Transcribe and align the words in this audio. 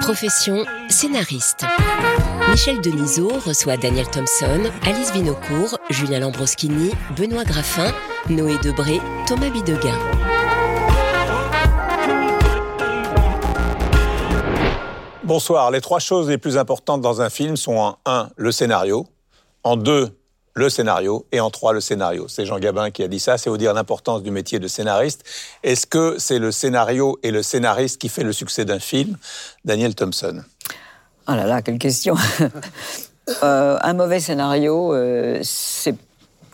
Profession 0.00 0.64
scénariste. 0.90 1.64
Michel 2.50 2.80
Denisot 2.82 3.32
reçoit 3.46 3.78
Daniel 3.78 4.06
Thompson, 4.06 4.60
Alice 4.86 5.12
Vinocourt, 5.12 5.78
Julien 5.88 6.20
Lambroschini, 6.20 6.90
Benoît 7.16 7.44
Graffin, 7.44 7.90
Noé 8.28 8.58
Debré, 8.62 9.00
Thomas 9.26 9.48
Bidegain. 9.48 9.98
Bonsoir. 15.22 15.70
Les 15.70 15.80
trois 15.80 16.00
choses 16.00 16.28
les 16.28 16.36
plus 16.36 16.58
importantes 16.58 17.00
dans 17.00 17.22
un 17.22 17.30
film 17.30 17.56
sont 17.56 17.76
en 17.76 17.96
un, 18.04 18.28
le 18.36 18.52
scénario, 18.52 19.06
en 19.62 19.76
deux, 19.76 20.10
le 20.54 20.68
scénario, 20.70 21.26
et 21.32 21.40
en 21.40 21.50
trois, 21.50 21.72
le 21.72 21.80
scénario. 21.80 22.28
C'est 22.28 22.46
Jean 22.46 22.58
Gabin 22.60 22.90
qui 22.92 23.02
a 23.02 23.08
dit 23.08 23.18
ça, 23.18 23.38
c'est 23.38 23.50
vous 23.50 23.56
dire 23.56 23.74
l'importance 23.74 24.22
du 24.22 24.30
métier 24.30 24.60
de 24.60 24.68
scénariste. 24.68 25.24
Est-ce 25.64 25.86
que 25.86 26.16
c'est 26.18 26.38
le 26.38 26.52
scénario 26.52 27.18
et 27.24 27.30
le 27.32 27.42
scénariste 27.42 28.00
qui 28.00 28.08
fait 28.08 28.22
le 28.22 28.32
succès 28.32 28.64
d'un 28.64 28.78
film? 28.78 29.16
Daniel 29.64 29.94
Thompson. 29.96 30.42
Oh 31.26 31.32
là 31.32 31.44
là, 31.46 31.62
quelle 31.62 31.78
question 31.78 32.14
Euh, 33.42 33.78
Un 33.82 33.94
mauvais 33.94 34.20
scénario, 34.20 34.92
euh, 34.94 35.40
c'est... 35.42 35.94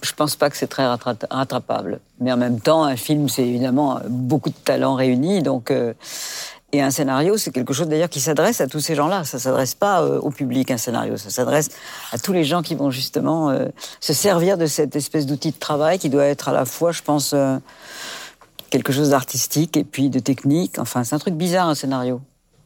Je 0.03 0.13
pense 0.13 0.37
pas 0.37 0.49
que 0.49 0.57
c'est 0.57 0.69
très 0.69 0.85
rattra- 0.85 1.17
rattrapable. 1.31 2.01
Mais 2.21 2.33
en 2.33 2.37
même 2.39 2.61
temps, 2.61 2.85
un 2.85 2.97
film, 2.97 3.29
c'est 3.29 3.43
évidemment 3.47 4.01
beaucoup 4.09 4.49
de 4.49 4.55
talents 4.55 4.95
réunis. 4.95 5.43
Donc, 5.43 5.71
euh, 5.71 5.93
et 6.73 6.81
un 6.81 6.91
scénario, 6.91 7.37
c'est 7.37 7.51
quelque 7.51 7.73
chose 7.73 7.89
d'ailleurs 7.89 8.09
qui 8.09 8.21
s'adresse 8.21 8.61
à 8.61 8.69
tous 8.69 8.81
ces 8.81 8.95
gens-là. 8.95 9.25
Ça 9.25 9.39
s'adresse 9.39 9.75
pas 9.75 10.03
euh, 10.03 10.21
au 10.21 10.31
public, 10.31 10.71
un 10.71 10.77
scénario. 10.77 11.17
Ça 11.17 11.31
s'adresse 11.31 11.69
à 12.13 12.19
tous 12.19 12.33
les 12.33 12.45
gens 12.45 12.63
qui 12.63 12.77
vont 12.77 12.91
justement 12.91 13.51
euh, 13.51 13.67
se 14.01 14.13
servir 14.13 14.57
de 14.57 14.67
cette 14.67 14.95
espèce 14.95 15.27
d'outil 15.27 15.51
de 15.51 15.59
travail 15.59 15.99
qui 15.99 16.11
doit 16.11 16.27
être 16.27 16.49
à 16.49 16.53
la 16.53 16.65
fois, 16.65 16.93
je 16.93 17.03
pense, 17.03 17.33
euh, 17.35 17.57
quelque 18.71 18.93
chose 18.93 19.11
d'artistique 19.11 19.77
et 19.77 19.85
puis 19.85 20.11
de 20.11 20.21
technique. 20.21 20.79
Enfin, 20.79 21.03
c'est 21.03 21.15
un 21.17 21.19
truc 21.19 21.35
bizarre, 21.35 21.69
un 21.69 21.75
scénario. 21.75 22.21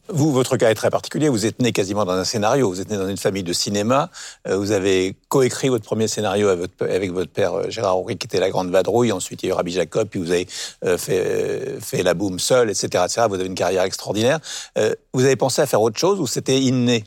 Vous, 0.07 0.31
votre 0.31 0.55
cas 0.57 0.69
est 0.69 0.75
très 0.75 0.91
particulier. 0.91 1.29
Vous 1.29 1.45
êtes 1.45 1.59
né 1.61 1.71
quasiment 1.71 2.05
dans 2.05 2.13
un 2.13 2.23
scénario. 2.23 2.69
Vous 2.69 2.79
êtes 2.79 2.89
né 2.89 2.97
dans 2.97 3.07
une 3.07 3.17
famille 3.17 3.43
de 3.43 3.53
cinéma. 3.53 4.11
Euh, 4.47 4.57
Vous 4.57 4.71
avez 4.71 5.15
coécrit 5.29 5.69
votre 5.69 5.85
premier 5.85 6.07
scénario 6.07 6.49
avec 6.49 7.11
votre, 7.11 7.31
père 7.31 7.53
euh, 7.55 7.69
Gérard 7.69 7.99
Houry, 7.99 8.17
qui 8.17 8.27
était 8.27 8.39
La 8.39 8.49
Grande 8.49 8.69
Vadrouille. 8.69 9.11
Ensuite, 9.11 9.41
il 9.41 9.47
y 9.47 9.49
a 9.49 9.53
eu 9.53 9.55
Rabbi 9.55 9.71
Jacob. 9.71 10.07
Puis 10.07 10.19
vous 10.19 10.31
avez 10.31 10.47
euh, 10.83 10.97
fait, 10.97 11.79
fait 11.81 12.03
La 12.03 12.13
Boum 12.13 12.37
seul, 12.37 12.69
etc., 12.69 12.87
etc. 13.05 13.21
Vous 13.27 13.35
avez 13.35 13.45
une 13.45 13.55
carrière 13.55 13.83
extraordinaire. 13.83 14.39
Vous 15.13 15.25
avez 15.25 15.35
pensé 15.35 15.61
à 15.61 15.65
faire 15.65 15.81
autre 15.81 15.97
chose 15.97 16.19
ou 16.19 16.27
c'était 16.27 16.59
inné? 16.59 17.03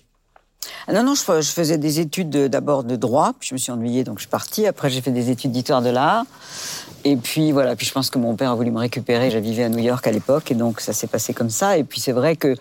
Non, 0.93 1.03
non, 1.03 1.15
je, 1.15 1.23
fais- 1.23 1.43
je 1.43 1.51
faisais 1.51 1.79
des 1.79 2.01
études 2.01 2.31
de- 2.31 2.49
d'abord 2.49 2.85
de 2.85 2.97
droit, 2.97 3.33
puis 3.39 3.49
je 3.51 3.55
me 3.55 3.59
suis 3.59 3.71
ennuyée, 3.73 4.05
donc 4.05 4.19
je 4.19 4.23
suis 4.23 4.29
partie. 4.31 4.67
Après, 4.67 4.91
j'ai 4.91 5.01
fait 5.01 5.11
des 5.11 5.31
études 5.31 5.53
d'histoire 5.53 5.83
de 5.83 5.91
l'art. 5.91 6.25
Et 7.05 7.17
puis 7.17 7.53
voilà, 7.53 7.77
puis 7.77 7.87
je 7.87 7.93
pense 7.93 8.11
que 8.11 8.19
mon 8.19 8.35
père 8.35 8.51
a 8.51 8.55
voulu 8.55 8.71
me 8.71 8.79
récupérer. 8.79 9.31
Je 9.31 9.39
vivais 9.39 9.65
à 9.65 9.69
New 9.69 9.79
York 9.79 10.07
à 10.07 10.11
l'époque, 10.11 10.51
et 10.51 10.55
donc 10.55 10.81
ça 10.81 10.93
s'est 10.93 11.07
passé 11.07 11.33
comme 11.33 11.51
ça. 11.51 11.77
Et 11.79 11.85
puis 11.85 12.01
c'est 12.01 12.13
vrai 12.13 12.37
que 12.37 12.57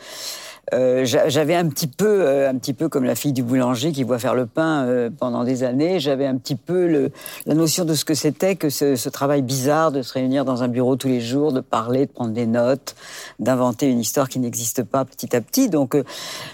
euh, 0.74 1.06
j'a- 1.06 1.30
j'avais 1.30 1.56
un 1.56 1.68
petit 1.70 1.88
peu, 1.88 2.22
euh, 2.22 2.50
un 2.50 2.56
petit 2.56 2.74
peu 2.74 2.90
comme 2.90 3.06
la 3.06 3.16
fille 3.16 3.32
du 3.32 3.42
boulanger 3.42 3.94
qui 3.94 4.04
voit 4.04 4.20
faire 4.20 4.36
le 4.36 4.46
pain 4.46 4.86
euh, 4.86 5.10
pendant 5.10 5.46
des 5.46 5.64
années. 5.64 6.00
J'avais 6.00 6.26
un 6.26 6.36
petit 6.36 6.56
peu 6.56 7.10
la 7.46 7.54
notion 7.54 7.86
de 7.86 7.94
ce 7.94 8.04
que 8.04 8.14
c'était 8.14 8.56
que 8.56 8.70
ce, 8.70 9.08
travail 9.10 9.42
bizarre 9.42 9.94
de 9.94 10.02
se 10.02 10.14
réunir 10.14 10.44
dans 10.44 10.64
un 10.64 10.68
bureau 10.68 10.98
tous 10.98 11.08
les 11.08 11.22
jours, 11.22 11.54
de 11.54 11.62
parler, 11.62 12.06
de 12.06 12.12
prendre 12.12 12.34
des 12.34 12.46
notes, 12.46 12.96
d'inventer 13.40 13.88
une 13.90 14.00
histoire 14.00 14.28
qui 14.28 14.40
n'existe 14.40 14.84
pas 14.84 15.06
petit 15.06 15.36
à 15.36 15.42
petit. 15.42 15.70
Donc, 15.70 15.96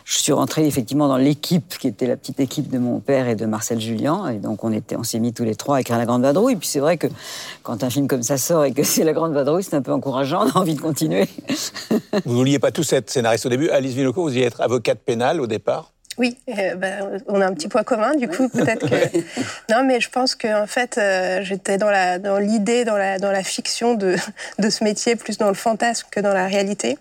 je 0.05 0.17
suis 0.19 0.31
rentrée 0.31 0.67
effectivement 0.67 1.07
dans 1.07 1.17
l'équipe 1.17 1.77
qui 1.79 1.87
était 1.87 2.05
la 2.05 2.15
petite 2.15 2.39
équipe 2.39 2.69
de 2.69 2.77
mon 2.77 2.99
père 2.99 3.27
et 3.27 3.35
de 3.35 3.45
Marcel 3.47 3.79
Julien. 3.79 4.27
Et 4.29 4.37
donc, 4.37 4.63
on 4.63 5.03
s'est 5.03 5.19
mis 5.19 5.33
tous 5.33 5.43
les 5.43 5.55
trois 5.55 5.77
à 5.77 5.81
écrire 5.81 5.97
La 5.97 6.05
Grande 6.05 6.21
Vadrouille. 6.21 6.53
Et 6.53 6.57
puis, 6.57 6.67
c'est 6.67 6.79
vrai 6.79 6.97
que 6.97 7.07
quand 7.63 7.83
un 7.83 7.89
film 7.89 8.07
comme 8.07 8.23
ça 8.23 8.37
sort 8.37 8.65
et 8.65 8.73
que 8.73 8.83
c'est 8.83 9.03
La 9.03 9.13
Grande 9.13 9.33
Vadrouille, 9.33 9.63
c'est 9.63 9.75
un 9.75 9.81
peu 9.81 9.91
encourageant. 9.91 10.45
On 10.45 10.49
a 10.51 10.57
envie 10.59 10.75
de 10.75 10.81
continuer. 10.81 11.27
Vous 12.25 12.35
vouliez 12.35 12.59
pas 12.59 12.71
tous 12.71 12.93
être 12.93 13.09
scénariste 13.09 13.47
au 13.47 13.49
début. 13.49 13.69
Alice 13.69 13.95
Vous 14.11 14.23
vouliez 14.23 14.43
être 14.43 14.61
avocate 14.61 14.99
pénale 14.99 15.39
au 15.41 15.47
départ 15.47 15.91
Oui, 16.17 16.37
euh, 16.49 16.75
ben, 16.75 17.19
on 17.27 17.41
a 17.41 17.45
un 17.47 17.53
petit 17.53 17.67
point 17.67 17.83
commun, 17.83 18.13
du 18.15 18.27
coup, 18.27 18.47
peut-être 18.49 18.87
que. 18.87 19.17
Non, 19.73 19.83
mais 19.83 19.99
je 19.99 20.09
pense 20.09 20.35
que 20.35 20.61
en 20.63 20.67
fait, 20.67 20.97
euh, 20.97 21.39
j'étais 21.43 21.77
dans 21.77 21.89
la 21.89 22.19
dans 22.19 22.37
l'idée, 22.37 22.85
dans 22.85 22.97
la 22.97 23.17
dans 23.17 23.31
la 23.31 23.43
fiction 23.43 23.95
de 23.95 24.15
de 24.59 24.69
ce 24.69 24.83
métier, 24.83 25.15
plus 25.15 25.37
dans 25.37 25.47
le 25.47 25.53
fantasme 25.55 26.07
que 26.11 26.19
dans 26.19 26.33
la 26.33 26.45
réalité. 26.47 26.97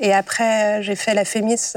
Et 0.00 0.12
après, 0.12 0.78
euh, 0.78 0.82
j'ai 0.82 0.94
fait 0.96 1.14
la 1.14 1.24
Fémis 1.24 1.72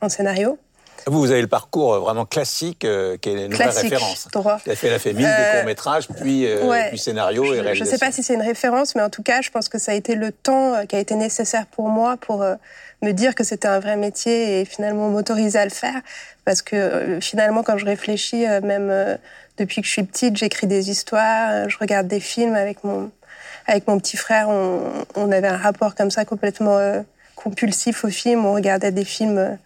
en 0.00 0.08
scénario. 0.08 0.58
Vous, 1.06 1.20
vous 1.20 1.30
avez 1.30 1.40
le 1.40 1.46
parcours 1.48 1.98
vraiment 2.00 2.26
classique, 2.26 2.84
euh, 2.84 3.16
qui 3.16 3.30
est 3.30 3.46
une 3.46 3.54
Classique, 3.54 3.84
référence. 3.84 4.28
droit. 4.30 4.56
Vous 4.62 4.68
avez 4.68 4.76
fait 4.76 4.90
la 4.90 4.98
féminine, 4.98 5.30
Euh, 5.30 5.52
des 5.52 5.56
courts-métrages, 5.58 6.08
puis, 6.08 6.44
euh, 6.44 6.66
Ouais. 6.66 6.88
puis 6.90 6.98
scénario 6.98 7.44
et 7.44 7.46
Je- 7.46 7.54
Je 7.54 7.60
réalisation. 7.60 7.96
sais 7.98 8.04
pas 8.04 8.12
si 8.12 8.22
c'est 8.22 8.34
une 8.34 8.42
référence, 8.42 8.94
mais 8.94 9.00
en 9.00 9.08
tout 9.08 9.22
cas, 9.22 9.40
je 9.40 9.48
pense 9.50 9.70
que 9.70 9.78
ça 9.78 9.92
a 9.92 9.94
été 9.94 10.16
le 10.16 10.32
temps 10.32 10.84
qui 10.86 10.96
a 10.96 10.98
été 10.98 11.14
nécessaire 11.14 11.64
pour 11.66 11.88
moi 11.88 12.18
pour 12.20 12.44
me 13.02 13.12
dire 13.12 13.34
que 13.34 13.44
c'était 13.44 13.68
un 13.68 13.78
vrai 13.78 13.96
métier 13.96 14.60
et 14.60 14.64
finalement 14.64 15.08
m'autoriser 15.08 15.58
à 15.58 15.64
le 15.64 15.70
faire. 15.70 16.00
Parce 16.44 16.62
que 16.62 16.76
euh, 16.76 17.20
finalement, 17.20 17.62
quand 17.62 17.78
je 17.78 17.84
réfléchis, 17.84 18.46
euh, 18.46 18.60
même 18.60 18.88
euh, 18.90 19.16
depuis 19.58 19.82
que 19.82 19.86
je 19.86 19.92
suis 19.92 20.02
petite, 20.02 20.36
j'écris 20.36 20.66
des 20.66 20.90
histoires, 20.90 21.68
je 21.68 21.76
regarde 21.78 22.08
des 22.08 22.20
films 22.20 22.54
avec 22.54 22.84
mon 22.84 23.10
avec 23.66 23.86
mon 23.86 23.98
petit 23.98 24.16
frère. 24.16 24.48
On, 24.48 25.30
avait 25.30 25.48
un 25.48 25.58
rapport 25.58 25.94
comme 25.94 26.10
ça 26.10 26.24
complètement 26.24 26.78
compulsif 27.36 28.02
aux 28.04 28.08
films. 28.08 28.46
On 28.46 28.54
regardait 28.54 28.92
des 28.92 29.04
films. 29.04 29.58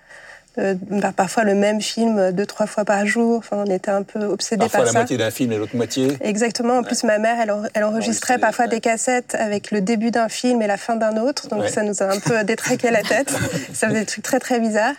Euh, 0.59 0.75
bah, 0.91 1.13
parfois 1.17 1.45
le 1.45 1.55
même 1.55 1.81
film 1.81 2.31
deux 2.33 2.45
trois 2.47 2.67
fois 2.67 2.85
par 2.85 3.07
jour. 3.07 3.39
Enfin, 3.39 3.65
on 3.67 3.71
était 3.71 3.91
un 3.91 4.03
peu 4.03 4.21
obsédés 4.25 4.61
Parfois 4.61 4.79
par 4.81 4.87
la 4.87 4.93
ça. 4.93 4.99
moitié 4.99 5.17
d'un 5.17 5.31
film 5.31 5.53
et 5.53 5.57
l'autre 5.59 5.75
moitié. 5.77 6.09
Exactement. 6.21 6.79
En 6.79 6.83
plus, 6.83 7.05
ma 7.05 7.19
mère, 7.19 7.37
elle, 7.41 7.51
en- 7.51 7.63
elle 7.75 7.85
enregistrait 7.85 8.39
parfois 8.39 8.67
ouais. 8.67 8.71
des 8.71 8.81
cassettes 8.81 9.35
avec 9.39 9.71
le 9.71 9.81
début 9.81 10.11
d'un 10.11 10.29
film 10.29 10.61
et 10.63 10.67
la 10.67 10.77
fin 10.77 10.97
d'un 10.97 11.17
autre. 11.17 11.49
Donc, 11.49 11.63
Ouais. 11.63 11.69
ça 11.69 11.83
nous 11.83 12.03
a 12.03 12.07
un 12.07 12.19
peu 12.21 12.43
détraqué 12.45 12.91
la 12.91 13.03
tête. 13.03 13.31
ça 13.73 13.89
faisait 13.89 14.01
des 14.01 14.07
trucs 14.07 14.25
très, 14.25 14.41
très 14.41 14.61
bizarres. 14.61 14.95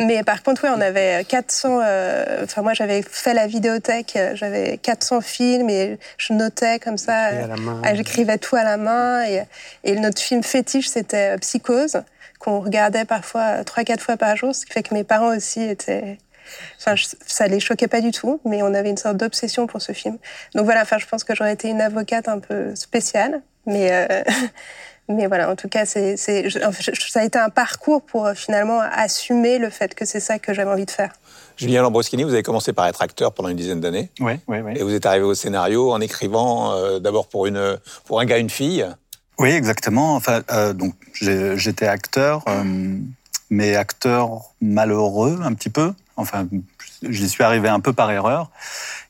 Mais 0.00 0.22
par 0.22 0.42
contre, 0.42 0.64
ouais, 0.64 0.70
on 0.76 0.80
avait 0.80 1.24
400... 1.26 1.80
euh, 1.82 2.44
Enfin, 2.44 2.62
moi, 2.62 2.74
j'avais 2.74 3.02
fait 3.02 3.34
la 3.34 3.46
vidéothèque. 3.46 4.18
J'avais 4.34 4.78
400 4.78 5.20
films 5.22 5.70
et 5.70 5.98
je 6.18 6.32
notais 6.32 6.78
comme 6.78 6.98
ça. 6.98 7.30
Écrit 7.32 7.44
à 7.44 7.46
la 7.48 7.56
main. 7.56 7.82
euh, 7.84 7.94
J'écrivais 7.94 8.38
tout 8.38 8.56
à 8.56 8.64
la 8.64 8.76
main. 8.76 9.24
Et, 9.26 9.42
et 9.84 9.96
notre 9.96 10.20
film 10.20 10.42
fétiche, 10.42 10.88
c'était 10.88 11.34
euh, 11.34 11.38
Psychose, 11.38 12.02
qu'on 12.38 12.60
regardait 12.60 13.04
parfois 13.04 13.58
euh, 13.60 13.64
trois, 13.64 13.84
quatre 13.84 14.02
fois 14.02 14.16
par 14.16 14.36
jour. 14.36 14.54
Ce 14.54 14.64
qui 14.66 14.72
fait 14.72 14.82
que 14.82 14.94
mes 14.94 15.04
parents 15.04 15.36
aussi 15.36 15.62
étaient... 15.62 16.18
Enfin, 16.78 16.94
je- 16.96 17.06
ça 17.26 17.46
les 17.46 17.60
choquait 17.60 17.88
pas 17.88 18.00
du 18.00 18.10
tout, 18.10 18.40
mais 18.44 18.62
on 18.62 18.72
avait 18.74 18.90
une 18.90 18.96
sorte 18.96 19.16
d'obsession 19.18 19.66
pour 19.66 19.82
ce 19.82 19.92
film. 19.92 20.16
Donc 20.54 20.64
voilà, 20.64 20.82
enfin, 20.82 20.96
je 20.98 21.06
pense 21.06 21.22
que 21.24 21.34
j'aurais 21.34 21.52
été 21.52 21.68
une 21.68 21.80
avocate 21.82 22.26
un 22.28 22.38
peu 22.38 22.74
spéciale, 22.74 23.42
mais 23.66 23.90
euh, 23.92 24.22
mais 25.10 25.26
voilà, 25.26 25.50
en 25.50 25.56
tout 25.56 25.68
cas, 25.68 25.84
c'est 25.84 26.16
ça 26.16 27.20
a 27.20 27.24
été 27.24 27.38
un 27.38 27.50
parcours 27.50 28.02
pour 28.02 28.24
euh, 28.26 28.34
finalement 28.34 28.80
assumer 28.80 29.58
le 29.58 29.68
fait 29.70 29.94
que 29.94 30.04
c'est 30.06 30.20
ça 30.20 30.38
que 30.38 30.54
j'avais 30.54 30.70
envie 30.70 30.86
de 30.86 30.90
faire. 30.90 31.12
Julien 31.58 31.82
Lambroschini, 31.82 32.22
vous 32.24 32.32
avez 32.32 32.42
commencé 32.44 32.72
par 32.72 32.86
être 32.86 33.02
acteur 33.02 33.32
pendant 33.34 33.48
une 33.48 33.56
dizaine 33.56 33.80
d'années. 33.80 34.10
Oui, 34.20 34.34
oui, 34.46 34.60
oui. 34.60 34.72
Et 34.76 34.82
vous 34.82 34.94
êtes 34.94 35.04
arrivé 35.06 35.24
au 35.24 35.34
scénario 35.34 35.90
en 35.92 36.00
écrivant 36.00 36.72
euh, 36.72 36.98
d'abord 36.98 37.26
pour, 37.28 37.46
une, 37.46 37.78
pour 38.04 38.20
un 38.20 38.24
gars, 38.24 38.38
une 38.38 38.48
fille. 38.50 38.86
Oui, 39.38 39.50
exactement. 39.50 40.16
Enfin, 40.16 40.42
euh, 40.50 40.72
donc 40.72 40.94
j'étais 41.14 41.86
acteur, 41.86 42.42
euh, 42.48 42.98
mais 43.50 43.76
acteur 43.76 44.52
malheureux 44.60 45.38
un 45.42 45.54
petit 45.54 45.70
peu. 45.70 45.92
Enfin, 46.16 46.48
j'y 47.08 47.28
suis 47.28 47.44
arrivé 47.44 47.68
un 47.68 47.80
peu 47.80 47.92
par 47.92 48.10
erreur. 48.10 48.50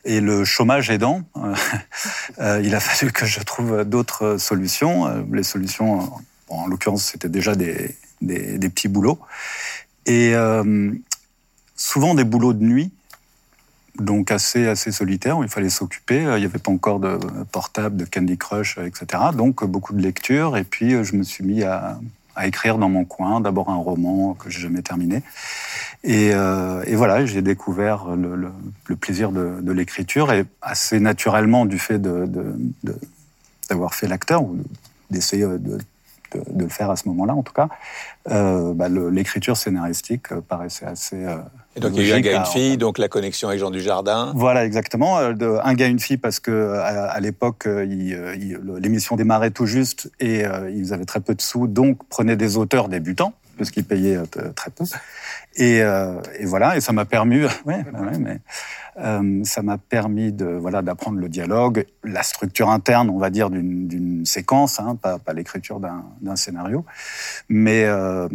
Et 0.05 0.20
le 0.20 0.44
chômage 0.44 0.91
aidant, 0.91 1.23
euh, 1.37 1.55
euh, 2.41 2.61
il 2.62 2.75
a 2.75 2.81
fallu 2.81 3.11
que 3.12 3.26
je 3.26 3.41
trouve 3.41 3.85
d'autres 3.85 4.37
solutions. 4.37 5.06
Euh, 5.06 5.23
Les 5.32 5.43
solutions, 5.43 6.00
euh, 6.02 6.05
bon, 6.49 6.56
en 6.61 6.67
l'occurrence, 6.67 7.05
c'était 7.05 7.29
déjà 7.31 7.55
des, 7.55 7.97
des, 8.20 8.58
des 8.58 8.69
petits 8.69 8.88
boulots. 8.88 9.19
Et 10.05 10.35
euh, 10.35 10.93
souvent 11.75 12.14
des 12.14 12.25
boulots 12.25 12.52
de 12.52 12.64
nuit, 12.64 12.93
donc 13.99 14.31
assez, 14.31 14.67
assez 14.67 14.93
solitaires, 14.93 15.39
où 15.39 15.43
il 15.43 15.49
fallait 15.49 15.71
s'occuper. 15.71 16.25
Euh, 16.25 16.39
Il 16.39 16.41
n'y 16.41 16.47
avait 16.47 16.59
pas 16.59 16.71
encore 16.71 17.00
de 17.00 17.19
portable, 17.50 17.97
de 17.97 18.05
Candy 18.05 18.39
Crush, 18.39 18.79
euh, 18.79 18.87
etc. 18.87 19.23
Donc 19.35 19.62
euh, 19.62 19.67
beaucoup 19.67 19.93
de 19.93 20.03
lectures. 20.03 20.56
Et 20.56 20.65
puis 20.65 21.05
je 21.05 21.17
me 21.17 21.23
suis 21.23 21.45
mis 21.45 21.62
à, 21.65 21.99
à 22.37 22.47
écrire 22.47 22.79
dans 22.79 22.89
mon 22.89 23.05
coin, 23.05 23.41
d'abord 23.41 23.71
un 23.71 23.77
roman 23.77 24.35
que 24.35 24.50
j'ai 24.50 24.61
jamais 24.61 24.83
terminé. 24.83 25.23
Et, 26.05 26.29
et 26.29 26.95
voilà, 26.95 27.27
j'ai 27.27 27.43
découvert 27.43 28.15
le, 28.15 28.53
plaisir 28.95 29.33
de, 29.33 29.73
l'écriture 29.73 30.33
et 30.33 30.45
assez 30.62 31.00
naturellement 31.00 31.67
du 31.67 31.81
fait 31.81 31.99
de, 31.99 32.31
d'avoir 33.69 33.97
fait 33.97 34.06
l'acteur 34.06 34.45
d'essayer 35.11 35.45
de, 35.45 35.79
de, 36.32 36.40
de, 36.50 36.64
le 36.64 36.69
faire 36.69 36.90
à 36.90 36.96
ce 36.96 37.08
moment-là, 37.08 37.34
en 37.34 37.42
tout 37.42 37.52
cas, 37.52 37.69
euh, 38.30 38.72
bah, 38.75 38.88
l'écriture 38.88 39.56
scénaristique 39.56 40.32
euh, 40.32 40.40
paraissait 40.40 40.86
assez. 40.86 41.25
Euh, 41.25 41.36
et 41.76 41.80
donc 41.80 41.92
il 41.94 42.06
y 42.06 42.12
a 42.12 42.16
eu 42.16 42.19
un 42.19 42.20
gars, 42.20 42.38
une 42.38 42.46
fille, 42.46 42.76
donc 42.76 42.98
la 42.98 43.08
connexion 43.08 43.48
avec 43.48 43.60
Jean 43.60 43.70
Dujardin. 43.70 44.32
Voilà, 44.34 44.64
exactement. 44.64 45.19
Euh, 45.19 45.32
de, 45.32 45.58
un 45.62 45.75
gars, 45.75 45.86
une 45.86 46.00
fille, 46.00 46.16
parce 46.16 46.40
que 46.40 46.75
à, 46.75 47.06
à 47.06 47.20
l'époque, 47.20 47.66
l'émission 47.66 49.16
démarrait 49.16 49.50
tout 49.50 49.66
juste 49.66 50.10
et 50.20 50.44
ils 50.72 50.92
avaient 50.92 51.04
très 51.04 51.20
peu 51.20 51.34
de 51.34 51.42
sous, 51.42 51.66
donc 51.66 52.06
prenaient 52.08 52.36
des 52.36 52.56
auteurs 52.56 52.88
débutants 52.88 53.32
parce 53.56 53.70
qu'ils 53.70 53.84
payaient 53.84 54.19
très 54.54 54.70
peu. 54.70 54.84
Et, 55.58 55.78
et, 55.78 56.44
voilà, 56.44 56.76
et 56.76 56.81
ça 56.81 56.93
m'a 56.93 57.05
permis, 57.05 57.43
ouais, 57.66 57.84
mais 58.19 58.40
euh, 59.00 59.40
ça 59.44 59.62
m'a 59.62 59.78
permis 59.78 60.32
de 60.32 60.46
voilà 60.46 60.82
d'apprendre 60.82 61.19
le 61.19 61.28
dialogue, 61.28 61.87
la 62.02 62.22
structure 62.22 62.69
interne, 62.69 63.10
on 63.10 63.19
va 63.19 63.31
dire, 63.31 63.50
d'une 63.50 64.25
séquence, 64.26 64.81
hein, 64.81 64.96
pas, 64.96 65.19
l'écriture 65.32 65.81
d'un 65.81 66.37
scénario, 66.37 66.84
mais 67.49 67.84
euh, 67.84 68.28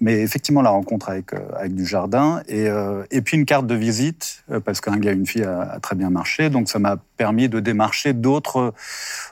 mais 0.00 0.20
effectivement 0.20 0.62
la 0.62 0.70
rencontre 0.70 1.10
avec 1.10 1.32
euh, 1.32 1.38
avec 1.56 1.74
du 1.74 1.84
jardin 1.84 2.42
et 2.48 2.68
euh, 2.68 3.04
et 3.10 3.20
puis 3.20 3.36
une 3.36 3.44
carte 3.44 3.66
de 3.66 3.74
visite 3.74 4.44
euh, 4.50 4.60
parce 4.60 4.80
qu'un 4.80 4.96
gars 4.96 5.12
une 5.12 5.26
fille 5.26 5.44
a, 5.44 5.78
très 5.80 5.96
bien 5.96 6.10
marché, 6.10 6.48
donc 6.48 6.68
ça 6.68 6.78
m'a 6.78 6.96
permis 7.16 7.48
de 7.48 7.60
démarcher 7.60 8.12
d'autres 8.12 8.72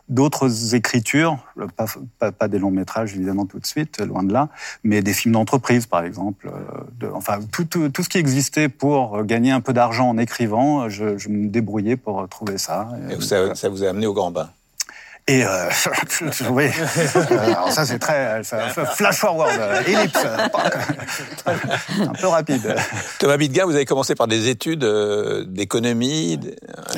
d'autres 0.08 0.74
écritures, 0.74 1.38
pas, 2.18 2.48
des 2.48 2.58
longs 2.58 2.70
métrages 2.70 3.14
évidemment 3.14 3.46
tout 3.46 3.58
de 3.58 3.66
suite, 3.66 4.00
loin 4.00 4.22
de 4.22 4.32
là, 4.32 4.50
mais 4.82 5.00
des 5.00 5.14
films 5.14 5.32
d'entreprise 5.32 5.86
par 5.86 6.04
exemple, 6.04 6.50
enfin 7.14 7.33
tout, 7.50 8.02
ce 8.02 8.08
qui 8.08 8.18
existait 8.18 8.68
pour 8.68 9.24
gagner 9.24 9.50
un 9.50 9.60
peu 9.60 9.72
d'argent 9.72 10.08
en 10.08 10.18
écrivant 10.18 10.88
je, 10.88 11.18
je, 11.18 11.28
me 11.28 11.48
débrouillais 11.48 11.96
pour 11.96 12.28
trouver 12.28 12.58
ça. 12.58 12.88
Et 13.10 13.20
ça, 13.20 13.54
ça 13.54 13.68
vous 13.68 13.84
a 13.84 13.88
amené 13.88 14.06
au 14.06 14.12
Grand 14.12 14.30
Bain? 14.30 14.50
Et 15.26 15.42
euh, 15.42 15.70
oui, 16.50 16.66
alors 17.30 17.72
ça 17.72 17.86
c'est 17.86 17.98
très 17.98 18.44
ça, 18.44 18.68
flash 18.68 19.16
forward, 19.16 19.58
euh, 19.58 19.82
ellipse, 19.86 20.18
un 21.46 22.12
peu 22.12 22.26
rapide. 22.26 22.76
Thomas 23.18 23.38
Bidga, 23.38 23.64
vous 23.64 23.74
avez 23.74 23.86
commencé 23.86 24.14
par 24.14 24.28
des 24.28 24.48
études 24.48 24.84
euh, 24.84 25.46
d'économie. 25.46 26.38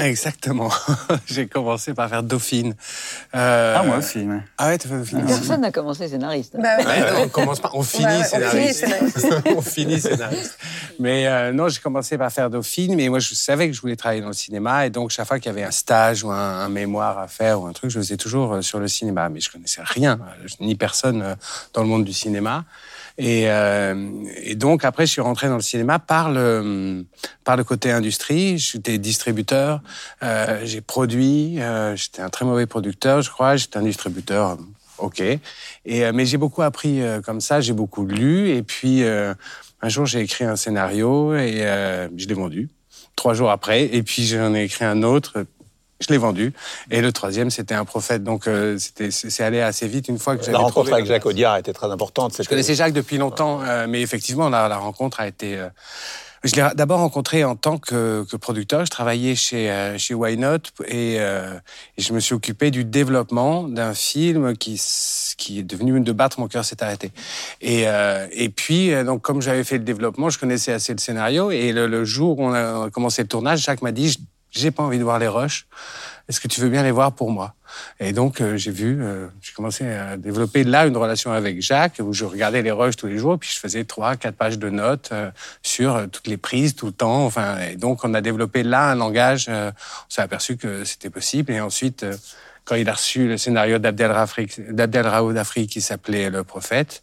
Exactement. 0.00 0.70
J'ai 1.26 1.46
commencé 1.46 1.94
par 1.94 2.08
faire 2.08 2.24
Dauphine. 2.24 2.74
Euh... 3.36 3.76
Ah 3.78 3.84
moi 3.84 3.98
aussi. 3.98 4.24
Ouais. 4.24 4.40
Ah 4.58 4.70
ouais, 4.70 4.78
tu 4.78 4.88
fais 4.88 4.96
Dauphine. 4.96 5.24
Personne 5.24 5.60
n'a 5.60 5.70
commencé 5.70 6.08
scénariste. 6.08 6.56
Bah, 6.58 6.78
ouais. 6.78 7.22
on 7.22 7.28
commence 7.28 7.60
pas, 7.60 7.70
on 7.74 7.84
finit 7.84 8.06
ouais, 8.06 8.24
scénariste. 8.24 8.86
On 8.86 8.88
finit 8.88 9.20
scénariste. 9.20 9.52
on 9.56 9.62
finit 9.62 10.00
scénariste. 10.00 10.58
Mais 10.98 11.28
euh, 11.28 11.52
non, 11.52 11.68
j'ai 11.68 11.78
commencé 11.78 12.18
par 12.18 12.32
faire 12.32 12.50
Dauphine, 12.50 12.96
mais 12.96 13.08
moi 13.08 13.20
je 13.20 13.36
savais 13.36 13.68
que 13.68 13.72
je 13.72 13.80
voulais 13.80 13.94
travailler 13.94 14.20
dans 14.22 14.26
le 14.26 14.32
cinéma, 14.32 14.84
et 14.84 14.90
donc 14.90 15.10
chaque 15.10 15.28
fois 15.28 15.38
qu'il 15.38 15.46
y 15.46 15.54
avait 15.54 15.62
un 15.62 15.70
stage 15.70 16.24
ou 16.24 16.32
un, 16.32 16.64
un 16.64 16.68
mémoire 16.68 17.20
à 17.20 17.28
faire 17.28 17.60
ou 17.60 17.66
un 17.66 17.72
truc, 17.72 17.90
je 17.90 18.00
faisais 18.00 18.15
toujours 18.16 18.54
euh, 18.54 18.62
sur 18.62 18.78
le 18.78 18.88
cinéma, 18.88 19.28
mais 19.28 19.40
je 19.40 19.50
connaissais 19.50 19.82
rien, 19.84 20.18
euh, 20.20 20.46
ni 20.60 20.74
personne 20.74 21.22
euh, 21.22 21.34
dans 21.72 21.82
le 21.82 21.88
monde 21.88 22.04
du 22.04 22.12
cinéma. 22.12 22.64
Et, 23.18 23.48
donc 24.56 24.84
après, 24.84 25.06
je 25.06 25.12
suis 25.12 25.22
rentré 25.22 25.48
dans 25.48 25.56
le 25.56 25.62
cinéma 25.62 25.98
par 25.98 26.30
le 26.30 27.06
par 27.44 27.56
le 27.56 27.64
côté 27.64 27.90
industrie. 27.90 28.58
J'étais 28.58 28.98
distributeur, 28.98 29.80
euh, 30.22 30.60
j'ai 30.64 30.82
produit. 30.82 31.58
J'étais 31.94 32.20
un 32.20 32.28
très 32.28 32.44
mauvais 32.44 32.66
producteur, 32.66 33.22
je 33.22 33.30
crois. 33.30 33.56
J'étais 33.56 33.78
un 33.78 33.84
distributeur, 33.84 34.58
ok. 34.98 35.22
Et 35.22 36.12
mais 36.12 36.26
j'ai 36.26 36.36
beaucoup 36.36 36.60
appris 36.60 37.00
comme 37.24 37.40
ça. 37.40 37.62
J'ai 37.62 37.72
beaucoup 37.72 38.04
lu. 38.04 38.50
Et 38.50 38.62
puis 38.62 39.02
un 39.02 39.88
jour, 39.88 40.04
j'ai 40.04 40.20
écrit 40.20 40.44
un 40.44 40.56
scénario 40.56 41.34
et 41.34 41.60
je 42.18 42.26
l'ai 42.26 42.34
vendu. 42.34 42.68
Trois 43.14 43.32
jours 43.32 43.50
après, 43.50 43.84
et 43.84 44.02
puis 44.02 44.26
j'en 44.26 44.54
ai 44.54 44.64
écrit 44.64 44.84
un 44.84 45.02
autre 45.02 45.46
je 46.00 46.08
l'ai 46.10 46.18
vendu. 46.18 46.52
Et 46.90 47.00
le 47.00 47.12
troisième, 47.12 47.50
c'était 47.50 47.74
un 47.74 47.84
prophète. 47.84 48.22
Donc, 48.22 48.46
euh, 48.46 48.78
c'était, 48.78 49.10
c'est 49.10 49.42
allé 49.42 49.60
assez 49.60 49.88
vite 49.88 50.08
une 50.08 50.18
fois 50.18 50.36
que 50.36 50.42
j'avais 50.44 50.52
La 50.52 50.64
rencontre 50.64 50.92
avec 50.92 51.06
Jacques 51.06 51.26
Audiard 51.26 51.56
était 51.56 51.72
très 51.72 51.90
importante. 51.90 52.34
Je 52.42 52.48
connaissais 52.48 52.74
Jacques 52.74 52.92
depuis 52.92 53.18
longtemps, 53.18 53.62
euh, 53.62 53.86
mais 53.88 54.02
effectivement, 54.02 54.48
la, 54.48 54.68
la, 54.68 54.76
rencontre 54.76 55.20
a 55.20 55.26
été. 55.26 55.56
Euh, 55.56 55.68
je 56.44 56.54
l'ai 56.54 56.68
d'abord 56.74 57.00
rencontré 57.00 57.44
en 57.44 57.56
tant 57.56 57.78
que, 57.78 58.24
que, 58.30 58.36
producteur. 58.36 58.84
Je 58.84 58.90
travaillais 58.90 59.34
chez 59.34 59.70
euh, 59.70 59.96
chez 59.98 60.12
Why 60.14 60.36
Not 60.36 60.58
et, 60.86 61.14
et, 61.14 61.22
je 61.98 62.12
me 62.12 62.20
suis 62.20 62.34
occupé 62.34 62.70
du 62.70 62.84
développement 62.84 63.64
d'un 63.64 63.94
film 63.94 64.56
qui 64.56 64.80
qui 65.38 65.58
est 65.58 65.62
devenu 65.64 65.96
une 65.96 66.04
de 66.04 66.12
battre 66.12 66.38
mon 66.38 66.46
cœur 66.46 66.64
s'est 66.64 66.84
arrêté. 66.84 67.10
Et 67.62 67.86
et 68.30 68.48
puis 68.50 68.92
donc 69.02 69.22
comme 69.22 69.42
j'avais 69.42 69.64
fait 69.64 69.78
le 69.78 69.84
développement, 69.84 70.30
je 70.30 70.38
connaissais 70.38 70.72
assez 70.72 70.92
le 70.92 70.98
scénario 70.98 71.50
et 71.50 71.72
le, 71.72 71.88
le 71.88 72.04
jour 72.04 72.38
où 72.38 72.44
on 72.44 72.52
a 72.52 72.90
commencé 72.90 73.22
le 73.22 73.28
tournage, 73.28 73.62
Jacques 73.62 73.82
m'a 73.82 73.90
dit 73.90 74.16
j'ai 74.56 74.70
pas 74.70 74.82
envie 74.82 74.98
de 74.98 75.04
voir 75.04 75.18
les 75.18 75.28
rushs. 75.28 75.66
Est-ce 76.28 76.40
que 76.40 76.48
tu 76.48 76.60
veux 76.60 76.68
bien 76.68 76.82
les 76.82 76.90
voir 76.90 77.12
pour 77.12 77.30
moi? 77.30 77.54
Et 78.00 78.12
donc 78.12 78.40
euh, 78.40 78.56
j'ai 78.56 78.72
vu, 78.72 78.98
euh, 79.00 79.28
j'ai 79.40 79.52
commencé 79.52 79.86
à 79.86 80.16
développer 80.16 80.64
là 80.64 80.86
une 80.86 80.96
relation 80.96 81.30
avec 81.30 81.62
Jacques 81.62 82.00
où 82.00 82.12
je 82.12 82.24
regardais 82.24 82.62
les 82.62 82.72
rushs 82.72 82.96
tous 82.96 83.06
les 83.06 83.18
jours, 83.18 83.38
puis 83.38 83.50
je 83.52 83.60
faisais 83.60 83.84
trois, 83.84 84.16
quatre 84.16 84.36
pages 84.36 84.58
de 84.58 84.68
notes 84.68 85.10
euh, 85.12 85.30
sur 85.62 86.08
toutes 86.10 86.26
les 86.26 86.36
prises 86.36 86.74
tout 86.74 86.86
le 86.86 86.92
temps. 86.92 87.24
Enfin, 87.24 87.58
et 87.60 87.76
donc 87.76 88.02
on 88.02 88.12
a 88.14 88.20
développé 88.20 88.64
là 88.64 88.90
un 88.90 88.96
langage. 88.96 89.48
on 89.48 89.72
s'est 90.08 90.22
aperçu 90.22 90.56
que 90.56 90.84
c'était 90.84 91.10
possible. 91.10 91.52
Et 91.52 91.60
ensuite, 91.60 92.04
quand 92.64 92.74
il 92.74 92.88
a 92.88 92.94
reçu 92.94 93.28
le 93.28 93.36
scénario 93.36 93.78
d'Abdel 93.78 94.10
Raoud 94.10 95.36
Afri 95.36 95.68
qui 95.68 95.80
s'appelait 95.80 96.28
Le 96.28 96.42
Prophète, 96.42 97.02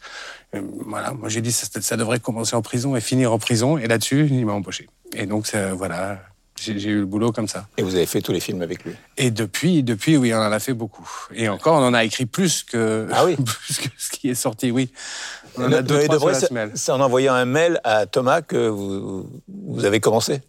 voilà, 0.52 1.14
moi 1.14 1.30
j'ai 1.30 1.42
dit 1.42 1.52
ça, 1.54 1.68
ça 1.82 1.98
devrait 1.98 2.20
commencer 2.20 2.56
en 2.56 2.62
prison 2.62 2.96
et 2.98 3.02
finir 3.02 3.32
en 3.32 3.40
prison. 3.40 3.78
Et 3.78 3.88
là-dessus, 3.88 4.28
il 4.30 4.46
m'a 4.46 4.54
embauché. 4.54 4.90
Et 5.14 5.26
donc 5.26 5.56
voilà, 5.74 6.20
j'ai 6.64 6.90
eu 6.90 7.00
le 7.00 7.06
boulot 7.06 7.32
comme 7.32 7.48
ça. 7.48 7.68
Et 7.78 7.84
vous 7.84 7.96
avez 7.96 8.06
fait 8.06 8.22
tous 8.22 8.32
les 8.32 8.40
films 8.40 8.62
avec 8.62 8.84
lui? 8.84 8.94
Et 9.18 9.32
depuis, 9.32 9.84
depuis, 9.84 10.18
oui, 10.18 10.34
on 10.34 10.38
en 10.38 10.52
a 10.52 10.60
fait 10.60 10.74
beaucoup. 10.74 11.08
Et 11.34 11.50
encore, 11.50 11.76
on 11.76 11.86
en 11.86 11.94
a 11.94 12.04
écrit 12.04 12.26
plus 12.26 12.64
que, 12.64 13.08
ah 13.12 13.26
oui. 13.26 13.36
plus 13.46 13.80
que 13.80 13.90
ce 13.98 14.10
qui 14.12 14.30
est 14.30 14.36
sorti, 14.36 14.72
oui. 14.72 14.92
On 15.58 15.66
en 15.66 15.72
a 15.72 15.82
deux, 15.82 16.08
trois 16.08 16.34
C'est 16.34 16.92
en 16.92 17.00
envoyant 17.00 17.34
un 17.34 17.46
mail 17.46 17.80
à 17.84 18.06
Thomas 18.06 18.42
que 18.42 18.68
vous, 18.68 19.30
vous 19.48 19.86
avez 19.86 20.00
commencé? 20.00 20.42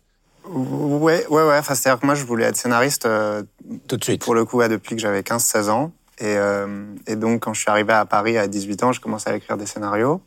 Ouais, 0.47 1.27
ouais, 1.29 1.43
ouais. 1.43 1.59
Enfin, 1.59 1.75
c'est-à-dire 1.75 2.01
que 2.01 2.07
moi, 2.07 2.15
je 2.15 2.25
voulais 2.25 2.45
être 2.45 2.57
scénariste 2.57 3.07
euh, 3.07 3.43
tout 3.89 3.97
de 3.97 4.05
suite. 4.05 4.23
Pour 4.23 4.35
le 4.35 4.45
coup, 4.45 4.59
ouais, 4.59 4.69
depuis 4.69 4.95
que 4.95 5.01
j'avais 5.01 5.21
15-16 5.21 5.71
ans. 5.71 5.93
Et, 6.19 6.37
euh, 6.37 6.85
et 7.07 7.17
donc, 7.17 7.43
quand 7.43 7.55
je 7.55 7.61
suis 7.61 7.71
arrivé 7.71 7.93
à 7.93 8.05
Paris 8.05 8.39
à 8.39 8.47
18 8.47 8.83
ans, 8.85 8.93
je 8.93 9.01
commençais 9.01 9.31
à 9.31 9.37
écrire 9.37 9.57
des 9.57 9.67
scénarios 9.67 10.21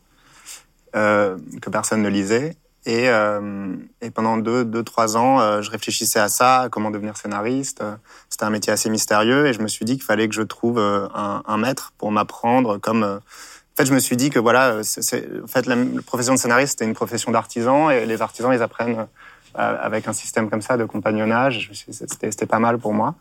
euh, 0.96 1.36
que 1.62 1.70
personne 1.70 2.02
ne 2.02 2.08
lisait. 2.08 2.56
Et, 2.88 3.10
euh, 3.10 3.76
et 4.00 4.10
pendant 4.10 4.38
deux, 4.38 4.64
deux, 4.64 4.82
trois 4.82 5.18
ans, 5.18 5.40
euh, 5.40 5.60
je 5.60 5.70
réfléchissais 5.70 6.20
à 6.20 6.30
ça, 6.30 6.60
à 6.62 6.68
comment 6.70 6.90
devenir 6.90 7.18
scénariste. 7.18 7.84
C'était 8.30 8.44
un 8.44 8.50
métier 8.50 8.72
assez 8.72 8.88
mystérieux 8.88 9.46
et 9.46 9.52
je 9.52 9.60
me 9.60 9.68
suis 9.68 9.84
dit 9.84 9.96
qu'il 9.96 10.04
fallait 10.04 10.26
que 10.26 10.34
je 10.34 10.40
trouve 10.40 10.78
euh, 10.78 11.06
un, 11.14 11.58
maître 11.58 11.92
pour 11.98 12.10
m'apprendre. 12.10 12.78
Comme, 12.78 13.02
en 13.02 13.76
fait, 13.76 13.84
je 13.84 13.92
me 13.92 13.98
suis 13.98 14.16
dit 14.16 14.30
que 14.30 14.38
voilà, 14.38 14.76
en 14.78 15.46
fait, 15.46 15.66
la, 15.66 15.76
profession 16.06 16.32
de 16.32 16.38
scénariste 16.38 16.78
c'était 16.78 16.86
une 16.86 16.94
profession 16.94 17.30
d'artisan 17.30 17.90
et 17.90 18.06
les 18.06 18.22
artisans 18.22 18.54
ils 18.54 18.62
apprennent 18.62 19.06
avec 19.54 20.08
un 20.08 20.14
système 20.14 20.48
comme 20.48 20.62
ça 20.62 20.78
de 20.78 20.86
compagnonnage. 20.86 21.70
C'était, 21.90 22.46
pas 22.46 22.58
mal 22.58 22.78
pour 22.78 22.94
moi. 22.94 23.16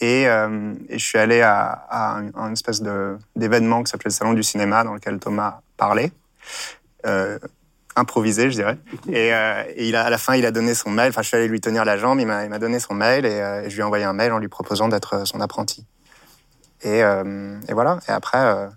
Et, 0.00 0.26
je 0.26 0.98
suis 0.98 1.18
allé 1.18 1.40
à, 1.40 1.62
à, 1.88 2.18
un, 2.18 2.48
une 2.48 2.52
espèce 2.52 2.82
d'événement 3.34 3.82
qui 3.84 3.90
s'appelait 3.90 4.10
le 4.10 4.14
Salon 4.14 4.34
du 4.34 4.42
cinéma, 4.42 4.84
dans 4.84 4.92
lequel 4.92 5.18
Thomas 5.18 5.60
parlait. 5.78 6.12
Improvisé, 7.96 8.50
je 8.50 8.56
dirais. 8.56 8.78
Et, 9.08 9.34
euh, 9.34 9.64
et, 9.74 9.88
il 9.88 9.96
a, 9.96 10.04
à 10.04 10.10
la 10.10 10.18
fin, 10.18 10.34
il 10.36 10.46
a 10.46 10.50
donné 10.50 10.74
son 10.74 10.90
mail. 10.90 11.10
Enfin, 11.10 11.22
je 11.22 11.28
suis 11.28 11.36
allé 11.36 11.48
lui 11.48 11.60
tenir 11.60 11.84
la 11.84 11.96
jambe. 11.96 12.20
Il 12.20 12.26
m'a 12.26 12.58
donné 12.58 12.80
son 12.80 12.94
mail 12.94 13.26
et, 13.26 13.40
euh, 13.40 13.68
je 13.68 13.74
lui 13.74 13.80
ai 13.80 13.84
envoyé 13.84 14.04
un 14.04 14.12
mail 14.12 14.32
en 14.32 14.38
lui 14.38 14.48
proposant 14.48 14.88
d'être 14.88 15.26
son 15.26 15.40
apprenti. 15.40 15.86
Et, 16.82 17.02
euh, 17.02 17.58
et, 17.68 17.74
voilà. 17.74 17.98
Et 18.08 18.12
après, 18.12 18.38
euh, 18.38 18.68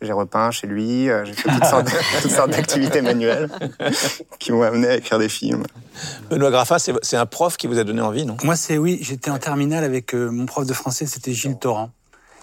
j'ai 0.00 0.12
repeint 0.12 0.50
chez 0.50 0.66
lui. 0.66 1.10
Euh, 1.10 1.24
j'ai 1.24 1.32
fait 1.34 1.48
toutes 1.48 1.64
sortes, 1.64 1.88
toutes 2.22 2.30
sortes 2.30 2.50
d'activités 2.50 3.02
manuelles 3.02 3.50
qui 4.38 4.52
m'ont 4.52 4.62
amené 4.62 4.88
à 4.88 4.96
écrire 4.96 5.18
des 5.18 5.28
films. 5.28 5.64
Benoît 6.30 6.50
Graffin, 6.50 6.76
c'est 6.78 7.16
un 7.16 7.26
prof 7.26 7.56
qui 7.56 7.66
vous 7.66 7.78
a 7.78 7.84
donné 7.84 8.00
envie, 8.00 8.24
non? 8.24 8.36
Moi, 8.42 8.56
c'est 8.56 8.78
oui. 8.78 8.98
J'étais 9.02 9.30
en 9.30 9.38
terminale 9.38 9.84
avec 9.84 10.14
mon 10.14 10.46
prof 10.46 10.66
de 10.66 10.72
français. 10.72 11.06
C'était 11.06 11.32
Gilles 11.32 11.58
Torrent. 11.58 11.90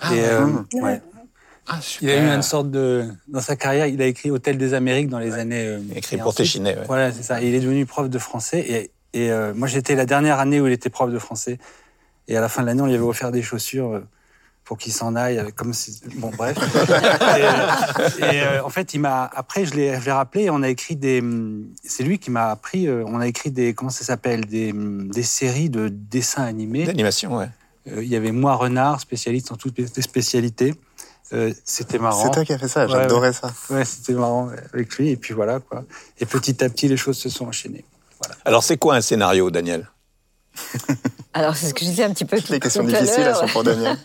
Ah, 0.01 0.13
et, 0.13 0.21
ouais. 0.21 0.81
ouais. 0.81 1.01
Ah, 1.67 1.79
il 2.01 2.09
a 2.09 2.17
eu 2.17 2.35
une 2.35 2.41
sorte 2.41 2.69
de 2.71 3.07
dans 3.27 3.39
sa 3.39 3.55
carrière, 3.55 3.87
il 3.87 4.01
a 4.01 4.05
écrit 4.05 4.31
Hôtel 4.31 4.57
des 4.57 4.73
Amériques 4.73 5.07
dans 5.07 5.19
les 5.19 5.31
ouais. 5.31 5.39
années. 5.39 5.65
Euh, 5.65 5.79
écrit 5.95 6.17
pour 6.17 6.35
Téchiné. 6.35 6.71
Ouais. 6.71 6.83
Voilà, 6.87 7.11
c'est 7.11 7.23
ça. 7.23 7.41
il 7.41 7.55
est 7.55 7.61
devenu 7.61 7.85
prof 7.85 8.09
de 8.09 8.19
français 8.19 8.59
et, 8.59 8.91
et 9.13 9.31
euh, 9.31 9.53
moi 9.55 9.67
j'étais 9.67 9.95
la 9.95 10.05
dernière 10.05 10.39
année 10.39 10.59
où 10.59 10.67
il 10.67 10.73
était 10.73 10.89
prof 10.89 11.09
de 11.09 11.19
français 11.19 11.59
et 12.27 12.35
à 12.35 12.41
la 12.41 12.49
fin 12.49 12.61
de 12.61 12.67
l'année 12.67 12.81
on 12.81 12.87
lui 12.87 12.95
avait 12.95 13.03
offert 13.03 13.31
des 13.31 13.41
chaussures 13.41 13.93
euh, 13.93 13.99
pour 14.65 14.77
qu'il 14.77 14.91
s'en 14.91 15.15
aille 15.15 15.51
comme 15.55 15.73
si... 15.73 16.01
bon 16.17 16.31
bref. 16.37 16.57
et, 18.19 18.21
et 18.23 18.43
euh, 18.43 18.63
en 18.63 18.69
fait 18.69 18.93
il 18.93 18.99
m'a 18.99 19.29
après 19.33 19.65
je 19.65 19.73
l'ai 19.73 19.95
rappelé 19.95 20.49
on 20.49 20.63
a 20.63 20.69
écrit 20.69 20.97
des 20.97 21.23
c'est 21.83 22.03
lui 22.03 22.19
qui 22.19 22.29
m'a 22.29 22.49
appris 22.49 22.89
on 22.89 23.21
a 23.21 23.27
écrit 23.27 23.51
des 23.51 23.73
comment 23.73 23.91
ça 23.91 24.03
s'appelle 24.03 24.45
des 24.45 24.73
des 24.73 25.23
séries 25.23 25.69
de 25.69 25.87
dessins 25.87 26.43
animés. 26.43 26.85
D'animation 26.85 27.37
ouais. 27.37 27.49
il 27.85 28.07
y 28.07 28.17
avait 28.17 28.33
moi 28.33 28.55
Renard 28.55 28.99
spécialiste 28.99 29.51
en 29.53 29.55
toutes 29.55 29.77
les 29.77 30.01
spécialités. 30.01 30.73
Euh, 31.31 31.53
c'était 31.63 31.97
marrant. 31.99 32.23
C'est 32.23 32.31
toi 32.31 32.45
qui 32.45 32.53
as 32.53 32.59
fait 32.59 32.67
ça, 32.67 32.87
j'adorais 32.87 33.29
ouais. 33.29 33.33
ça. 33.33 33.51
Ouais, 33.69 33.85
c'était 33.85 34.13
marrant 34.13 34.49
avec 34.73 34.95
lui, 34.97 35.09
et 35.09 35.15
puis 35.15 35.33
voilà, 35.33 35.59
quoi. 35.59 35.83
Et 36.19 36.25
petit 36.25 36.63
à 36.63 36.69
petit, 36.69 36.87
les 36.87 36.97
choses 36.97 37.17
se 37.17 37.29
sont 37.29 37.47
enchaînées. 37.47 37.85
Voilà. 38.19 38.35
Alors, 38.45 38.63
c'est 38.63 38.77
quoi 38.77 38.95
un 38.95 39.01
scénario, 39.01 39.49
Daniel? 39.49 39.89
Alors, 41.33 41.55
c'est 41.55 41.67
ce 41.67 41.73
que 41.73 41.79
je 41.81 41.89
disais 41.89 42.03
un 42.03 42.11
petit 42.11 42.25
peu 42.25 42.39
tout, 42.39 42.51
Les 42.51 42.59
questions 42.59 42.83
tout 42.83 42.91
difficiles, 42.91 43.23
elles 43.23 43.35
sont 43.35 43.47
pour 43.47 43.63
Daniel. 43.63 43.97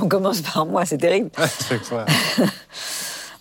On 0.00 0.08
commence 0.08 0.40
par 0.40 0.64
moi, 0.64 0.86
c'est 0.86 0.98
terrible. 0.98 1.30
Fois. 1.82 2.06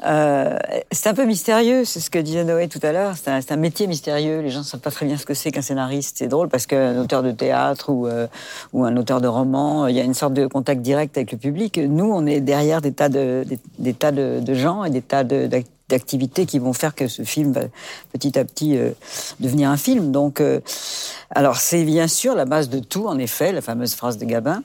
Euh, 0.05 0.57
c'est 0.91 1.09
un 1.09 1.13
peu 1.13 1.25
mystérieux, 1.25 1.83
c'est 1.83 2.00
ce 2.00 2.09
que 2.09 2.19
disait 2.19 2.43
Noé 2.43 2.67
tout 2.67 2.79
à 2.83 2.91
l'heure. 2.91 3.15
C'est 3.17 3.51
un, 3.51 3.55
métier 3.55 3.88
mystérieux. 3.88 4.41
Les 4.41 4.51
gens 4.51 4.59
ne 4.59 4.63
savent 4.63 4.79
pas 4.79 4.91
très 4.91 5.05
bien 5.05 5.17
ce 5.17 5.25
que 5.25 5.33
c'est 5.33 5.51
qu'un 5.51 5.62
scénariste. 5.62 6.17
C'est 6.19 6.27
drôle 6.27 6.50
parce 6.50 6.67
qu'un 6.67 7.00
auteur 7.00 7.24
de 7.24 7.31
théâtre 7.31 7.89
ou, 7.91 8.07
euh, 8.07 8.27
un 8.75 8.97
auteur 8.97 9.21
de 9.21 9.27
roman, 9.27 9.88
il 9.88 9.95
y 9.95 10.00
a 10.00 10.03
une 10.03 10.13
sorte 10.13 10.33
de 10.33 10.45
contact 10.45 10.81
direct 10.81 11.17
avec 11.17 11.31
le 11.31 11.38
public. 11.38 11.77
Nous, 11.77 12.05
on 12.05 12.25
est 12.25 12.39
derrière 12.39 12.81
des 12.81 12.93
tas 12.93 13.09
de, 13.09 13.45
gens 14.53 14.83
et 14.83 14.91
des 14.91 15.01
tas 15.01 15.24
d'activités 15.24 16.45
qui 16.45 16.59
vont 16.59 16.74
faire 16.74 16.93
que 16.93 17.07
ce 17.07 17.24
film 17.24 17.53
va 17.53 17.62
petit 18.13 18.38
à 18.38 18.45
petit 18.45 18.77
euh, 18.77 18.91
devenir 19.39 19.69
un 19.69 19.77
film. 19.77 20.12
Donc, 20.12 20.39
euh, 20.39 20.59
alors 21.31 21.57
c'est 21.57 21.83
bien 21.83 22.07
sûr 22.07 22.35
la 22.35 22.45
base 22.45 22.69
de 22.69 22.79
tout, 22.79 23.07
en 23.07 23.17
effet, 23.17 23.51
la 23.51 23.62
fameuse 23.62 23.95
phrase 23.95 24.17
de 24.17 24.25
Gabin 24.25 24.62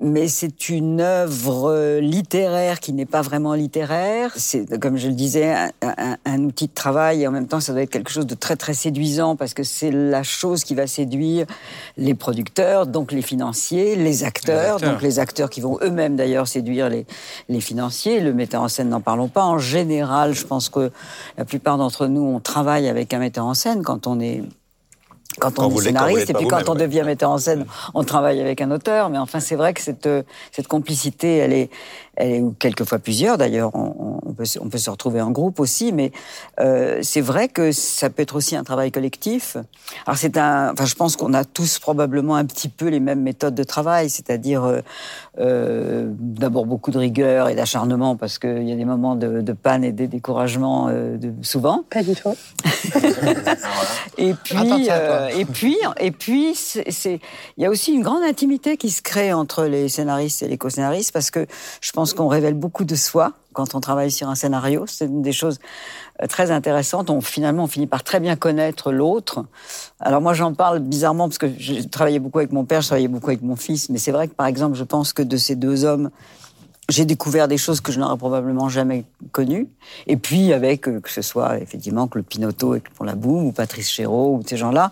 mais 0.00 0.28
c'est 0.28 0.68
une 0.68 1.00
œuvre 1.00 1.70
euh, 1.70 2.00
littéraire 2.00 2.80
qui 2.80 2.92
n'est 2.92 3.06
pas 3.06 3.22
vraiment 3.22 3.54
littéraire. 3.54 4.32
C'est, 4.36 4.78
comme 4.80 4.96
je 4.96 5.08
le 5.08 5.14
disais, 5.14 5.52
un, 5.52 5.70
un- 5.82 6.16
un 6.24 6.44
outil 6.44 6.66
de 6.66 6.74
travail 6.74 7.22
et 7.22 7.26
en 7.28 7.30
même 7.30 7.46
temps, 7.48 7.60
ça 7.60 7.72
doit 7.72 7.82
être 7.82 7.90
quelque 7.90 8.10
chose 8.10 8.26
de 8.26 8.34
très 8.34 8.56
très 8.56 8.74
séduisant 8.74 9.36
parce 9.36 9.54
que 9.54 9.62
c'est 9.62 9.90
la 9.90 10.22
chose 10.22 10.64
qui 10.64 10.74
va 10.74 10.86
séduire 10.86 11.46
les 11.96 12.14
producteurs, 12.14 12.86
donc 12.86 13.12
les 13.12 13.22
financiers, 13.22 13.96
les 13.96 14.24
acteurs, 14.24 14.74
acteurs. 14.74 14.92
donc 14.92 15.02
les 15.02 15.18
acteurs 15.18 15.50
qui 15.50 15.60
vont 15.60 15.78
eux-mêmes 15.82 16.16
d'ailleurs 16.16 16.46
séduire 16.48 16.88
les, 16.88 17.06
les 17.48 17.60
financiers. 17.60 18.20
Le 18.20 18.34
metteur 18.34 18.62
en 18.62 18.68
scène, 18.68 18.88
n'en 18.90 19.00
parlons 19.00 19.28
pas. 19.28 19.44
En 19.44 19.58
général, 19.58 20.34
je 20.34 20.44
pense 20.44 20.68
que 20.68 20.90
la 21.38 21.44
plupart 21.44 21.78
d'entre 21.78 22.06
nous, 22.06 22.22
on 22.22 22.40
travaille 22.40 22.88
avec 22.88 23.14
un 23.14 23.18
metteur 23.18 23.46
en 23.46 23.54
scène 23.54 23.82
quand 23.82 24.06
on 24.06 24.20
est 24.20 24.42
quand 25.38 25.58
on 25.58 25.70
est 25.70 25.82
scénariste 25.82 26.30
et 26.30 26.34
puis 26.34 26.46
quand 26.46 26.68
on 26.68 26.72
ouais. 26.72 26.80
devient 26.80 27.02
metteur 27.04 27.30
en 27.30 27.38
scène, 27.38 27.66
on 27.94 28.04
travaille 28.04 28.40
avec 28.40 28.60
un 28.60 28.70
auteur. 28.70 29.10
Mais 29.10 29.18
enfin, 29.18 29.40
c'est 29.40 29.56
vrai 29.56 29.74
que 29.74 29.80
cette 29.80 30.06
euh, 30.06 30.22
cette 30.52 30.68
complicité, 30.68 31.36
elle 31.36 31.52
est 31.52 31.70
ou 32.20 32.54
quelquefois 32.58 32.98
plusieurs. 32.98 33.38
D'ailleurs, 33.38 33.70
on, 33.74 34.20
on 34.24 34.32
peut 34.32 34.44
se- 34.44 34.58
on 34.58 34.68
peut 34.68 34.78
se 34.78 34.90
retrouver 34.90 35.20
en 35.20 35.30
groupe 35.30 35.60
aussi. 35.60 35.92
Mais 35.92 36.12
euh, 36.60 37.00
c'est 37.02 37.20
vrai 37.20 37.48
que 37.48 37.72
ça 37.72 38.10
peut 38.10 38.22
être 38.22 38.36
aussi 38.36 38.56
un 38.56 38.64
travail 38.64 38.90
collectif. 38.90 39.56
Alors 40.06 40.16
c'est 40.18 40.36
un, 40.36 40.72
enfin, 40.72 40.84
je 40.86 40.94
pense 40.94 41.16
qu'on 41.16 41.34
a 41.34 41.44
tous 41.44 41.78
probablement 41.78 42.36
un 42.36 42.44
petit 42.44 42.68
peu 42.68 42.88
les 42.88 43.00
mêmes 43.00 43.22
méthodes 43.22 43.54
de 43.54 43.62
travail, 43.64 44.10
c'est-à-dire 44.10 44.64
euh, 44.64 44.80
euh, 45.38 46.06
d'abord 46.18 46.66
beaucoup 46.66 46.90
de 46.90 46.98
rigueur 46.98 47.48
et 47.48 47.54
d'acharnement 47.54 48.16
parce 48.16 48.38
qu'il 48.38 48.68
y 48.68 48.72
a 48.72 48.76
des 48.76 48.84
moments 48.84 49.14
de, 49.16 49.40
de 49.42 49.52
panne 49.52 49.84
et 49.84 49.92
de 49.92 50.06
découragement 50.06 50.88
euh, 50.88 51.16
de, 51.16 51.32
souvent. 51.42 51.84
Pas 51.90 52.02
du 52.02 52.14
tout. 52.14 52.34
Et 54.18 54.34
puis, 54.34 54.56
Attends, 54.56 54.78
euh, 54.90 55.28
et 55.28 55.44
puis, 55.44 55.76
et 56.00 56.10
puis, 56.10 56.54
c'est- 56.54 57.20
il 57.56 57.62
y 57.62 57.66
a 57.66 57.70
aussi 57.70 57.92
une 57.92 58.02
grande 58.02 58.22
intimité 58.22 58.76
qui 58.76 58.90
se 58.90 59.02
crée 59.02 59.32
entre 59.32 59.64
les 59.64 59.88
scénaristes 59.88 60.42
et 60.42 60.48
les 60.48 60.56
co-scénaristes 60.58 61.12
parce 61.12 61.30
que 61.30 61.46
je 61.80 61.92
pense 61.92 62.05
qu'on 62.14 62.28
révèle 62.28 62.54
beaucoup 62.54 62.84
de 62.84 62.94
soi 62.94 63.32
quand 63.52 63.74
on 63.74 63.80
travaille 63.80 64.10
sur 64.10 64.28
un 64.28 64.34
scénario. 64.34 64.84
C'est 64.86 65.06
une 65.06 65.22
des 65.22 65.32
choses 65.32 65.58
euh, 66.22 66.26
très 66.26 66.50
intéressantes. 66.50 67.10
On 67.10 67.20
finalement, 67.20 67.64
on 67.64 67.68
finit 67.68 67.86
par 67.86 68.04
très 68.04 68.20
bien 68.20 68.36
connaître 68.36 68.92
l'autre. 68.92 69.44
Alors 70.00 70.20
moi, 70.20 70.34
j'en 70.34 70.54
parle 70.54 70.80
bizarrement 70.80 71.28
parce 71.28 71.38
que 71.38 71.50
j'ai 71.58 71.88
travaillé 71.88 72.18
beaucoup 72.18 72.38
avec 72.38 72.52
mon 72.52 72.64
père, 72.64 72.82
je 72.82 72.88
travaillais 72.88 73.08
beaucoup 73.08 73.28
avec 73.28 73.42
mon 73.42 73.56
fils, 73.56 73.88
mais 73.88 73.98
c'est 73.98 74.12
vrai 74.12 74.28
que 74.28 74.34
par 74.34 74.46
exemple, 74.46 74.76
je 74.76 74.84
pense 74.84 75.12
que 75.12 75.22
de 75.22 75.36
ces 75.36 75.56
deux 75.56 75.84
hommes 75.84 76.10
j'ai 76.88 77.04
découvert 77.04 77.48
des 77.48 77.58
choses 77.58 77.80
que 77.80 77.90
je 77.90 77.98
n'aurais 77.98 78.16
probablement 78.16 78.68
jamais 78.68 79.04
connues. 79.32 79.68
Et 80.06 80.16
puis, 80.16 80.52
avec, 80.52 80.88
euh, 80.88 81.00
que 81.00 81.10
ce 81.10 81.22
soit 81.22 81.58
effectivement 81.58 82.06
Claude 82.06 82.26
Pinotto 82.26 82.74
et 82.74 82.80
pour 82.80 83.04
la 83.04 83.14
boum, 83.14 83.46
ou 83.46 83.52
Patrice 83.52 83.90
Chéreau, 83.90 84.36
ou 84.36 84.42
ces 84.46 84.56
gens-là, 84.56 84.90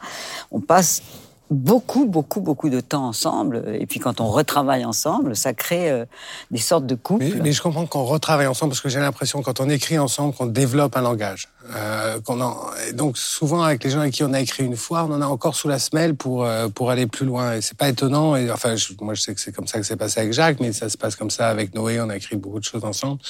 on 0.51 0.61
passe 0.61 1.03
beaucoup, 1.51 2.07
beaucoup, 2.07 2.41
beaucoup 2.41 2.69
de 2.69 2.81
temps 2.81 3.07
ensemble. 3.07 3.65
Et 3.81 3.87
puis, 3.87 4.01
quand 4.01 4.21
on 4.21 4.29
retravaille 4.29 4.85
ensemble, 4.85 5.37
ça 5.37 5.53
crée 5.53 5.91
euh, 5.91 6.05
des 6.51 6.59
sortes 6.59 6.87
de 6.87 6.95
couples. 6.95 7.25
Mais, 7.25 7.41
mais 7.43 7.53
je 7.53 7.63
comprends 7.63 7.87
qu'on 7.87 8.05
retravaille 8.05 8.47
ensemble 8.47 8.71
parce 8.71 8.81
que 8.81 8.89
j'ai 8.89 9.01
l'impression 9.01 9.43
quand 9.43 9.61
on 9.61 9.69
écrit 9.69 9.99
ensemble 9.99 10.35
qu'on 10.35 10.47
développe 10.47 10.97
un 10.97 11.03
langage. 11.03 11.49
Euh, 11.75 12.19
donc 12.93 13.17
souvent 13.17 13.63
avec 13.63 13.85
les 13.85 13.91
gens 13.91 14.01
avec 14.01 14.13
qui 14.13 14.23
on 14.23 14.33
a 14.35 14.41
écrit 14.41 14.65
une 14.65 14.77
fois, 14.77 15.05
on 15.09 15.13
en 15.13 15.23
a 15.23 15.27
encore 15.27 15.55
sous 15.57 15.69
la 15.69 15.79
semelle 15.79 16.15
pour 16.15 16.45
euh, 16.45 16.69
pour 16.69 16.91
aller 16.91 17.07
plus 17.07 17.25
loin. 17.25 17.55
Et 17.55 17.61
c'est 17.63 17.77
pas 17.77 17.89
étonnant. 17.89 18.35
Enfin, 18.53 18.75
moi 19.01 19.15
je 19.15 19.23
sais 19.23 19.35
que 19.35 19.41
c'est 19.41 19.53
comme 19.53 19.67
ça 19.67 19.79
que 19.79 19.87
c'est 19.87 19.97
passé 19.97 20.21
avec 20.21 20.33
Jacques, 20.33 20.61
mais 20.61 20.73
ça 20.73 20.89
se 20.89 20.99
passe 20.99 21.17
comme 21.17 21.31
ça 21.31 21.49
avec 21.49 21.75
Noé. 21.75 22.01
On 22.01 22.11
a 22.11 22.17
écrit 22.17 22.37
beaucoup 22.37 22.59
de 22.61 22.65
choses 22.65 22.85
ensemble. 22.85 23.21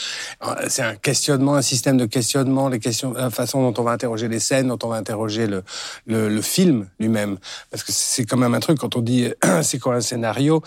Euh, 0.43 0.55
C'est 0.69 0.83
un 0.83 0.97
questionnement, 0.97 1.55
un 1.55 1.62
système 1.62 1.97
de 1.97 2.07
questionnement, 2.07 2.69
la 2.69 3.31
façon 3.31 3.71
dont 3.71 3.81
on 3.81 3.85
va 3.85 3.93
interroger 3.93 4.29
les 4.29 4.41
scènes, 4.41 4.69
dont 4.69 4.79
on 4.83 4.88
va 4.88 4.97
interroger 4.97 5.47
le 5.47 5.62
le, 6.07 6.43
film 6.43 6.88
lui-même. 6.99 7.38
Parce 7.71 7.83
que 7.85 7.93
c'est 7.93 8.25
quand 8.25 8.37
même 8.37 8.55
un 8.55 8.61
truc 8.61 8.79
quand 8.79 8.97
on 8.97 9.00
dit 9.00 9.29
c'est 9.62 9.79
quoi 9.79 9.95
un 9.95 10.00
scénario. 10.00 10.62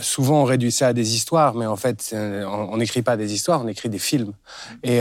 Souvent 0.00 0.42
on 0.42 0.44
réduit 0.44 0.72
ça 0.72 0.88
à 0.88 0.92
des 0.92 1.14
histoires, 1.14 1.54
mais 1.54 1.66
en 1.66 1.76
fait 1.76 2.14
on 2.14 2.76
n'écrit 2.76 3.02
pas 3.02 3.16
des 3.16 3.34
histoires, 3.34 3.62
on 3.64 3.68
écrit 3.68 3.88
des 3.88 3.98
films. 3.98 4.32
Et 4.84 5.00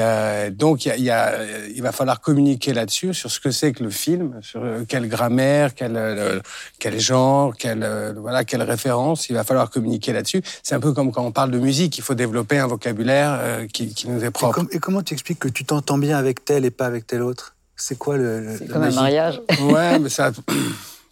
donc 0.51 0.85
il 0.85 1.03
y 1.03 1.09
a, 1.11 1.37
y 1.69 1.81
a- 1.81 1.90
va 1.91 1.97
falloir 1.97 2.21
communiquer 2.21 2.73
là-dessus 2.73 3.13
sur 3.13 3.29
ce 3.29 3.39
que 3.39 3.51
c'est 3.51 3.71
que 3.73 3.83
le 3.83 3.89
film, 3.89 4.39
sur 4.41 4.63
euh, 4.63 4.83
quelle 4.87 5.07
grammaire, 5.07 5.75
quel 5.75 5.95
euh, 5.97 6.39
quel 6.79 6.99
genre, 6.99 7.55
quelle 7.55 7.83
euh, 7.83 8.13
voilà 8.17 8.43
quelle 8.43 8.63
référence. 8.63 9.29
Il 9.29 9.33
va 9.35 9.43
falloir 9.43 9.69
communiquer 9.69 10.13
là-dessus. 10.13 10.41
C'est 10.63 10.75
un 10.75 10.79
peu 10.79 10.93
comme 10.93 11.11
quand 11.11 11.23
on 11.25 11.31
parle 11.31 11.51
de 11.51 11.59
musique, 11.59 11.97
il 11.97 12.03
faut 12.03 12.15
développer 12.15 12.57
un 12.57 12.67
vocabulaire 12.67 13.65
qui, 13.73 13.93
qui 13.93 14.09
nous 14.09 14.23
est 14.23 14.27
Et, 14.27 14.31
propre. 14.31 14.55
com- 14.55 14.67
et 14.71 14.79
comment 14.79 15.01
tu 15.01 15.13
expliques 15.13 15.39
que 15.39 15.49
tu 15.49 15.65
t'entends 15.65 15.97
bien 15.97 16.17
avec 16.17 16.45
tel 16.45 16.65
et 16.65 16.71
pas 16.71 16.85
avec 16.85 17.05
tel 17.07 17.21
autre? 17.21 17.55
C'est 17.75 17.97
quoi 17.97 18.17
le. 18.17 18.55
C'est 18.57 18.71
un 18.75 18.91
mariage. 18.91 19.41
Ouais, 19.61 19.97
mais 19.99 20.09
ça. 20.09 20.31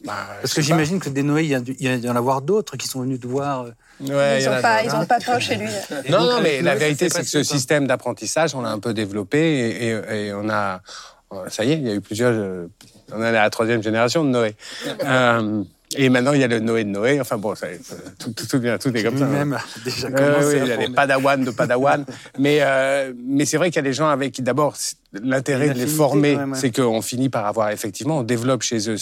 bah, 0.06 0.28
Parce 0.42 0.54
que 0.54 0.62
j'imagine 0.62 1.00
que 1.00 1.10
des 1.10 1.24
Noé, 1.24 1.44
il 1.44 1.52
y, 1.82 2.10
en 2.10 2.16
a 2.16 2.18
avoir 2.18 2.42
d'autres 2.42 2.78
qui 2.78 2.88
sont 2.88 3.02
venus 3.02 3.20
te 3.20 3.28
voir. 3.28 3.66
euh, 3.66 3.72
Ouais, 4.02 4.42
ils 4.42 4.48
en 4.48 4.52
n'ont 4.52 4.58
a 4.58 4.62
pas, 4.62 4.84
ils 4.84 4.96
ont 4.96 5.06
pas 5.06 5.20
faim 5.20 5.40
chez 5.40 5.56
lui. 5.58 5.68
Non, 6.10 6.20
donc, 6.20 6.30
non, 6.30 6.32
avec 6.38 6.44
mais 6.44 6.62
la 6.62 6.72
Noé, 6.72 6.80
vérité, 6.80 7.10
c'est 7.10 7.20
que 7.20 7.26
ce 7.28 7.44
système 7.44 7.86
d'apprentissage, 7.88 8.56
on 8.56 8.62
l'a 8.62 8.70
un 8.70 8.80
peu 8.80 8.94
développé 8.94 9.38
et, 9.40 9.88
et- 9.90 10.28
et 10.28 10.34
on 10.34 10.50
a. 10.50 10.82
euh, 11.34 11.50
Ça 11.50 11.64
y 11.66 11.74
est, 11.74 11.76
il 11.76 11.88
y 11.88 11.92
a 11.92 11.96
eu 11.96 12.02
plusieurs. 12.02 12.32
euh, 12.34 12.68
On 13.12 13.22
est 13.22 13.28
à 13.28 13.32
la 13.32 13.50
troisième 13.50 13.84
génération 13.84 14.24
de 14.24 14.30
Noé. 14.30 14.56
Euh, 15.04 15.64
et 15.98 16.08
maintenant, 16.10 16.34
il 16.34 16.40
y 16.40 16.44
a 16.44 16.48
le 16.48 16.60
Noé 16.60 16.84
de 16.84 16.90
Noé. 16.90 17.20
Enfin 17.20 17.38
bon, 17.38 17.56
ça, 17.56 17.66
tout, 18.20 18.32
tout, 18.32 18.46
tout, 18.46 18.60
bien, 18.60 18.78
tout 18.78 18.96
est 18.96 19.04
comme 19.04 19.18
ça. 19.18 19.26
hein. 19.26 19.28
Lui-même 19.30 19.54
a 19.54 19.62
déjà 19.84 20.08
Euh, 20.08 20.12
commencé 20.12 20.56
oui, 20.56 20.62
il 20.64 20.68
y 20.68 20.72
a 20.72 20.76
les 20.78 20.84
former. 20.84 20.96
padawans 20.96 21.38
de 21.44 21.52
padawan. 21.52 22.06
mais 22.40 22.60
euh, 22.62 23.12
mais 23.26 23.46
c'est 23.46 23.58
vrai 23.58 23.70
qu'il 23.72 23.78
y 23.78 23.80
a 23.80 23.90
des 23.90 23.94
gens 23.94 24.08
avec 24.08 24.32
qui, 24.32 24.44
d'abord, 24.44 24.76
l'intérêt 25.14 25.70
de 25.70 25.80
les 25.80 25.88
former, 25.88 26.36
ouais. 26.36 26.44
c'est 26.54 26.72
qu'on 26.72 27.02
finit 27.02 27.30
par 27.30 27.46
avoir, 27.46 27.72
effectivement, 27.72 28.20
on 28.20 28.24
développe 28.24 28.62
chez 28.62 28.90
eux 28.90 28.98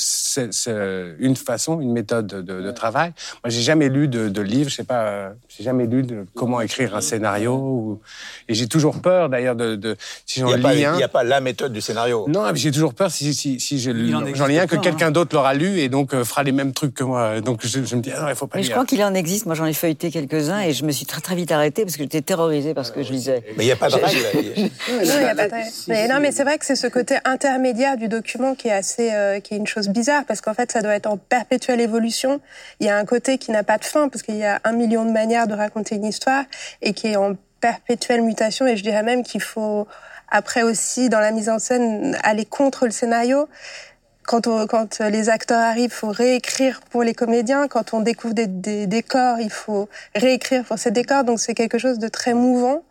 une 1.20 1.36
façon, 1.36 1.82
une 1.82 1.92
méthode 1.92 2.28
de, 2.28 2.72
travail. 2.72 3.14
Moi, 3.44 3.50
j'ai 3.50 3.62
jamais 3.62 3.90
lu 3.90 4.08
de, 4.08 4.30
de 4.30 4.42
livre, 4.42 4.70
je 4.70 4.76
sais 4.76 4.84
pas, 4.84 5.02
euh, 5.08 5.30
j'ai 5.48 5.64
jamais 5.64 5.88
lu 5.88 6.04
de 6.04 6.26
comment 6.36 6.62
écrire 6.62 6.96
un 6.96 7.02
scénario. 7.02 7.56
Ou, 7.56 8.02
et 8.48 8.54
j'ai 8.54 8.68
toujours 8.68 9.02
peur, 9.02 9.30
d'ailleurs, 9.30 9.56
de, 9.56 9.76
de 9.76 9.96
si 10.26 10.42
j'en 10.42 10.48
n'y 10.48 10.54
a, 10.54 10.58
pas- 10.58 10.74
lis 10.74 10.82
il 10.82 10.86
un. 10.86 11.00
y 11.00 11.04
a 11.04 11.08
pas 11.08 11.24
la 11.24 11.40
méthode 11.40 11.74
du 11.74 11.82
scénario. 11.82 12.26
Non, 12.28 12.44
mais 12.52 12.58
j'ai 12.58 12.72
toujours 12.72 12.94
peur 12.94 13.10
si, 13.10 13.34
j'en 13.80 14.48
lis 14.48 14.60
un 14.60 14.68
que 14.68 14.76
quelqu'un 14.76 15.08
hein. 15.08 15.12
d'autre 15.12 15.36
l'aura 15.36 15.54
lu 15.54 15.80
et 15.80 15.90
donc 15.90 16.14
euh, 16.14 16.24
fera 16.24 16.44
les 16.44 16.52
mêmes 16.52 16.74
trucs 16.74 16.94
que 16.94 17.04
moi. 17.04 17.42
Donc 17.42 17.66
je, 17.66 17.84
je 17.84 17.96
me 17.96 18.02
dis, 18.02 18.12
ah 18.16 18.22
non, 18.22 18.30
il 18.30 18.36
faut 18.36 18.48
pas 18.48 18.58
Mais 18.58 18.64
je 18.64 18.72
crois 18.72 18.86
qu'il 18.86 19.04
en 19.04 19.14
existe. 19.14 19.46
Moi, 19.46 19.56
j'en 19.56 19.66
ai 19.66 19.74
feuilleté 19.74 20.12
quelques-uns 20.12 20.62
et 20.62 20.74
je 20.74 20.86
me 20.86 20.92
suis 20.92 21.06
très 21.06 21.22
très 21.22 21.36
vite 21.36 21.52
arrêtée 21.52 21.84
parce 21.84 21.98
que 21.98 22.04
j'étais 22.04 22.22
terrorisée 22.22 22.74
par 22.74 22.86
ce 22.86 22.92
que 22.92 23.04
je 23.04 23.12
lisais. 23.12 23.44
Mais 23.58 23.64
il 23.64 23.68
n'y 23.68 23.72
a 23.74 23.76
pas 23.76 23.90
de 23.90 23.96
règle. 23.96 24.72
Non, 26.08 26.20
mais 26.20 26.32
c'est 26.32 26.44
vrai 26.44 26.58
que 26.58 26.66
c'est 26.66 26.76
ce 26.76 26.88
côté 26.88 27.18
intermédiaire 27.26 27.98
du 27.98 28.08
document 28.08 28.56
qui 28.56 28.68
est 28.68 28.74
assez, 28.74 29.12
euh, 29.14 29.40
qui 29.40 29.54
est 29.54 29.58
une 29.58 29.68
chose 29.68 29.90
bizarre 29.90 30.24
parce 30.26 30.42
qu'en 30.42 30.54
fait, 30.54 30.72
ça 30.72 30.82
doit 30.82 30.96
être 30.96 31.08
en 31.08 31.18
perpétuelle 31.18 31.82
évolution. 31.82 32.42
Il 32.80 32.88
y 32.88 32.90
a 32.90 32.98
un 32.98 33.06
côté 33.06 33.38
qui 33.38 33.52
n'a 33.52 33.64
pas 33.64 33.78
de 33.78 33.86
fin 33.86 34.10
parce 34.10 34.22
qu'il 34.22 34.36
y 34.38 34.46
a 34.46 34.60
un 34.64 34.74
million 34.74 35.06
de 35.06 35.12
manières 35.12 35.48
de 35.48 35.54
raconter 35.54 35.96
une 35.96 36.06
histoire 36.06 36.44
et 36.82 36.94
qui 36.94 37.08
est 37.08 37.16
en 37.16 37.36
perpétuelle 37.62 38.22
mutation. 38.22 38.68
Et 38.68 38.78
je 38.78 38.84
dirais 38.84 39.04
même 39.04 39.24
qu'il 39.24 39.42
faut 39.42 39.88
après 40.30 40.62
aussi 40.64 41.10
dans 41.10 41.20
la 41.20 41.32
mise 41.32 41.50
en 41.50 41.58
scène 41.60 42.18
aller 42.24 42.46
contre 42.46 42.86
le 42.86 42.92
scénario. 42.92 43.48
Quand, 44.24 44.46
on- 44.46 44.68
quand 44.68 45.00
les 45.00 45.30
acteurs 45.30 45.62
arrivent, 45.62 45.92
il 45.92 45.96
faut 45.96 46.12
réécrire 46.12 46.82
pour 46.92 47.02
les 47.04 47.14
comédiens. 47.14 47.68
Quand 47.70 47.94
on 47.94 48.02
découvre 48.02 48.34
des, 48.34 48.46
des 48.48 48.86
décors, 48.86 49.40
il 49.40 49.50
faut 49.50 49.88
réécrire 50.16 50.66
pour 50.66 50.78
ces 50.78 50.92
décors. 50.92 51.24
Donc 51.24 51.40
c'est 51.40 51.54
quelque 51.54 51.78
chose 51.78 51.98
de 51.98 52.10
très 52.10 52.34
mouvant. 52.34 52.84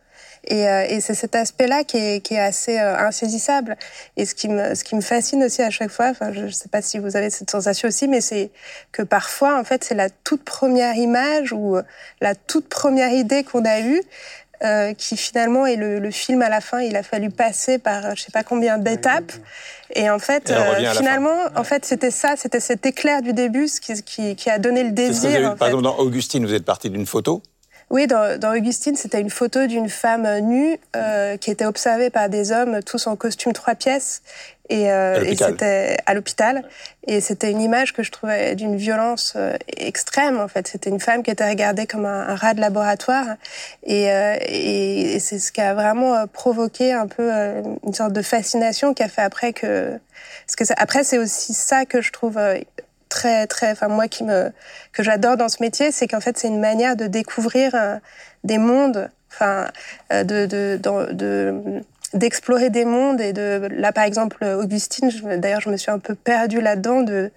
Et, 0.48 0.68
euh, 0.68 0.86
et 0.88 1.00
c'est 1.00 1.14
cet 1.14 1.34
aspect-là 1.34 1.84
qui 1.84 1.96
est, 1.96 2.20
qui 2.20 2.34
est 2.34 2.40
assez 2.40 2.78
euh, 2.78 2.96
insaisissable. 2.98 3.76
Et 4.16 4.24
ce 4.24 4.34
qui, 4.34 4.48
me, 4.48 4.74
ce 4.74 4.84
qui 4.84 4.94
me 4.94 5.00
fascine 5.00 5.42
aussi 5.44 5.62
à 5.62 5.70
chaque 5.70 5.90
fois, 5.90 6.08
enfin, 6.10 6.32
je 6.32 6.42
ne 6.42 6.50
sais 6.50 6.68
pas 6.68 6.82
si 6.82 6.98
vous 6.98 7.16
avez 7.16 7.30
cette 7.30 7.50
sensation 7.50 7.88
aussi, 7.88 8.06
mais 8.08 8.20
c'est 8.20 8.50
que 8.92 9.02
parfois, 9.02 9.58
en 9.58 9.64
fait, 9.64 9.82
c'est 9.84 9.94
la 9.94 10.08
toute 10.10 10.44
première 10.44 10.94
image 10.94 11.52
ou 11.52 11.76
euh, 11.76 11.82
la 12.20 12.34
toute 12.34 12.68
première 12.68 13.10
idée 13.10 13.42
qu'on 13.44 13.64
a 13.64 13.80
eue 13.80 14.02
euh, 14.64 14.94
qui 14.94 15.18
finalement 15.18 15.66
est 15.66 15.76
le, 15.76 15.98
le 15.98 16.10
film 16.10 16.40
à 16.40 16.48
la 16.48 16.62
fin. 16.62 16.80
Il 16.80 16.96
a 16.96 17.02
fallu 17.02 17.28
passer 17.28 17.78
par 17.78 18.06
euh, 18.06 18.12
je 18.16 18.22
sais 18.22 18.32
pas 18.32 18.42
combien 18.42 18.78
d'étapes. 18.78 19.32
Et 19.94 20.08
en 20.08 20.18
fait, 20.18 20.48
Et 20.50 20.54
fin. 20.54 20.94
finalement, 20.94 21.36
en 21.54 21.62
fait, 21.64 21.84
c'était 21.84 22.10
ça, 22.10 22.34
c'était 22.36 22.60
cet 22.60 22.86
écéclair 22.86 23.20
du 23.20 23.32
début 23.34 23.68
ce 23.68 23.80
qui, 23.80 24.02
qui, 24.02 24.34
qui 24.34 24.48
a 24.48 24.58
donné 24.58 24.82
le 24.82 24.90
ce 24.90 24.94
que 24.94 25.12
vous 25.12 25.26
avez 25.26 25.34
désir. 25.34 25.46
en 25.50 25.56
par 25.56 25.58
fait. 25.58 25.64
exemple, 25.74 25.84
dans 25.84 25.98
Augustine, 25.98 26.46
vous 26.46 26.54
êtes 26.54 26.64
parti 26.64 26.88
d'une 26.88 27.04
photo. 27.06 27.42
Oui, 27.88 28.08
dans, 28.08 28.38
dans 28.38 28.52
Augustine, 28.52 28.96
c'était 28.96 29.20
une 29.20 29.30
photo 29.30 29.66
d'une 29.66 29.88
femme 29.88 30.26
nue 30.40 30.76
euh, 30.96 31.36
qui 31.36 31.52
était 31.52 31.66
observée 31.66 32.10
par 32.10 32.28
des 32.28 32.50
hommes 32.50 32.82
tous 32.82 33.06
en 33.06 33.14
costume 33.14 33.52
trois 33.52 33.76
pièces. 33.76 34.22
Et, 34.68 34.90
euh, 34.90 35.22
et 35.22 35.36
c'était 35.36 35.96
à 36.06 36.14
l'hôpital. 36.14 36.64
Et 37.06 37.20
c'était 37.20 37.52
une 37.52 37.60
image 37.60 37.92
que 37.92 38.02
je 38.02 38.10
trouvais 38.10 38.56
d'une 38.56 38.76
violence 38.76 39.34
euh, 39.36 39.56
extrême, 39.68 40.40
en 40.40 40.48
fait. 40.48 40.66
C'était 40.66 40.90
une 40.90 40.98
femme 40.98 41.22
qui 41.22 41.30
était 41.30 41.48
regardée 41.48 41.86
comme 41.86 42.04
un, 42.04 42.26
un 42.26 42.34
rat 42.34 42.54
de 42.54 42.60
laboratoire. 42.60 43.36
Et, 43.84 44.10
euh, 44.10 44.36
et, 44.40 45.14
et 45.14 45.20
c'est 45.20 45.38
ce 45.38 45.52
qui 45.52 45.60
a 45.60 45.72
vraiment 45.72 46.16
euh, 46.16 46.26
provoqué 46.26 46.92
un 46.92 47.06
peu 47.06 47.30
une 47.86 47.94
sorte 47.94 48.12
de 48.12 48.22
fascination 48.22 48.94
qui 48.94 49.04
a 49.04 49.08
fait 49.08 49.22
après 49.22 49.52
que... 49.52 49.96
Parce 50.44 50.56
que 50.56 50.64
ça, 50.64 50.74
après, 50.76 51.04
c'est 51.04 51.18
aussi 51.18 51.54
ça 51.54 51.84
que 51.84 52.00
je 52.00 52.10
trouve 52.10 52.40
très 53.08 53.46
très 53.46 53.72
enfin 53.72 53.88
moi 53.88 54.08
qui 54.08 54.24
me 54.24 54.52
que 54.92 55.02
j'adore 55.02 55.36
dans 55.36 55.48
ce 55.48 55.62
métier 55.62 55.90
c'est 55.92 56.08
qu'en 56.08 56.20
fait 56.20 56.38
c'est 56.38 56.48
une 56.48 56.60
manière 56.60 56.96
de 56.96 57.06
découvrir 57.06 57.74
euh, 57.74 57.96
des 58.44 58.58
mondes 58.58 59.10
enfin 59.32 59.68
euh, 60.12 60.24
de 60.24 60.46
de 60.46 60.78
de 61.12 61.82
d'explorer 62.14 62.70
des 62.70 62.84
mondes 62.84 63.20
et 63.20 63.32
de 63.32 63.68
là 63.72 63.92
par 63.92 64.04
exemple 64.04 64.44
Augustine 64.44 65.10
d'ailleurs 65.38 65.60
je 65.60 65.70
me 65.70 65.76
suis 65.76 65.90
un 65.90 65.98
peu 65.98 66.14
perdue 66.14 66.60
là-dedans 66.60 67.02
de, 67.02 67.30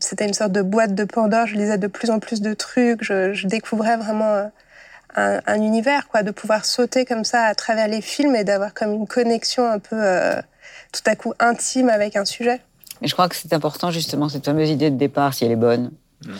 c'était 0.00 0.26
une 0.26 0.34
sorte 0.34 0.52
de 0.52 0.62
boîte 0.62 0.94
de 0.94 1.04
Pandore 1.04 1.46
je 1.46 1.56
lisais 1.56 1.78
de 1.78 1.86
plus 1.86 2.10
en 2.10 2.18
plus 2.18 2.40
de 2.40 2.54
trucs 2.54 3.02
je, 3.02 3.46
découvrais 3.46 3.96
vraiment 3.96 4.32
euh, 4.32 4.46
un, 5.16 5.40
un, 5.46 5.60
univers 5.60 6.08
quoi 6.08 6.22
de 6.22 6.30
pouvoir 6.30 6.64
sauter 6.64 7.04
comme 7.04 7.24
ça 7.24 7.42
à 7.42 7.54
travers 7.54 7.88
les 7.88 8.00
films 8.00 8.36
et 8.36 8.44
d'avoir 8.44 8.74
comme 8.74 8.94
une 8.94 9.06
connexion 9.08 9.68
un 9.68 9.80
peu 9.80 10.00
tout 10.92 11.02
à 11.06 11.16
coup 11.16 11.34
intime 11.40 11.90
avec 11.90 12.16
un 12.16 12.24
sujet 12.24 12.60
mais 13.00 13.08
je 13.08 13.12
crois 13.12 13.28
que 13.28 13.36
c'est 13.36 13.52
important, 13.52 13.90
justement, 13.90 14.28
cette 14.28 14.44
fameuse 14.44 14.70
idée 14.70 14.90
de 14.90 14.96
départ, 14.96 15.34
si 15.34 15.44
elle 15.44 15.52
est 15.52 15.56
bonne. 15.56 15.90
Mmh. 16.24 16.32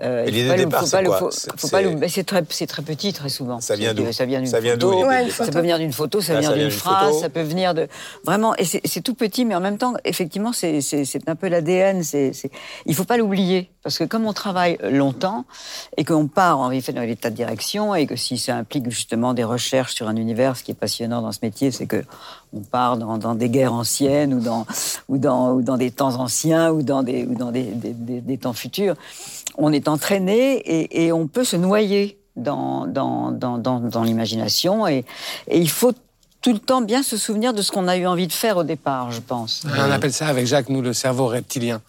Euh, 0.00 0.24
l'idée 0.26 0.48
de 0.48 0.54
départ, 0.54 0.86
c'est 0.86 1.04
quoi 1.04 1.30
C'est 1.32 2.24
très, 2.24 2.42
très 2.42 2.82
petit, 2.82 3.12
très 3.12 3.28
souvent. 3.28 3.60
Ça 3.60 3.74
vient 3.74 3.94
d'où 3.94 4.12
Ça 4.12 4.24
vient 4.24 4.40
d'une 4.40 4.50
photo. 4.50 5.04
Ouais, 5.04 5.28
ça 5.30 5.46
peut 5.46 5.58
venir 5.58 5.78
d'une 5.78 5.92
photo, 5.92 6.20
ça, 6.20 6.34
ah, 6.36 6.40
vient 6.40 6.52
d'une 6.52 6.70
phrase, 6.70 7.08
photo. 7.08 7.20
ça 7.20 7.28
peut 7.28 7.42
venir 7.42 7.74
de 7.74 7.88
vraiment. 8.24 8.54
Et 8.56 8.64
c'est 8.64 9.00
tout 9.00 9.14
petit, 9.14 9.44
mais 9.44 9.56
en 9.56 9.60
même 9.60 9.78
temps, 9.78 9.94
effectivement, 10.04 10.52
c'est 10.52 11.28
un 11.28 11.36
peu 11.36 11.48
l'ADN. 11.48 12.02
Il 12.86 12.94
faut 12.94 13.04
pas 13.04 13.16
l'oublier 13.16 13.70
parce 13.82 13.98
que 13.98 14.04
comme 14.04 14.26
on 14.26 14.32
travaille 14.32 14.78
longtemps 14.82 15.46
et 15.96 16.04
qu'on 16.04 16.28
part 16.28 16.60
en 16.60 16.70
fait 16.80 16.92
dans 16.92 17.02
l'état 17.02 17.30
de 17.30 17.34
direction 17.34 17.94
et 17.94 18.06
que 18.06 18.16
si 18.16 18.38
ça 18.38 18.54
implique 18.56 18.90
justement 18.90 19.34
des 19.34 19.44
recherches 19.44 19.94
sur 19.94 20.08
un 20.08 20.16
univers, 20.16 20.56
ce 20.56 20.62
qui 20.62 20.70
est 20.70 20.78
passionnant 20.78 21.22
dans 21.22 21.32
ce 21.32 21.38
métier, 21.42 21.70
c'est 21.70 21.86
que 21.86 22.04
on 22.52 22.60
part 22.60 22.96
dans, 22.96 23.34
des 23.34 23.48
guerres 23.48 23.72
anciennes 23.72 24.34
ou 24.34 24.40
dans 24.40 24.66
ou 25.08 25.18
dans 25.18 25.52
ou 25.52 25.62
dans 25.62 25.76
des 25.76 25.90
temps 25.90 26.16
anciens 26.16 26.70
ou 26.70 26.82
dans 26.82 27.02
des 27.02 27.24
ou 27.24 27.34
dans 27.34 27.52
des, 27.52 27.64
des 27.64 28.38
temps 28.38 28.52
futurs. 28.52 28.94
On 29.56 29.72
est 29.72 29.88
entraîné 29.88 30.56
et, 30.58 31.04
et, 31.04 31.12
on 31.12 31.26
peut 31.26 31.44
se 31.44 31.56
noyer 31.56 32.18
dans, 32.36 32.86
dans, 32.86 33.32
dans, 33.32 33.58
dans, 33.58 33.80
dans 33.80 34.02
l'imagination 34.04 34.86
et, 34.86 35.04
et 35.48 35.58
il 35.58 35.68
faut 35.68 35.92
tout 36.40 36.52
le 36.52 36.58
temps 36.58 36.80
bien 36.80 37.02
se 37.02 37.16
souvenir 37.16 37.52
de 37.52 37.62
ce 37.62 37.72
qu'on 37.72 37.88
a 37.88 37.96
eu 37.96 38.06
envie 38.06 38.28
de 38.28 38.32
faire 38.32 38.56
au 38.56 38.64
départ, 38.64 39.10
je 39.10 39.20
pense. 39.20 39.62
On 39.66 39.90
appelle 39.90 40.12
ça 40.12 40.28
avec 40.28 40.46
Jacques, 40.46 40.68
nous, 40.68 40.82
le 40.82 40.92
cerveau 40.92 41.26
reptilien 41.26 41.80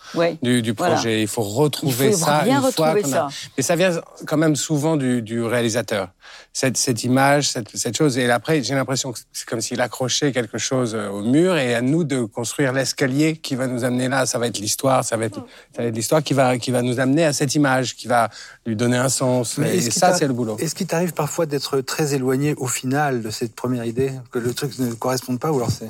du, 0.41 0.62
du, 0.62 0.74
projet. 0.74 0.96
Voilà. 0.96 1.18
Il 1.20 1.27
faut 1.27 1.44
retrouver 1.44 2.08
Il 2.08 2.12
faut 2.13 2.25
ça 2.25 2.41
bien 2.44 2.60
une 2.60 2.65
retrouver 2.65 3.01
fois 3.01 3.10
ça. 3.10 3.25
A... 3.25 3.29
Mais 3.58 3.63
ça 3.63 3.75
vient 3.75 4.01
quand 4.25 4.38
même 4.38 4.56
souvent 4.56 4.98
du, 4.98 5.22
du 5.22 5.44
réalisateur. 5.44 6.10
Cette, 6.51 6.77
cette 6.77 7.03
image, 7.03 7.50
cette, 7.50 7.75
cette, 7.75 7.96
chose. 7.96 8.18
Et 8.18 8.29
après, 8.29 8.62
j'ai 8.63 8.75
l'impression 8.75 9.12
que 9.12 9.20
c'est 9.32 9.48
comme 9.48 9.62
s'il 9.62 9.82
accrochait 9.82 10.32
quelque 10.32 10.58
chose 10.58 10.94
euh, 10.96 11.10
au 11.10 11.22
mur 11.22 11.56
et 11.58 11.74
à 11.74 11.82
nous 11.82 12.03
de 12.03 12.24
construire 12.24 12.74
l'escalier 12.74 13.38
qui 13.38 13.56
va 13.56 13.68
nous 13.68 13.84
amener 13.84 14.10
là. 14.10 14.25
Ça 14.25 14.39
va 14.39 14.48
être 14.48 14.58
l'histoire, 14.58 15.03
ça 15.03 15.15
va 15.15 15.25
être, 15.25 15.41
ça 15.75 15.84
va 15.84 15.88
être 15.88 15.96
l'histoire 15.96 16.24
qui 16.24 16.34
va, 16.34 16.58
qui 16.58 16.72
va 16.72 16.82
nous 16.82 17.00
amener 17.00 17.24
à 17.24 17.34
cette 17.34 17.56
image, 17.56 17.96
qui 17.96 18.08
va 18.08 18.29
lui 18.65 18.75
donner 18.75 18.98
un 18.98 19.10
sens. 19.10 19.58
Mais 19.58 19.77
et 19.77 19.82
ça, 19.91 20.13
c'est 20.13 20.27
le 20.27 20.34
boulot. 20.34 20.58
Est-ce 20.60 20.75
qu'il 20.75 20.88
t'arrive 20.88 21.13
parfois 21.13 21.46
d'être 21.46 21.82
très 21.82 22.13
éloigné 22.13 22.56
au 22.58 22.68
final 22.68 23.22
de 23.22 23.29
cette 23.29 23.56
première 23.56 23.86
idée, 23.86 24.12
que 24.32 24.38
le 24.39 24.53
truc 24.53 24.77
ne 24.79 24.93
corresponde 24.93 25.39
pas 25.39 25.51
ou 25.51 25.58
alors 25.58 25.72
c'est 25.72 25.89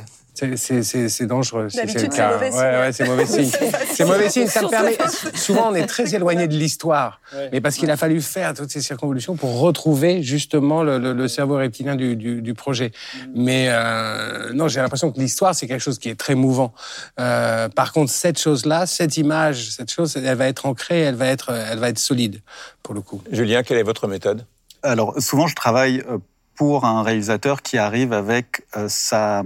c'est 0.56 1.26
dangereux 1.26 1.68
si 1.70 1.78
c'est 1.86 2.02
le 2.04 2.08
cas. 2.08 2.32
mauvais 2.34 2.50
signe. 2.52 2.60
Ouais, 2.62 2.80
ouais, 2.80 2.92
c'est 2.94 3.04
mauvais 3.06 3.26
signe. 3.26 3.52
C'est 3.94 4.06
mauvais 4.06 4.30
signe. 4.30 4.48
Ça 4.48 4.62
me 4.62 4.70
permet. 4.70 4.98
Souvent, 5.36 5.70
on 5.70 5.76
est 5.76 5.86
très 5.86 6.16
éloigné 6.16 6.48
de 6.48 6.54
l'histoire, 6.56 7.20
Ouais. 7.36 7.50
mais 7.52 7.60
parce 7.60 7.76
qu'il 7.76 7.92
a 7.92 7.98
fallu 7.98 8.22
faire 8.22 8.54
toutes 8.54 8.72
ces 8.72 8.80
circonvolutions 8.82 9.36
pour 9.36 9.60
retrouver 9.60 10.24
justement 10.24 10.82
le, 10.82 10.98
le, 10.98 11.12
le 11.12 11.28
cerveau 11.28 11.58
reptilien 11.58 11.96
du, 11.98 12.16
du, 12.16 12.42
du 12.42 12.54
projet. 12.54 12.94
Mais 13.36 13.66
euh, 13.70 14.54
non, 14.54 14.70
j'ai 14.70 14.80
l'impression 14.80 15.12
que 15.12 15.20
l'histoire 15.20 15.54
c'est 15.54 15.68
quelque 15.68 15.82
chose 15.84 16.00
qui 16.00 16.08
est 16.08 16.16
très 16.18 16.36
mouvant. 16.36 16.74
Euh, 17.20 17.68
par 17.68 17.92
contre, 17.92 18.10
cette 18.12 18.40
chose-là, 18.40 18.86
cette 18.86 19.18
image, 19.18 19.72
cette 19.72 19.92
chose, 19.92 20.16
elle 20.16 20.38
va 20.38 20.48
être 20.48 20.66
ancrée, 20.66 21.02
elle 21.02 21.16
va 21.16 21.28
être, 21.28 21.50
elle 21.52 21.80
va 21.80 21.90
être 21.90 22.00
solide 22.00 22.40
pour 22.82 22.94
le 22.94 23.02
coup. 23.02 23.22
Julien, 23.32 23.62
quelle 23.62 23.78
est 23.78 23.84
votre 23.84 24.08
méthode? 24.08 24.46
Alors, 24.84 25.16
souvent, 25.22 25.48
je 25.48 25.56
travaille 25.56 26.02
euh, 26.10 26.18
pour 26.60 26.84
un 26.84 27.04
réalisateur 27.04 27.62
qui 27.62 27.78
arrive 27.78 28.12
avec 28.12 28.66
euh, 28.76 28.90
sa 28.90 29.44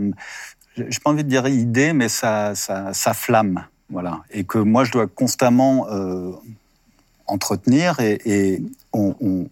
j'ai 0.76 1.00
pas 1.04 1.12
envie 1.12 1.24
de 1.24 1.30
dire 1.30 1.48
idée, 1.48 1.94
mais 1.94 2.10
sa, 2.10 2.56
sa, 2.56 3.14
flamme, 3.14 3.68
voilà, 3.88 4.24
et 4.32 4.46
que 4.46 4.58
moi 4.58 4.84
je 4.84 4.92
dois 4.92 5.06
constamment 5.06 5.86
euh, 5.92 6.32
entretenir 7.28 8.00
et, 8.00 8.64
on, 8.94 9.48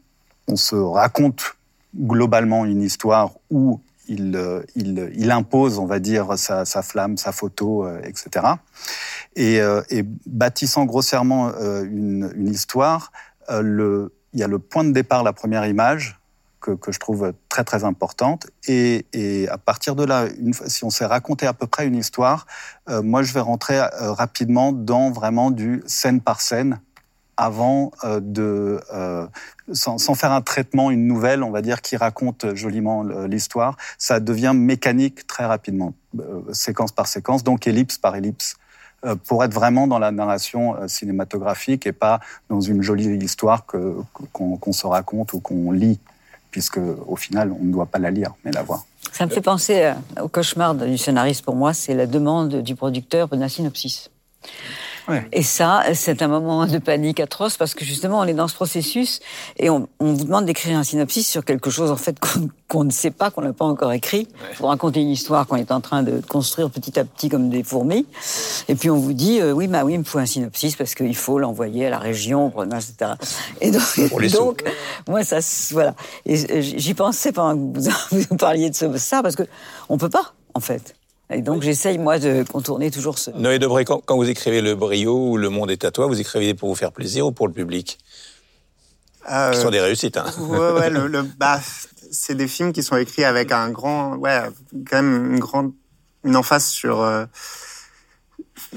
on, 0.48 0.56
se 0.56 0.76
raconte 0.76 1.56
globalement 1.96 2.66
une 2.66 2.82
histoire 2.82 3.30
où 3.52 3.80
il, 4.08 4.42
il, 4.76 5.12
il 5.16 5.30
impose, 5.30 5.78
on 5.78 5.86
va 5.86 6.00
dire, 6.00 6.40
sa, 6.40 6.66
sa 6.66 6.82
flamme, 6.82 7.18
sa 7.18 7.32
photo, 7.32 7.86
euh, 7.86 8.02
etc. 8.04 8.56
Et, 9.36 9.62
euh, 9.62 9.84
et, 9.92 10.04
bâtissant 10.26 10.86
grossièrement 10.86 11.50
euh, 11.50 11.84
une, 11.84 12.32
une, 12.36 12.50
histoire, 12.50 13.12
euh, 13.52 13.62
le, 13.62 14.14
il 14.34 14.40
y 14.40 14.44
a 14.44 14.48
le 14.48 14.58
point 14.58 14.84
de 14.84 14.92
départ, 14.92 15.22
la 15.22 15.34
première 15.34 15.68
image, 15.68 16.21
que, 16.62 16.92
je 16.92 17.00
trouve 17.00 17.34
très 17.50 17.64
très 17.64 17.84
importante. 17.84 18.48
Et, 18.68 19.48
à 19.50 19.58
partir 19.58 19.96
de 19.96 20.06
là, 20.06 20.28
si 20.68 20.86
on 20.86 20.90
s'est 20.90 21.06
raconté 21.06 21.46
à 21.46 21.54
peu 21.54 21.68
près 21.68 21.88
une 21.88 21.96
histoire, 21.96 22.46
euh, 22.90 23.02
moi 23.02 23.24
je 23.24 23.34
vais 23.34 23.40
rentrer 23.40 23.80
euh, 23.80 24.14
rapidement 24.14 24.72
dans 24.72 25.12
vraiment 25.12 25.52
du 25.52 25.84
scène 25.88 26.22
par 26.22 26.42
scène 26.42 26.80
avant 27.38 27.92
euh, 28.04 28.20
de 28.22 28.80
sans, 29.74 30.16
faire 30.16 30.32
un 30.32 30.42
traitement, 30.42 30.92
une 30.92 31.08
nouvelle, 31.08 31.44
on 31.44 31.52
va 31.52 31.62
dire, 31.62 31.82
qui 31.82 31.98
raconte 31.98 32.56
joliment 32.56 33.04
l'histoire. 33.04 33.78
Ça 33.98 34.20
devient 34.20 34.54
mécanique 34.54 35.26
très 35.28 35.46
rapidement, 35.46 35.94
séquence 36.52 36.92
par 36.92 37.08
séquence, 37.08 37.44
donc 37.44 37.68
ellipse 37.68 37.98
par 37.98 38.16
ellipse 38.16 38.58
pour 39.26 39.44
être 39.44 39.54
vraiment 39.54 39.88
dans 39.88 39.98
la 39.98 40.12
narration 40.12 40.88
cinématographique 40.88 41.88
et 41.88 41.92
pas 41.92 42.20
dans 42.50 42.62
une 42.62 42.84
jolie 42.84 43.08
histoire 43.16 43.66
qu'on 43.66 44.58
qu 44.58 44.74
se 44.74 44.86
raconte 44.86 45.34
ou 45.34 45.40
qu'on 45.40 45.72
lit 45.72 46.00
puisque 46.52 46.80
au 47.08 47.16
final, 47.16 47.54
on 47.60 47.64
ne 47.64 47.72
doit 47.72 47.86
pas 47.86 48.00
la 48.00 48.12
lire, 48.12 48.34
mais 48.44 48.52
la 48.52 48.64
voir. 48.64 48.86
Ça 49.12 49.26
me 49.26 49.32
fait 49.32 49.42
penser 49.42 49.94
au 50.22 50.28
cauchemar 50.28 50.76
du 50.76 50.98
scénariste 50.98 51.44
pour 51.44 51.56
moi, 51.56 51.74
c'est 51.74 51.96
la 51.96 52.06
demande 52.06 52.62
du 52.62 52.76
producteur 52.76 53.28
d'un 53.30 53.48
synopsis. 53.48 54.10
Ouais. 55.08 55.28
Et 55.32 55.42
ça, 55.42 55.84
c'est 55.94 56.22
un 56.22 56.28
moment 56.28 56.66
de 56.68 56.78
panique 56.78 57.20
atroce 57.20 57.58
parce 57.58 57.74
que 57.74 57.84
justement, 57.84 58.20
on 58.20 58.26
est 58.26 58.34
dans 58.34 58.48
ce 58.48 58.56
processus 58.56 59.20
et 59.58 59.70
on, 59.70 59.88
on 60.00 60.14
vous 60.14 60.26
demande 60.26 60.46
d'écrire 60.46 60.78
un 60.78 60.84
synopsis 60.84 61.28
sur 61.28 61.44
quelque 61.44 61.70
chose 61.70 61.92
en 61.92 61.96
fait 61.96 62.18
qu'on 62.20 62.50
qu 62.82 62.86
ne 62.86 62.92
sait 62.92 63.12
pas, 63.12 63.32
qu'on 63.32 63.42
n'a 63.42 63.54
pas 63.54 63.66
encore 63.66 63.92
écrit, 63.94 64.28
ouais. 64.30 64.56
pour 64.58 64.70
raconter 64.70 65.02
une 65.02 65.10
histoire 65.10 65.48
qu'on 65.48 65.56
est 65.56 65.72
en 65.72 65.82
train 65.82 66.04
de 66.04 66.22
construire 66.28 66.70
petit 66.70 67.00
à 67.00 67.04
petit 67.04 67.30
comme 67.30 67.50
des 67.50 67.64
fourmis. 67.64 68.06
Et 68.68 68.76
puis 68.76 68.90
on 68.90 68.98
vous 68.98 69.14
dit, 69.14 69.40
euh, 69.42 69.52
oui, 69.52 69.68
bah 69.68 69.84
oui, 69.84 69.94
il 69.94 70.00
me 70.00 70.04
faut 70.04 70.20
un 70.20 70.26
synopsis 70.26 70.76
parce 70.76 70.96
qu'il 70.96 71.16
faut 71.16 71.40
l'envoyer 71.40 71.88
à 71.88 71.90
la 71.90 72.00
région, 72.00 72.54
etc. 72.64 73.14
Et 73.60 73.72
donc, 73.72 74.32
donc 74.32 74.64
moi, 75.08 75.24
ça, 75.24 75.40
voilà. 75.72 75.96
Et 76.26 76.62
j'y 76.62 76.94
pensais 76.94 77.32
pendant 77.32 77.74
que 77.74 77.80
vous, 77.80 77.90
vous 78.30 78.38
parliez 78.38 78.70
de 78.70 78.76
ça 78.98 79.24
parce 79.24 79.36
que 79.36 79.44
on 79.90 79.98
peut 79.98 80.10
pas, 80.10 80.34
en 80.54 80.60
fait. 80.60 80.96
Et 81.32 81.42
donc 81.42 81.62
j'essaye 81.62 81.98
moi 81.98 82.20
de 82.20 82.44
contourner 82.44 82.92
toujours 82.92 83.18
ce. 83.18 83.32
Noé 83.32 83.60
Debré, 83.60 83.86
quand, 83.86 84.02
quand, 84.06 84.16
vous 84.16 84.30
écrivez 84.30 84.62
Le 84.62 84.76
Brio 84.76 85.30
ou 85.30 85.38
Le 85.38 85.50
Monde 85.50 85.72
est 85.72 85.86
à 85.86 85.92
toi, 85.92 86.08
vous 86.08 86.20
écrivez 86.20 86.54
pour 86.54 86.70
vous 86.70 86.76
faire 86.76 86.92
plaisir 86.92 87.28
ou 87.28 87.32
pour 87.32 87.48
le 87.48 87.54
public? 87.54 87.98
Euh, 89.32 89.52
Qui 89.52 89.60
sont 89.60 89.70
des 89.70 89.80
réussites. 89.80 90.18
Hein. 90.18 90.26
Ouais, 90.40 90.72
ouais, 90.72 90.90
le, 90.90 91.08
le 91.08 91.24
bah, 91.38 91.60
c'est 92.12 92.36
des 92.36 92.48
films 92.48 92.74
qui 92.74 92.84
sont 92.84 92.98
écrits 92.98 93.24
avec 93.24 93.52
un 93.52 93.70
grand, 93.70 94.16
ouais, 94.16 94.42
quand 94.90 95.02
même 95.02 95.34
une 95.34 95.40
grande, 95.40 95.74
une 96.24 96.36
emphase 96.36 96.66
sur. 96.66 97.02
Euh, 97.02 97.26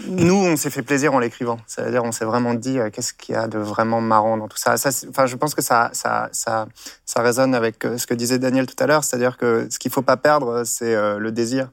nous, 0.07 0.35
on 0.35 0.57
s'est 0.57 0.71
fait 0.71 0.83
plaisir 0.83 1.15
en 1.15 1.19
l'écrivant. 1.19 1.59
C'est-à-dire, 1.67 2.03
on 2.05 2.13
s'est 2.13 2.25
vraiment 2.25 2.55
dit 2.55 2.79
euh, 2.79 2.91
qu'est-ce 2.91 3.15
qu'il 3.15 3.35
y 3.35 3.39
a 3.39 3.47
de 3.47 3.59
vraiment 3.59 4.01
marrant 4.01 4.37
dans 4.37 4.49
tout 4.49 4.57
ça. 4.57 4.77
ça 4.77 4.91
enfin, 5.09 5.27
je 5.27 5.37
pense 5.37 5.55
que 5.55 5.63
ça, 5.63 5.91
ça, 5.93 6.29
ça, 6.33 6.67
ça 7.05 7.23
résonne 7.23 7.55
avec 7.55 7.85
euh, 7.85 7.97
ce 7.97 8.07
que 8.07 8.15
disait 8.15 8.39
Daniel 8.39 8.67
tout 8.67 8.83
à 8.83 8.87
l'heure. 8.87 9.05
C'est-à-dire 9.05 9.37
que 9.37 9.69
ce 9.71 9.79
qu'il 9.79 9.93
faut 9.93 10.03
pas 10.03 10.17
perdre, 10.17 10.65
c'est 10.65 10.95
euh, 10.95 11.19
le 11.19 11.31
désir. 11.31 11.71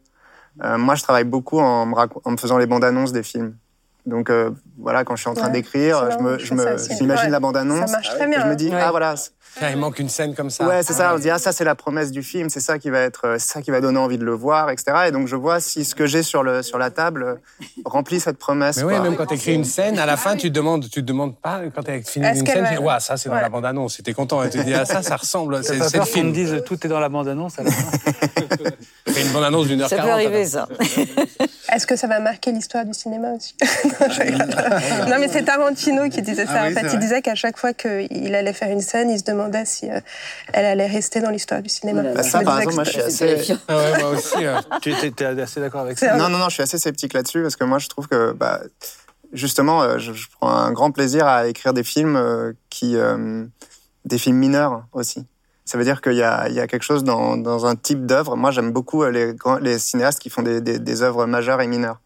Euh, 0.63 0.77
moi, 0.77 0.95
je 0.95 1.03
travaille 1.03 1.23
beaucoup 1.23 1.59
en 1.59 1.85
me, 1.85 1.95
en 1.95 2.31
me 2.31 2.37
faisant 2.37 2.57
les 2.57 2.65
bandes 2.65 2.83
annonces 2.83 3.11
des 3.11 3.23
films. 3.23 3.55
Donc 4.05 4.29
euh, 4.29 4.49
voilà, 4.79 5.03
quand 5.03 5.15
je 5.15 5.21
suis 5.21 5.29
en 5.29 5.35
train 5.35 5.47
ouais, 5.47 5.53
d'écrire, 5.53 6.09
je 6.11 6.17
me, 6.17 6.39
je 6.39 6.53
me, 6.55 6.77
j'imagine 6.97 7.25
ouais. 7.25 7.29
la 7.29 7.39
bande 7.39 7.55
annonce, 7.55 7.91
ça 7.91 7.97
marche 7.97 8.09
très 8.09 8.27
bien, 8.27 8.41
je 8.41 8.47
me 8.47 8.55
dis 8.55 8.69
ouais. 8.69 8.81
ah 8.81 8.89
voilà, 8.89 9.13
il 9.61 9.77
manque 9.77 9.99
une 9.99 10.09
scène 10.09 10.33
comme 10.35 10.49
ça. 10.49 10.67
Ouais, 10.67 10.83
c'est 10.83 10.93
ça. 10.93 11.13
On 11.13 11.17
se 11.17 11.21
dit 11.23 11.29
ah 11.29 11.37
ça 11.37 11.51
c'est 11.51 11.63
la 11.63 11.75
promesse 11.75 12.11
du 12.11 12.23
film, 12.23 12.49
c'est 12.49 12.59
ça 12.59 12.79
qui 12.79 12.89
va 12.89 12.99
être, 12.99 13.25
euh, 13.25 13.35
c'est 13.37 13.51
ça 13.51 13.61
qui 13.61 13.71
va 13.71 13.81
donner 13.81 13.99
envie 13.99 14.17
de 14.17 14.23
le 14.23 14.33
voir, 14.33 14.69
etc. 14.69 14.97
Et 15.07 15.11
donc 15.11 15.27
je 15.27 15.35
vois 15.35 15.59
si 15.59 15.85
ce 15.85 15.95
que 15.95 16.05
j'ai 16.05 16.23
sur 16.23 16.43
le 16.43 16.61
sur 16.63 16.77
la 16.77 16.89
table 16.89 17.39
remplit 17.85 18.19
cette 18.19 18.37
promesse. 18.37 18.77
Mais 18.77 18.83
oui, 18.83 18.99
même 18.99 19.15
quand 19.15 19.25
tu 19.25 19.35
écris 19.35 19.53
une 19.53 19.65
scène, 19.65 19.99
à 19.99 20.05
la 20.05 20.17
fin 20.17 20.35
tu 20.35 20.49
te 20.49 20.53
demandes, 20.53 20.83
tu 20.83 21.01
te 21.01 21.05
demandes 21.05 21.35
pas 21.35 21.61
quand 21.73 21.83
tu 21.83 21.91
as 21.91 22.01
fini 22.01 22.27
une 22.27 22.45
scène, 22.45 22.67
tu 22.69 22.75
dis, 22.75 22.81
ouais, 22.81 22.99
ça 22.99 23.17
c'est 23.17 23.29
dans 23.29 23.35
la 23.35 23.49
bande 23.49 23.65
annonce. 23.65 23.95
C'était 23.95 24.13
content 24.13 24.43
et 24.43 24.49
tu 24.49 24.59
te 24.59 24.63
dis 24.63 24.73
ah 24.73 24.85
ça 24.85 25.01
ça 25.01 25.15
ressemble, 25.15 25.63
c'est 25.63 25.77
le 25.77 26.05
film. 26.05 26.27
me 26.27 26.33
disent 26.33 26.63
tout 26.65 26.85
est 26.85 26.89
dans 26.89 26.99
la 26.99 27.09
bande 27.09 27.27
annonce. 27.27 27.53
C'est 29.07 29.21
une 29.25 29.31
bande 29.31 29.43
annonce 29.43 29.67
d'une 29.67 29.81
heure 29.81 29.89
Ça 29.89 29.97
peut 29.97 30.09
arriver 30.09 30.45
ça. 30.45 30.67
Est-ce 31.73 31.87
que 31.87 31.95
ça 31.95 32.07
va 32.07 32.19
marquer 32.19 32.51
l'histoire 32.51 32.85
du 32.85 32.93
cinéma 32.93 33.29
aussi 33.31 33.55
non, 35.09 35.15
mais 35.19 35.27
c'est 35.29 35.43
Tarantino 35.43 36.09
qui 36.09 36.21
disait 36.21 36.45
ça. 36.45 36.63
Ah 36.63 36.67
en 36.67 36.71
fait, 36.71 36.87
il 36.93 36.99
disait 36.99 37.21
qu'à 37.21 37.35
chaque 37.35 37.57
fois 37.57 37.73
qu'il 37.73 38.35
allait 38.35 38.53
faire 38.53 38.69
une 38.69 38.81
scène, 38.81 39.09
il 39.09 39.19
se 39.19 39.23
demandait 39.23 39.40
si 39.65 39.89
euh, 39.89 39.99
elle 40.53 40.65
allait 40.65 40.87
rester 40.87 41.21
dans 41.21 41.29
l'histoire 41.29 41.61
du 41.61 41.69
cinéma. 41.69 42.01
Bah, 42.01 42.23
ça, 42.23 42.41
par 42.41 42.59
exemple, 42.59 42.75
moi, 42.75 42.83
je 42.83 42.89
suis 42.91 43.01
assez. 43.01 43.53
Ah 43.67 43.77
ouais, 43.77 43.99
moi 43.99 44.09
aussi. 44.11 44.35
Tu 44.81 44.91
étais 44.91 45.25
assez 45.25 45.59
d'accord 45.59 45.81
avec 45.81 45.97
ça 45.97 46.15
Non, 46.15 46.29
non, 46.29 46.37
non, 46.37 46.49
je 46.49 46.55
suis 46.55 46.63
assez 46.63 46.77
sceptique 46.77 47.13
là-dessus 47.13 47.41
parce 47.41 47.55
que 47.55 47.63
moi, 47.63 47.79
je 47.79 47.87
trouve 47.87 48.07
que, 48.07 48.31
bah, 48.31 48.61
justement, 49.33 49.83
euh, 49.83 49.97
je, 49.97 50.11
prends 50.39 50.49
un 50.49 50.71
grand 50.71 50.91
plaisir 50.91 51.27
à 51.27 51.47
écrire 51.47 51.73
des 51.73 51.83
films 51.83 52.15
euh, 52.15 52.53
qui, 52.69 52.95
des 54.05 54.17
films 54.17 54.37
mineurs 54.37 54.83
aussi. 54.93 55.25
Ça 55.65 55.77
veut 55.77 55.83
dire 55.83 56.01
qu'il 56.01 56.13
y 56.13 56.23
a, 56.23 56.49
il 56.49 56.55
y 56.55 56.59
a 56.59 56.67
quelque 56.67 56.83
chose 56.83 57.03
dans, 57.03 57.37
dans 57.37 57.65
un 57.65 57.75
type 57.75 58.05
d'œuvre. 58.05 58.35
Moi, 58.35 58.51
j'aime 58.51 58.71
beaucoup 58.71 59.03
les, 59.05 59.33
les 59.61 59.79
cinéastes 59.79 60.19
qui 60.19 60.29
font 60.29 60.41
des, 60.41 60.59
des, 60.59 60.79
des 60.79 61.01
œuvres 61.01 61.25
majeures 61.25 61.61
et 61.61 61.67
mineures. 61.67 62.01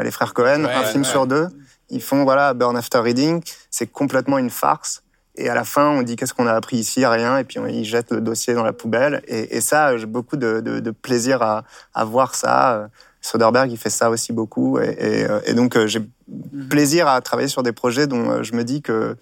Les 0.00 0.12
frères 0.12 0.34
Cohen, 0.34 0.64
un 0.64 0.84
film 0.84 1.04
sur 1.04 1.26
deux, 1.26 1.48
ils 1.90 2.02
font 2.02 2.24
voilà 2.24 2.54
Burn 2.54 2.76
After 2.76 2.98
Reading, 2.98 3.42
c'est 3.70 3.88
complètement 3.88 4.38
une 4.38 4.50
farce. 4.50 5.02
Et 5.36 5.48
à 5.48 5.54
la 5.54 5.64
fin, 5.64 5.88
on 5.88 6.02
dit 6.02 6.16
qu'est-ce 6.16 6.34
qu'on 6.34 6.46
a 6.46 6.52
appris 6.52 6.76
ici? 6.76 7.04
Rien. 7.06 7.38
Et 7.38 7.44
puis 7.44 7.58
on, 7.58 7.66
ils 7.66 7.84
jettent 7.84 8.12
le 8.12 8.20
dossier 8.20 8.54
dans 8.54 8.64
la 8.64 8.72
poubelle. 8.72 9.22
Et, 9.28 9.56
et 9.56 9.60
ça, 9.60 9.96
j'ai 9.96 10.06
beaucoup 10.06 10.36
de, 10.36 10.60
de, 10.60 10.80
de, 10.80 10.90
plaisir 10.90 11.42
à, 11.42 11.64
à 11.94 12.04
voir 12.04 12.34
ça. 12.34 12.88
Soderbergh, 13.20 13.70
il 13.70 13.78
fait 13.78 13.90
ça 13.90 14.10
aussi 14.10 14.32
beaucoup. 14.32 14.78
Et, 14.78 14.96
et, 14.98 15.26
et 15.50 15.54
donc, 15.54 15.78
j'ai 15.86 16.00
mhm. 16.00 16.68
plaisir 16.68 17.08
à 17.08 17.20
travailler 17.20 17.48
sur 17.48 17.62
des 17.62 17.72
projets 17.72 18.06
dont 18.06 18.42
je 18.42 18.54
me 18.54 18.64
dis 18.64 18.82
que 18.82 19.16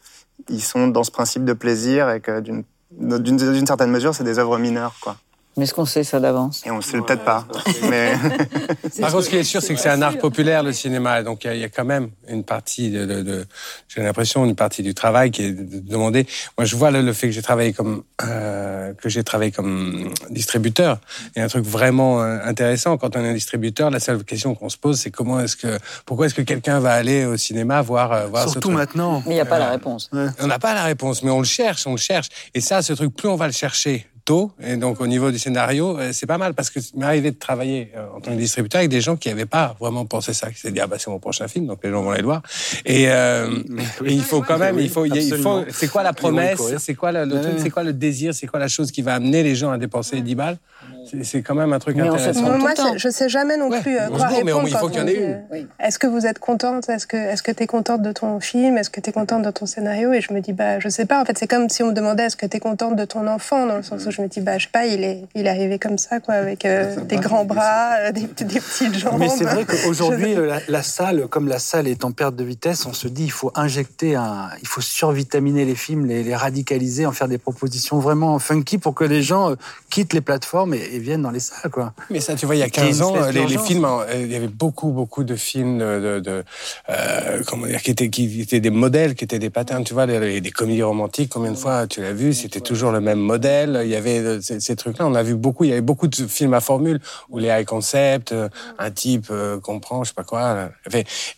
ils 0.49 0.63
sont 0.63 0.89
dans 0.89 1.05
ce 1.05 1.11
principe 1.11 1.45
de 1.45 1.53
plaisir 1.53 2.11
et 2.11 2.21
que 2.21 2.41
d'une 2.41 3.67
certaine 3.67 3.91
mesure, 3.91 4.15
c'est 4.15 4.25
des 4.25 4.39
œuvres 4.39 4.59
mineures, 4.59 4.95
quoi. 5.01 5.17
Mais 5.59 5.65
est-ce 5.65 5.75
qu'on 5.75 5.87
sait 5.87 6.05
ça 6.05 6.21
d'avance 6.21 6.63
Et 6.65 6.71
on 6.71 6.77
ne 6.77 6.83
sait 6.83 7.01
peut-être 7.01 7.25
pas. 7.25 7.45
Mais... 7.91 8.13
Par 9.01 9.11
contre, 9.11 9.25
ce 9.25 9.29
qui 9.29 9.37
est 9.37 9.43
sûr, 9.43 9.61
c'est 9.61 9.75
que 9.75 9.81
c'est 9.81 9.89
un 9.89 10.03
art 10.03 10.17
populaire, 10.19 10.63
le 10.63 10.73
cinéma. 10.73 11.25
Donc, 11.25 11.45
il 11.45 11.57
y, 11.57 11.65
a 11.65 11.69
quand 11.69 11.85
même 11.85 12.11
une 12.29 12.45
partie 12.45 12.91
de, 12.91 13.05
de, 13.05 13.23
de 13.23 13.45
j'ai 13.89 14.01
l'impression, 14.01 14.45
une 14.45 14.55
partie 14.55 14.85
du 14.85 14.95
travail 14.95 15.33
qui 15.33 15.43
est 15.47 15.53
demandée. 15.53 16.29
Moi, 16.57 16.65
je 16.65 16.77
vois 16.77 16.93
le, 16.93 17.13
fait 17.13 17.27
que 17.27 17.33
j'ai 17.33 17.43
travaillé 17.43 17.73
comme, 17.73 18.05
euh, 18.23 18.93
que 18.95 19.09
j'ai 19.09 19.25
travaillé 19.25 19.51
comme 19.51 20.13
distributeur. 20.31 21.01
Il 21.35 21.41
y 21.41 21.43
a 21.43 21.45
un 21.45 21.49
truc 21.49 21.65
vraiment 21.65 22.23
euh, 22.23 22.39
intéressant. 22.45 22.97
Quand 22.97 23.17
on 23.17 23.25
est 23.25 23.29
un 23.29 23.35
distributeur, 23.35 23.91
la 23.91 23.99
seule 23.99 24.23
question 24.23 24.55
qu'on 24.55 24.69
se 24.69 24.77
pose, 24.77 25.01
c'est 25.01 25.11
comment 25.11 25.41
est-ce 25.41 25.57
que, 25.57 25.77
pourquoi 26.07 26.27
est-ce 26.27 26.35
que 26.37 26.43
quelqu'un 26.43 26.79
va 26.79 26.93
aller 26.93 27.25
au 27.25 27.37
cinéma 27.37 27.83
voir, 27.83 28.13
euh, 28.13 28.27
voir 28.29 28.49
Surtout 28.49 28.71
maintenant. 28.71 29.25
Mais 29.27 29.33
il 29.33 29.35
n'y 29.35 29.41
a 29.41 29.45
pas 29.45 29.59
la 29.59 29.71
réponse. 29.71 30.09
On 30.13 30.47
n'a 30.47 30.61
pas 30.61 30.75
la 30.75 30.85
réponse, 30.85 31.25
mais 31.25 31.33
on 31.33 31.41
le 31.41 31.47
cherche, 31.47 31.85
on 31.89 31.93
le 31.93 31.99
cherche. 31.99 32.29
Et 32.55 32.61
ça, 32.61 32.81
ce 32.81 32.93
truc, 32.93 33.17
plus 33.17 33.29
on 33.29 33.37
va 33.37 33.47
le 33.47 33.53
chercher, 33.53 34.07
et 34.61 34.77
donc, 34.77 35.01
au 35.01 35.07
niveau 35.07 35.31
du 35.31 35.39
scénario, 35.39 35.99
euh, 35.99 36.11
c'est 36.13 36.27
pas 36.27 36.39
mal 36.39 36.55
parce 36.55 36.71
que 36.71 36.81
m'est 36.97 37.07
arrivé 37.07 37.31
de 37.31 37.39
travailler 37.39 37.93
euh, 37.97 38.07
en 38.17 38.21
tant 38.21 38.33
que 38.33 38.37
distributeur 38.37 38.81
avec 38.81 38.91
des 38.91 39.01
gens 39.01 39.17
qui 39.17 39.29
n'avaient 39.29 39.47
pas 39.47 39.77
vraiment 39.81 40.05
pensé 40.05 40.35
ça, 40.35 40.51
qui 40.51 40.59
s'est 40.59 40.71
dit, 40.71 40.81
ah 40.81 40.87
bah, 40.87 40.97
c'est 40.99 41.11
mon 41.11 41.19
prochain 41.19 41.49
film, 41.49 41.67
donc 41.67 41.79
les 41.83 41.91
gens 41.91 42.03
vont 42.03 42.11
aller 42.11 42.21
le 42.21 42.27
voir. 42.27 42.43
Et, 42.85 43.09
euh, 43.09 43.63
il 44.05 44.23
faut 44.23 44.43
quand 44.43 44.59
même, 44.59 44.79
il 44.79 44.91
faut, 44.91 45.05
il 45.05 45.39
faut, 45.39 45.65
c'est 45.71 45.89
quoi 45.89 46.03
la 46.03 46.13
promesse, 46.13 46.61
c'est 46.79 46.95
quoi 46.95 47.13
le, 47.13 47.59
c'est 47.59 47.71
quoi 47.71 47.83
le 47.83 47.93
désir, 47.93 48.35
c'est 48.35 48.47
quoi 48.47 48.59
la 48.59 48.69
chose 48.69 48.91
qui 48.91 49.03
va 49.03 49.15
amener 49.15 49.43
les 49.43 49.55
gens 49.55 49.71
à 49.71 49.79
dépenser 49.79 50.21
10 50.21 50.35
balles? 50.35 50.59
C'est 51.23 51.43
quand 51.43 51.55
même 51.55 51.73
un 51.73 51.79
truc 51.79 51.99
intéressant. 51.99 52.59
Moi, 52.59 52.73
je 52.97 53.09
sais 53.09 53.29
jamais 53.29 53.57
non 53.57 53.71
plus 53.71 53.97
quoi 54.09 54.27
répondre. 54.29 54.63
Mais 54.65 54.71
il 54.71 54.77
faut 54.77 54.89
qu'il 54.89 55.01
y 55.01 55.03
en 55.03 55.07
ait 55.07 55.15
une. 55.15 55.69
Est-ce 55.81 55.99
que 55.99 56.07
vous 56.07 56.27
êtes 56.27 56.39
contente? 56.39 56.89
Est-ce 56.89 57.07
que 57.07 57.17
est-ce 57.17 57.43
que 57.43 57.53
tu 57.53 57.63
es 57.63 57.67
contente 57.67 58.03
de 58.03 58.13
ton 58.13 58.41
film? 58.41 58.79
Est-ce 58.79 58.91
que 58.91 59.01
tu 59.01 59.11
es 59.11 59.13
contente 59.13 59.43
de 59.43 59.51
ton 59.51 59.67
scénario? 59.67 60.13
Et 60.13 60.21
je 60.21 60.33
me 60.33 60.41
dis 60.41 60.53
bah 60.53 60.79
je 60.79 60.89
sais 60.89 61.07
pas. 61.07 61.21
En 61.21 61.25
fait, 61.25 61.39
c'est 61.39 61.47
comme 61.47 61.69
si 61.69 61.83
on 61.83 61.89
me 61.89 61.93
demandait 61.93 62.25
est-ce 62.25 62.37
que 62.37 62.47
tu 62.47 62.57
es 62.57 62.61
contente 62.61 62.97
de 62.97 63.05
ton 63.05 63.27
enfant 63.27 63.67
dans 63.67 63.77
le 63.77 63.83
sens 63.83 64.07
où 64.07 64.11
je 64.11 64.23
me 64.23 64.29
dis 64.29 64.41
bah 64.41 64.59
je 64.59 64.65
sais 64.65 64.71
pas, 64.73 64.87
il 64.87 65.05
est 65.05 65.25
il 65.35 65.47
est 65.47 65.51
arrivé 65.51 65.79
comme 65.79 65.99
ça 65.99 66.21
quoi 66.21 66.35
avec 66.35 66.65
euh, 66.65 66.97
des 67.01 67.17
grands 67.17 67.45
bras, 67.45 67.95
euh, 67.99 68.13
des, 68.13 68.23
des, 68.23 68.61
petites 68.61 68.95
jambes. 68.99 69.19
Mais 69.19 69.29
c'est 69.29 69.45
vrai 69.45 69.65
qu'aujourd'hui 69.65 70.35
la, 70.69 70.83
salle 70.83 71.27
comme 71.29 71.49
la 71.49 71.59
salle 71.59 71.87
est 71.87 72.05
en 72.05 72.13
perte 72.13 72.37
de 72.37 72.45
vitesse, 72.45 72.87
on 72.87 72.93
se 72.93 73.09
dit 73.09 73.25
il 73.25 73.33
faut 73.33 73.53
injecter 73.55 74.17
un 74.17 74.51
il 74.61 74.69
faut 74.69 74.81
survitaminer 74.81 75.65
les 75.65 75.75
films, 75.75 76.07
les, 76.07 76.23
les 76.23 76.35
radicaliser, 76.35 77.07
en 77.07 77.13
faire 77.13 77.29
des 77.29 77.39
propositions 77.39 77.99
vraiment 77.99 78.39
funky 78.39 78.79
pour 78.79 78.95
que 78.95 79.05
les 79.05 79.23
gens 79.23 79.51
euh, 79.51 79.55
quittent 79.91 80.13
les 80.13 80.21
plateformes 80.21 80.75
et 80.75 80.98
viennent 80.99 81.23
dans 81.23 81.31
les 81.31 81.41
salles, 81.41 81.71
quoi. 81.71 81.93
Mais 82.11 82.21
ça, 82.21 82.35
tu 82.35 82.47
vois, 82.47 82.57
il 82.57 82.61
y 82.61 82.63
a 82.63 82.71
15 82.71 83.03
ans, 83.03 83.15
les, 83.31 83.47
les, 83.47 83.59
films, 83.59 83.85
euh, 83.85 84.05
il 84.15 84.33
y 84.33 84.37
avait 84.37 84.49
beaucoup, 84.49 84.91
beaucoup 84.91 85.25
de 85.25 85.37
films 85.37 85.79
de, 85.79 86.21
de 86.21 86.45
euh, 86.89 87.43
comment 87.47 87.67
dire, 87.67 87.83
qui 87.83 87.91
étaient, 87.91 88.11
qui 88.11 88.41
étaient 88.41 88.61
des 88.61 88.71
modèles, 88.71 89.15
qui 89.15 89.25
étaient 89.25 89.39
des 89.39 89.51
patterns, 89.51 89.85
tu 89.85 89.95
vois, 89.95 90.07
des, 90.07 90.41
des 90.41 90.51
comédies 90.51 90.83
romantiques. 90.83 91.31
Combien 91.33 91.53
de 91.53 91.57
fois 91.57 91.87
tu 91.87 92.01
l'as 92.01 92.13
vu 92.13 92.33
C'était 92.33 92.61
toujours 92.61 92.93
le 92.93 93.01
même 93.01 93.19
modèle. 93.19 93.81
Il 93.85 93.91
y 93.91 93.97
avait 93.97 94.19
euh, 94.19 94.41
ces, 94.41 94.61
ces 94.61 94.77
trucs-là. 94.77 95.07
On 95.07 95.15
a 95.15 95.23
vu 95.23 95.35
beaucoup. 95.35 95.65
Il 95.65 95.71
y 95.71 95.73
avait 95.73 95.81
beaucoup 95.81 96.09
de 96.09 96.27
films 96.27 96.55
à 96.55 96.61
formule 96.61 97.01
où 97.29 97.39
les 97.39 97.49
high 97.49 97.65
concept, 97.65 98.33
euh, 98.33 98.49
un 98.79 98.91
type 98.91 99.33
comprend, 99.63 100.05
je 100.05 100.09
sais 100.09 100.15
pas 100.15 100.25
quoi. 100.25 100.71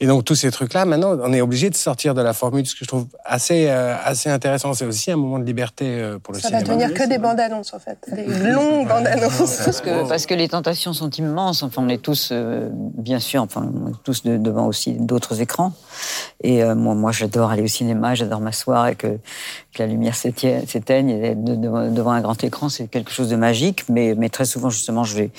Et 0.00 0.06
donc 0.06 0.24
tous 0.24 0.34
ces 0.34 0.50
trucs-là, 0.50 0.84
maintenant, 0.84 1.16
on 1.22 1.32
est 1.32 1.40
obligé 1.40 1.70
de 1.70 1.74
sortir 1.74 2.14
de 2.14 2.22
la 2.22 2.32
formule, 2.32 2.66
ce 2.66 2.74
que 2.74 2.84
je 2.84 2.88
trouve 2.88 3.06
assez, 3.24 3.68
assez 3.68 4.28
intéressant. 4.28 4.74
C'est 4.74 4.84
aussi 4.84 5.10
un 5.10 5.16
moment 5.16 5.38
de 5.38 5.44
liberté 5.44 6.16
pour 6.22 6.34
le 6.34 6.40
cinéma. 6.40 6.60
Ça 6.60 6.64
va 6.64 6.76
devenir 6.76 6.94
que 6.94 7.08
des 7.08 7.18
bandes 7.18 7.40
annonces, 7.40 7.74
en 7.74 7.78
fait, 7.78 7.98
des 8.12 8.26
longues 8.50 8.88
bandes 8.88 9.06
annonces. 9.06 9.49
Parce 9.64 9.80
que, 9.80 10.08
parce 10.08 10.26
que 10.26 10.34
les 10.34 10.48
tentations 10.48 10.92
sont 10.92 11.10
immenses. 11.10 11.62
Enfin, 11.62 11.82
on 11.84 11.88
est 11.88 12.02
tous, 12.02 12.30
euh, 12.32 12.68
bien 12.72 13.18
sûr, 13.18 13.42
enfin, 13.42 13.68
on 13.72 13.90
est 13.90 14.02
tous 14.04 14.24
devant 14.24 14.66
aussi 14.66 14.92
d'autres 14.92 15.40
écrans. 15.40 15.72
Et 16.42 16.62
euh, 16.62 16.74
moi, 16.74 16.94
moi 16.94 17.12
j'adore 17.12 17.50
aller 17.50 17.62
au 17.62 17.68
cinéma, 17.68 18.14
j'adore 18.14 18.40
m'asseoir 18.40 18.88
et 18.88 18.94
que, 18.94 19.18
que, 19.74 19.78
la 19.78 19.86
lumière 19.86 20.14
s'éteigne 20.14 21.10
et 21.10 21.34
devant 21.34 22.10
un 22.10 22.20
grand 22.20 22.42
écran, 22.42 22.68
c'est 22.68 22.88
quelque 22.88 23.10
chose 23.10 23.28
de 23.28 23.36
magique. 23.36 23.88
Mais, 23.88 24.14
mais 24.16 24.28
très 24.28 24.44
souvent, 24.44 24.70
justement, 24.70 25.04
je 25.04 25.16
vais 25.16 25.30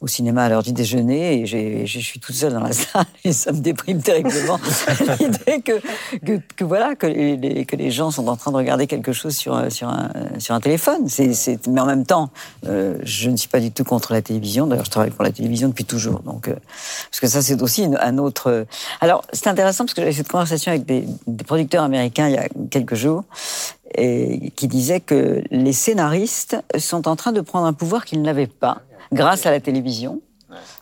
au 0.00 0.06
cinéma 0.06 0.44
à 0.44 0.48
l'heure 0.48 0.62
du 0.62 0.72
déjeuner 0.72 1.40
et 1.40 1.46
je 1.46 1.98
suis 1.98 2.20
toute 2.20 2.34
seule 2.34 2.52
dans 2.52 2.60
la 2.60 2.72
salle 2.72 3.04
et 3.24 3.32
ça 3.32 3.52
me 3.52 3.60
déprime 3.60 4.02
terriblement 4.02 4.58
l'idée 5.20 5.60
que, 5.62 5.80
que, 6.24 6.40
que, 6.54 6.64
voilà 6.64 6.94
que 6.94 7.06
les, 7.06 7.64
que 7.64 7.76
les 7.76 7.90
gens 7.90 8.10
sont 8.10 8.26
en 8.28 8.36
train 8.36 8.50
de 8.50 8.56
regarder 8.56 8.86
quelque 8.86 9.12
chose 9.12 9.36
sur 9.36 9.70
sur 9.70 9.88
un 9.88 10.10
sur 10.38 10.54
un 10.54 10.60
téléphone. 10.60 11.06
Mais 11.68 11.80
en 11.80 11.86
même 11.86 12.06
temps, 12.06 12.30
euh, 12.66 12.98
je 13.02 13.30
ne 13.30 13.36
suis 13.36 13.48
pas 13.48 13.55
du 13.60 13.70
tout 13.72 13.84
contre 13.84 14.12
la 14.12 14.22
télévision. 14.22 14.66
D'ailleurs, 14.66 14.84
je 14.84 14.90
travaille 14.90 15.10
pour 15.10 15.24
la 15.24 15.32
télévision 15.32 15.68
depuis 15.68 15.84
toujours. 15.84 16.20
Donc 16.20 16.48
euh, 16.48 16.54
parce 17.10 17.20
que 17.20 17.26
ça 17.26 17.42
c'est 17.42 17.62
aussi 17.62 17.86
un 18.00 18.18
autre. 18.18 18.66
Alors 19.00 19.22
c'est 19.32 19.48
intéressant 19.48 19.84
parce 19.84 19.94
que 19.94 20.02
j'avais 20.02 20.12
cette 20.12 20.28
conversation 20.28 20.72
avec 20.72 20.84
des, 20.84 21.04
des 21.26 21.44
producteurs 21.44 21.84
américains 21.84 22.28
il 22.28 22.34
y 22.34 22.38
a 22.38 22.48
quelques 22.70 22.94
jours 22.94 23.24
et 23.94 24.50
qui 24.56 24.68
disaient 24.68 25.00
que 25.00 25.42
les 25.50 25.72
scénaristes 25.72 26.56
sont 26.78 27.08
en 27.08 27.16
train 27.16 27.32
de 27.32 27.40
prendre 27.40 27.66
un 27.66 27.72
pouvoir 27.72 28.04
qu'ils 28.04 28.22
n'avaient 28.22 28.46
pas 28.46 28.82
grâce 29.12 29.46
à 29.46 29.50
la 29.50 29.60
télévision. 29.60 30.20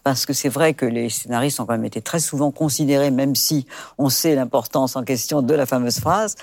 Parce 0.03 0.27
que 0.27 0.33
c'est 0.33 0.49
vrai 0.49 0.75
que 0.75 0.87
les 0.87 1.11
scénaristes 1.11 1.61
ont 1.61 1.67
quand 1.67 1.75
même 1.75 1.85
été 1.85 2.01
très 2.01 2.21
souvent 2.21 2.51
considérés, 2.51 3.11
même 3.11 3.35
si 3.35 3.67
on 3.99 4.09
sait 4.09 4.35
l'importance 4.35 4.97
en 4.97 5.05
question 5.05 5.43
de 5.43 5.55
la 5.55 5.67
fameuse 5.67 6.01
phrase, 6.01 6.37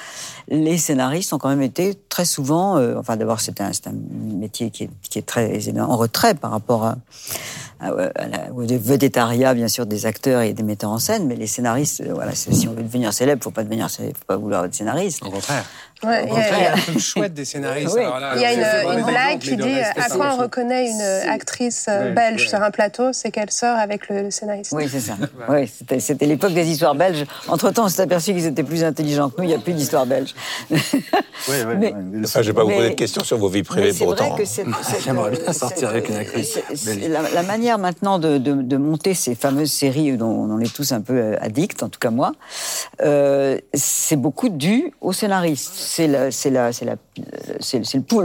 les 0.48 0.78
scénaristes 0.78 1.34
ont 1.34 1.38
quand 1.38 1.50
même 1.50 1.62
été 1.62 1.96
très 2.10 2.26
souvent, 2.26 2.78
euh, 2.78 2.96
enfin 2.98 3.18
d'abord 3.18 3.40
c'est 3.40 3.62
un, 3.62 3.72
métier 4.24 4.72
qui 4.72 4.90
est, 5.16 5.26
très 5.26 5.62
en 5.80 5.98
retrait 5.98 6.34
par 6.34 6.52
rapport 6.52 6.96
au 7.82 8.62
vedettariat 8.62 9.54
bien 9.54 9.68
sûr 9.68 9.86
des 9.86 10.06
acteurs 10.06 10.42
et 10.42 10.54
des 10.54 10.64
metteurs 10.64 10.92
en 10.92 11.00
scène, 11.00 11.28
mais 11.28 11.36
les 11.36 11.48
scénaristes, 11.48 12.02
euh, 12.02 12.14
voilà, 12.14 12.34
si 12.36 12.68
on 12.68 12.74
veut 12.74 12.84
devenir 12.84 13.14
célèbre, 13.14 13.44
faut 13.44 13.52
pas 13.52 13.64
devenir, 13.64 13.90
faut 13.90 14.04
pas 14.28 14.38
vouloir 14.38 14.66
être 14.66 14.76
scénariste. 14.76 15.24
Au 15.24 15.30
contraire. 15.30 15.66
Ouais, 16.04 16.26
il 16.28 16.34
y, 16.34 16.66
a 16.66 16.74
un 16.74 16.78
truc 16.78 17.00
chouette 17.00 17.34
des 17.34 17.46
scénaristes. 17.46 17.90
Oui. 17.96 18.04
là, 18.04 18.34
il 18.36 18.42
y 18.42 18.46
a 18.46 18.54
une, 18.54 19.00
une 19.00 19.06
blague 19.06 19.40
qui 19.40 19.56
dit 19.56 19.80
à 19.96 20.10
quoi 20.10 20.34
on 20.34 20.42
reconnaît 20.42 20.90
une 20.90 21.30
actrice 21.30 21.86
euh, 21.90 22.12
belge 22.12 22.48
sur 22.48 22.62
un 22.62 22.72
plateau, 22.72 23.12
c'est 23.12 23.32
qu'elle 23.32 23.52
sort 23.52 23.78
avec 23.78 24.10
le, 24.10 24.32
scénariste. 24.32 24.72
Oui, 24.74 24.88
c'est 24.90 25.00
ça. 25.00 25.14
oui, 25.50 25.70
c'était 26.00 26.26
l'époque 26.26 26.54
des 26.54 26.68
histoires 26.68 26.96
belges. 26.96 27.26
Entre-temps, 27.48 27.86
on 27.86 27.90
s'est 27.90 28.02
aperçu 28.02 28.34
qu'ils 28.34 28.46
étaient 28.46 28.64
plus 28.64 28.84
intelligents 28.84 29.30
que 29.30 29.42
nous. 29.42 29.44
Il 29.44 29.48
n'y 29.48 29.54
a 29.54 29.60
plus 29.60 29.74
d'histoires 29.74 30.06
belges. 30.06 30.34
oui, 30.72 30.80
oui. 31.48 31.76
Mais, 31.78 31.94
enfin, 32.24 32.42
je 32.42 32.52
ne 32.52 32.54
vais 32.54 32.54
pas 32.54 32.64
vous 32.64 32.72
poser 32.72 32.90
de 32.90 32.96
questions 32.96 33.24
sur 33.24 33.38
vos 33.38 33.50
vies 33.50 33.64
privées 33.64 33.94
pour 33.94 34.08
autant. 34.08 34.36
J'aimerais 35.04 35.32
bien 35.32 35.54
sortir 35.54 35.90
avec 35.90 36.10
une 36.10 36.16
actrice. 36.16 36.60
La, 37.10 37.22
la, 37.30 37.44
manière 37.44 37.78
maintenant 37.78 38.20
de, 38.20 38.38
de, 38.38 38.54
de, 38.54 38.78
monter 38.78 39.14
ces 39.14 39.36
fameuses 39.36 39.72
séries 39.72 40.18
dont 40.18 40.30
on 40.30 40.60
est 40.60 40.74
tous 40.74 40.92
un 40.92 41.02
peu 41.02 41.14
euh, 41.14 41.36
addicts, 41.42 41.84
en 41.84 41.90
tout 41.90 42.00
cas 42.00 42.12
moi, 42.12 42.34
euh, 43.02 43.58
c'est 43.74 44.16
beaucoup 44.16 44.50
dû 44.50 44.94
aux 45.02 45.14
scénaristes 45.14 45.74
c'est 45.92 46.08
le, 46.08 46.32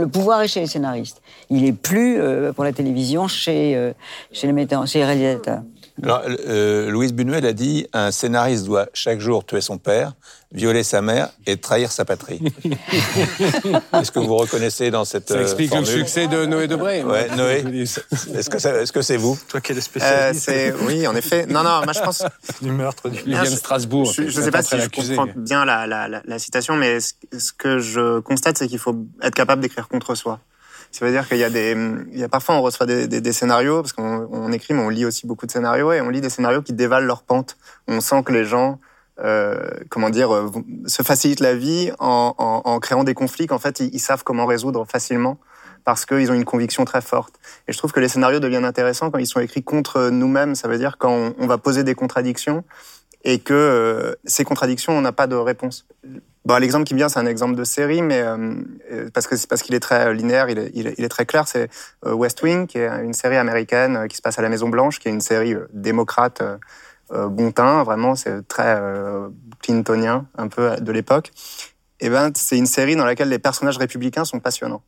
pouvoir 0.07 0.41
est 0.41 0.47
chez 0.47 0.61
les 0.61 0.67
scénaristes. 0.67 1.21
Il 1.49 1.65
est 1.65 1.73
plus 1.73 2.19
euh, 2.19 2.53
pour 2.53 2.63
la 2.63 2.71
télévision 2.71 3.27
chez, 3.27 3.75
euh, 3.75 3.91
chez 4.31 4.47
les 4.47 4.53
metteurs, 4.53 4.87
chez 4.87 4.99
les 4.99 5.05
réalisateurs. 5.05 5.63
Alors, 6.03 6.21
euh, 6.27 6.91
Louise 6.91 7.11
Buñuel 7.13 7.45
a 7.45 7.53
dit 7.53 7.87
un 7.93 8.11
scénariste 8.11 8.65
doit 8.65 8.87
chaque 8.93 9.19
jour 9.19 9.43
tuer 9.45 9.61
son 9.61 9.77
père, 9.79 10.13
violer 10.51 10.83
sa 10.83 11.01
mère 11.01 11.29
et 11.47 11.57
trahir 11.57 11.91
sa 11.91 12.05
patrie. 12.05 12.39
Est-ce 13.93 14.11
que 14.11 14.19
vous 14.19 14.35
reconnaissez 14.37 14.91
dans 14.91 15.05
cette 15.05 15.29
Ça 15.29 15.41
explique 15.41 15.73
euh, 15.73 15.79
le 15.79 15.85
formule 15.85 16.05
succès 16.05 16.27
de 16.27 16.45
Noé 16.45 16.67
Debré. 16.67 17.03
Ouais, 17.03 17.27
Noé. 17.35 17.63
Est-ce 17.83 18.49
que 18.49 18.59
ça- 18.59 18.75
est-ce 18.81 18.91
que 18.91 19.01
c'est 19.01 19.17
vous? 19.17 19.37
Toi 19.47 19.61
qui 19.61 19.71
es 19.71 19.75
le 19.75 19.79
Euh, 19.79 19.83
spécialiste 19.83 20.43
c'est 20.45 20.73
oui, 20.85 21.07
en 21.07 21.15
effet. 21.15 21.45
Non, 21.47 21.63
non, 21.63 21.81
moi 21.83 21.93
je 21.93 21.99
pense. 22.01 22.23
du 22.61 22.71
meurtre 22.71 23.09
du 23.09 23.19
je- 23.25 23.45
Strasbourg. 23.55 24.05
Je, 24.13 24.29
c'est 24.29 24.41
sais 24.43 24.51
pas 24.51 24.61
si 24.63 24.79
je 24.79 24.89
comprends 24.89 25.27
bien 25.35 25.65
la, 25.65 25.87
la, 25.87 26.07
la, 26.07 26.21
la 26.25 26.39
citation, 26.39 26.75
mais 26.75 26.99
ce, 26.99 27.13
ce 27.37 27.51
que 27.51 27.79
je 27.79 28.19
constate, 28.19 28.57
c'est 28.57 28.67
qu'il 28.67 28.79
faut 28.79 28.95
être 29.21 29.35
capable 29.35 29.61
d'écrire 29.61 29.87
contre 29.87 30.15
soi. 30.15 30.39
Ça 30.97 31.05
veut 31.05 31.11
dire 31.11 31.27
qu'il 31.27 31.37
y 31.37 31.43
a 31.43 31.51
des, 31.51 31.77
il 32.11 32.17
y 32.17 32.23
a 32.23 32.27
parfois 32.27 32.55
on 32.55 32.61
reçoit 32.63 32.87
des, 32.87 33.31
scénarios 33.31 33.83
parce 33.83 33.93
qu'on 33.93 34.27
on 34.31 34.51
écrit, 34.51 34.73
mais 34.73 34.81
on 34.81 34.89
lit 34.89 35.05
aussi 35.05 35.27
beaucoup 35.27 35.45
de 35.45 35.51
scénarios 35.51 35.91
et 35.93 36.01
on 36.01 36.09
lit 36.09 36.21
des 36.21 36.31
scénarios 36.31 36.63
qui 36.63 36.73
dévalent 36.73 37.05
leur 37.05 37.21
pente. 37.21 37.55
On 37.87 38.01
sent 38.01 38.23
que 38.23 38.33
les 38.33 38.45
gens, 38.45 38.79
euh, 39.19 39.69
comment 39.89 40.09
dire, 40.09 40.33
euh, 40.33 40.49
se 40.87 41.03
facilitent 41.03 41.39
la 41.39 41.53
vie 41.53 41.91
en, 41.99 42.79
créant 42.81 43.03
des 43.03 43.13
conflits 43.13 43.45
qu'en 43.45 43.59
fait 43.59 43.79
ils, 43.79 43.99
savent 43.99 44.23
comment 44.23 44.47
résoudre 44.47 44.85
facilement 44.85 45.37
parce 45.83 46.07
qu'ils 46.07 46.31
ont 46.31 46.33
une 46.33 46.45
conviction 46.45 46.83
très 46.83 47.01
forte. 47.01 47.35
Et 47.67 47.73
je 47.73 47.77
trouve 47.77 47.91
que 47.91 47.99
les 47.99 48.09
scénarios 48.09 48.39
deviennent 48.39 48.65
intéressants 48.65 49.11
quand 49.11 49.19
ils 49.19 49.27
sont 49.27 49.39
écrits 49.39 49.63
contre 49.63 50.09
nous-mêmes. 50.09 50.55
Ça 50.55 50.67
veut 50.67 50.79
dire 50.79 50.97
quand 50.97 51.11
on, 51.11 51.35
on 51.37 51.45
va 51.45 51.59
poser 51.59 51.83
des 51.83 51.93
contradictions 51.93 52.63
et 53.23 53.39
que 53.39 53.53
euh, 53.53 54.15
ces 54.25 54.45
contradictions, 54.45 54.93
on 54.93 55.01
n'a 55.01 55.11
pas 55.11 55.27
de 55.27 55.35
réponse. 55.35 55.85
L'exemple 56.59 56.85
qui 56.85 56.93
me 56.93 56.99
vient, 56.99 57.09
c'est 57.09 57.19
un 57.19 57.25
exemple 57.25 57.55
de 57.55 57.63
série, 57.63 58.01
mais 58.01 58.21
euh, 58.21 58.55
euh, 58.91 59.09
parce 59.13 59.27
qu'il 59.27 59.75
est 59.75 59.79
très 59.79 60.13
linéaire, 60.13 60.49
il 60.49 60.57
est, 60.57 61.09
très 61.09 61.25
clair. 61.25 61.47
C'est 61.47 61.69
euh, 62.05 62.13
West 62.13 62.41
Wing, 62.41 62.67
qui 62.67 62.77
est 62.77 62.87
une 63.03 63.13
série 63.13 63.37
américaine 63.37 63.97
euh, 63.97 64.07
qui 64.07 64.17
se 64.17 64.21
passe 64.21 64.39
à 64.39 64.41
la 64.41 64.49
Maison 64.49 64.69
Blanche, 64.69 64.99
qui 64.99 65.07
est 65.07 65.11
une 65.11 65.21
série 65.21 65.53
euh, 65.53 65.67
démocrate, 65.73 66.41
euh, 66.41 66.57
euh, 67.11 67.27
bon 67.27 67.51
teint, 67.51 67.83
vraiment, 67.83 68.15
c'est 68.15 68.47
très 68.47 68.75
euh, 68.79 69.29
clintonien, 69.61 70.27
un 70.37 70.47
peu 70.47 70.75
de 70.77 70.91
l'époque. 70.91 71.31
Et 71.99 72.09
ben, 72.09 72.31
c'est 72.35 72.57
une 72.57 72.65
série 72.65 72.95
dans 72.95 73.05
laquelle 73.05 73.29
les 73.29 73.39
personnages 73.39 73.77
républicains 73.77 74.25
sont 74.25 74.39
passionnants. 74.39 74.83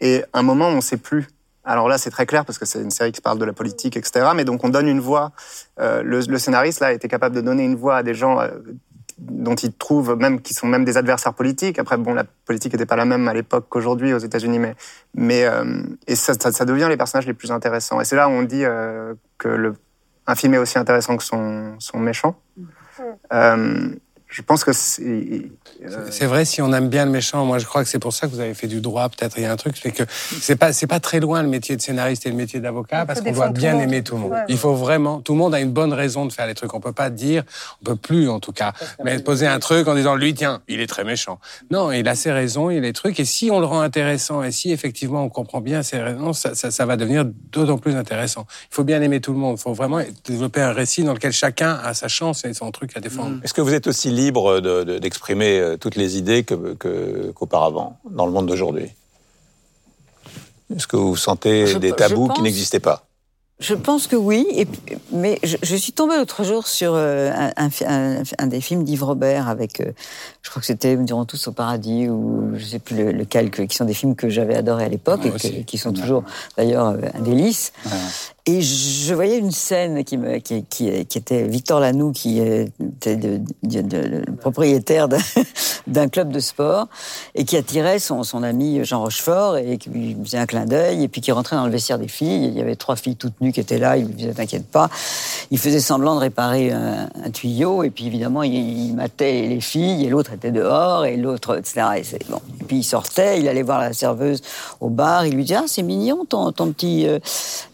Et 0.00 0.24
à 0.32 0.40
un 0.40 0.42
moment, 0.42 0.68
on 0.68 0.76
ne 0.76 0.80
sait 0.80 0.96
plus. 0.96 1.28
Alors 1.64 1.88
là, 1.88 1.96
c'est 1.96 2.10
très 2.10 2.26
clair 2.26 2.44
parce 2.44 2.58
que 2.58 2.66
c'est 2.66 2.80
une 2.80 2.90
série 2.90 3.12
qui 3.12 3.20
parle 3.20 3.38
de 3.38 3.44
la 3.44 3.52
politique, 3.52 3.96
etc. 3.96 4.26
Mais 4.34 4.44
donc, 4.44 4.64
on 4.64 4.68
donne 4.68 4.88
une 4.88 5.00
voix. 5.00 5.32
Euh, 5.80 6.02
le, 6.02 6.38
scénariste 6.38 6.80
là 6.80 6.92
était 6.92 7.08
capable 7.08 7.34
de 7.34 7.40
donner 7.40 7.64
une 7.64 7.76
voix 7.76 7.96
à 7.96 8.02
des 8.02 8.14
gens 8.14 8.40
euh, 8.40 8.50
dont 9.18 9.54
il 9.54 9.72
trouve 9.72 10.16
même 10.16 10.40
qui 10.40 10.54
sont 10.54 10.66
même 10.66 10.84
des 10.84 10.96
adversaires 10.96 11.34
politiques. 11.34 11.78
Après, 11.78 11.96
bon, 11.96 12.14
la 12.14 12.24
politique 12.44 12.72
n'était 12.72 12.86
pas 12.86 12.96
la 12.96 13.04
même 13.04 13.28
à 13.28 13.34
l'époque 13.34 13.66
qu'aujourd'hui 13.68 14.12
aux 14.12 14.18
États-Unis, 14.18 14.58
mais 14.58 14.74
mais 15.14 15.44
euh, 15.44 15.82
et 16.06 16.16
ça, 16.16 16.34
ça, 16.34 16.52
ça 16.52 16.64
devient 16.64 16.86
les 16.88 16.96
personnages 16.96 17.26
les 17.26 17.34
plus 17.34 17.52
intéressants. 17.52 18.00
Et 18.00 18.04
c'est 18.04 18.16
là 18.16 18.28
où 18.28 18.32
on 18.32 18.42
dit 18.42 18.64
euh, 18.64 19.14
que 19.38 19.48
le 19.48 19.74
un 20.26 20.34
film 20.34 20.54
est 20.54 20.58
aussi 20.58 20.78
intéressant 20.78 21.16
que 21.16 21.22
son 21.22 21.74
son 21.78 21.98
méchant. 21.98 22.36
Euh, 23.32 23.88
je 24.28 24.42
pense 24.42 24.64
que 24.64 24.72
c'est 24.72 25.02
euh, 25.02 26.06
C'est 26.10 26.26
vrai, 26.26 26.44
si 26.44 26.60
on 26.60 26.72
aime 26.72 26.88
bien 26.88 27.04
le 27.04 27.10
méchant, 27.10 27.44
moi 27.44 27.58
je 27.58 27.66
crois 27.66 27.84
que 27.84 27.88
c'est 27.88 27.98
pour 27.98 28.12
ça 28.12 28.26
que 28.26 28.32
vous 28.32 28.40
avez 28.40 28.54
fait 28.54 28.66
du 28.66 28.80
droit, 28.80 29.08
peut-être. 29.08 29.38
Il 29.38 29.42
y 29.42 29.46
a 29.46 29.52
un 29.52 29.56
truc, 29.56 29.76
c'est 29.80 29.92
que 29.92 30.02
c'est 30.08 30.56
pas, 30.56 30.72
c'est 30.72 30.86
pas 30.86 30.98
très 30.98 31.20
loin 31.20 31.42
le 31.42 31.48
métier 31.48 31.76
de 31.76 31.80
scénariste 31.80 32.26
et 32.26 32.30
le 32.30 32.36
métier 32.36 32.58
d'avocat, 32.60 33.06
parce 33.06 33.20
qu'on 33.20 33.32
doit 33.32 33.50
bien 33.50 33.78
aimer 33.78 34.02
tout 34.02 34.16
le 34.16 34.22
monde. 34.22 34.32
Ouais, 34.32 34.44
Il 34.48 34.58
faut 34.58 34.74
vraiment, 34.74 35.20
tout 35.20 35.32
le 35.32 35.38
monde 35.38 35.54
a 35.54 35.60
une 35.60 35.72
bonne 35.72 35.92
raison 35.92 36.26
de 36.26 36.32
faire 36.32 36.46
les 36.46 36.54
trucs. 36.54 36.74
On 36.74 36.80
peut 36.80 36.92
pas 36.92 37.10
dire, 37.10 37.44
on 37.82 37.84
peut 37.84 37.96
plus 37.96 38.28
en 38.28 38.40
tout 38.40 38.52
cas, 38.52 38.72
mais 39.04 39.18
poser 39.20 39.46
un 39.46 39.58
truc 39.58 39.86
en 39.86 39.94
disant 39.94 40.16
lui, 40.16 40.34
tiens, 40.34 40.62
il 40.68 40.80
est 40.80 40.86
très 40.86 41.04
méchant. 41.04 41.38
Non, 41.70 41.92
il 41.92 42.08
a 42.08 42.14
ses 42.14 42.32
raisons, 42.32 42.70
il 42.70 42.78
a 42.78 42.80
les 42.80 42.92
trucs, 42.92 43.20
et 43.20 43.24
si 43.24 43.50
on 43.50 43.60
le 43.60 43.66
rend 43.66 43.80
intéressant, 43.80 44.42
et 44.42 44.50
si 44.50 44.72
effectivement 44.72 45.22
on 45.22 45.28
comprend 45.28 45.60
bien 45.60 45.82
ses 45.82 45.98
raisons, 45.98 46.32
ça, 46.32 46.54
ça, 46.54 46.70
ça 46.70 46.86
va 46.86 46.96
devenir 46.96 47.24
d'autant 47.52 47.78
plus 47.78 47.94
intéressant. 47.94 48.46
Il 48.70 48.74
faut 48.74 48.84
bien 48.84 49.00
aimer 49.00 49.20
tout 49.20 49.32
le 49.32 49.38
monde. 49.38 49.56
Il 49.58 49.62
faut 49.62 49.74
vraiment 49.74 50.00
développer 50.24 50.60
un 50.60 50.72
récit 50.72 51.04
dans 51.04 51.12
lequel 51.12 51.32
chacun 51.32 51.78
a 51.84 51.94
sa 51.94 52.08
chance 52.08 52.44
et 52.44 52.54
son 52.54 52.70
truc 52.70 52.96
à 52.96 53.00
défendre. 53.00 53.38
Est-ce 53.44 53.54
que 53.54 53.60
vous 53.60 53.74
êtes 53.74 53.86
aussi 53.86 54.10
libre 54.14 54.60
de- 54.60 54.84
de- 54.84 54.98
d'exprimer 54.98 55.58
euh, 55.58 55.76
toutes 55.76 55.96
les 55.96 56.16
idées 56.16 56.44
qu'auparavant 56.44 57.98
dans 58.10 58.26
le 58.26 58.32
monde 58.32 58.46
d'aujourd'hui. 58.46 58.88
Est-ce 60.74 60.86
que 60.86 60.96
vous 60.96 61.16
sentez 61.16 61.66
Je- 61.66 61.78
des 61.78 61.92
tabous 61.92 62.26
pense- 62.28 62.36
qui 62.36 62.42
n'existaient 62.42 62.80
pas? 62.80 63.06
Je 63.60 63.74
pense 63.74 64.08
que 64.08 64.16
oui, 64.16 64.46
et, 64.50 64.66
mais 65.12 65.38
je, 65.44 65.56
je 65.62 65.76
suis 65.76 65.92
tombée 65.92 66.16
l'autre 66.16 66.42
jour 66.42 66.66
sur 66.66 66.92
euh, 66.94 67.30
un, 67.56 68.46
des 68.48 68.60
films 68.60 68.82
d'Yves 68.82 69.04
Robert 69.04 69.48
avec, 69.48 69.80
euh, 69.80 69.92
je 70.42 70.50
crois 70.50 70.60
que 70.60 70.66
c'était 70.66 70.96
Nous 70.96 71.04
dirons 71.04 71.24
tous 71.24 71.46
au 71.46 71.52
paradis 71.52 72.08
ou 72.08 72.50
je 72.56 72.64
sais 72.64 72.80
plus 72.80 72.96
le- 72.96 73.12
lequel, 73.12 73.50
que- 73.50 73.62
qui 73.62 73.76
sont 73.76 73.84
des 73.84 73.94
films 73.94 74.16
que 74.16 74.28
j'avais 74.28 74.56
adorés 74.56 74.84
à 74.84 74.88
l'époque 74.88 75.24
et 75.24 75.30
que- 75.30 75.62
qui 75.62 75.78
sont 75.78 75.92
toujours 75.92 76.24
d'ailleurs 76.56 76.88
euh, 76.88 76.98
un 77.14 77.20
délice. 77.20 77.72
Et 78.46 78.60
je 78.60 79.14
voyais 79.14 79.38
une 79.38 79.52
scène 79.52 80.04
qui, 80.04 80.18
me, 80.18 80.36
qui, 80.38 80.64
qui, 80.64 81.06
qui 81.06 81.16
était 81.18 81.44
Victor 81.48 81.80
Lanoux, 81.80 82.12
qui 82.12 82.40
était 82.40 83.16
de- 83.16 83.40
de- 83.62 83.80
de- 83.80 84.22
le 84.26 84.36
propriétaire 84.36 85.08
d'un- 85.08 85.16
d'un 85.86 86.08
club 86.08 86.30
de 86.30 86.40
sport, 86.40 86.88
et 87.34 87.44
qui 87.44 87.56
attirait 87.56 87.98
son, 88.00 88.22
son 88.22 88.42
ami 88.42 88.84
Jean 88.84 89.00
Rochefort, 89.00 89.56
et 89.56 89.78
qui 89.78 89.88
lui 89.90 90.16
faisait 90.24 90.36
un 90.38 90.44
clin 90.46 90.66
d'œil, 90.66 91.04
et 91.04 91.08
puis 91.08 91.20
qui 91.22 91.32
rentrait 91.32 91.56
dans 91.56 91.64
le 91.64 91.72
vestiaire 91.72 91.98
des 91.98 92.08
filles. 92.08 92.46
Il 92.48 92.52
y 92.54 92.60
avait 92.60 92.76
trois 92.76 92.96
filles 92.96 93.16
toutes 93.16 93.40
qui 93.52 93.60
étaient 93.60 93.78
là, 93.78 93.96
il 93.96 94.06
lui 94.06 94.14
disait 94.14 94.32
T'inquiète 94.32 94.66
pas. 94.66 94.88
Il 95.50 95.58
faisait 95.58 95.80
semblant 95.80 96.14
de 96.14 96.20
réparer 96.20 96.72
un, 96.72 97.08
un 97.24 97.30
tuyau, 97.30 97.82
et 97.82 97.90
puis 97.90 98.06
évidemment, 98.06 98.42
il, 98.42 98.54
il 98.54 98.94
matait 98.94 99.46
les 99.48 99.60
filles, 99.60 100.04
et 100.06 100.08
l'autre 100.08 100.32
était 100.32 100.52
dehors, 100.52 101.04
et 101.04 101.16
l'autre, 101.16 101.58
etc. 101.58 101.82
Et, 101.96 102.30
bon. 102.30 102.40
et 102.60 102.64
puis 102.64 102.76
il 102.78 102.84
sortait, 102.84 103.40
il 103.40 103.48
allait 103.48 103.62
voir 103.62 103.80
la 103.80 103.92
serveuse 103.92 104.42
au 104.80 104.88
bar, 104.88 105.26
il 105.26 105.34
lui 105.34 105.42
disait 105.44 105.56
Ah, 105.56 105.64
c'est 105.66 105.82
mignon 105.82 106.24
ton, 106.24 106.52
ton 106.52 106.72
petit. 106.72 107.06
euh, 107.06 107.18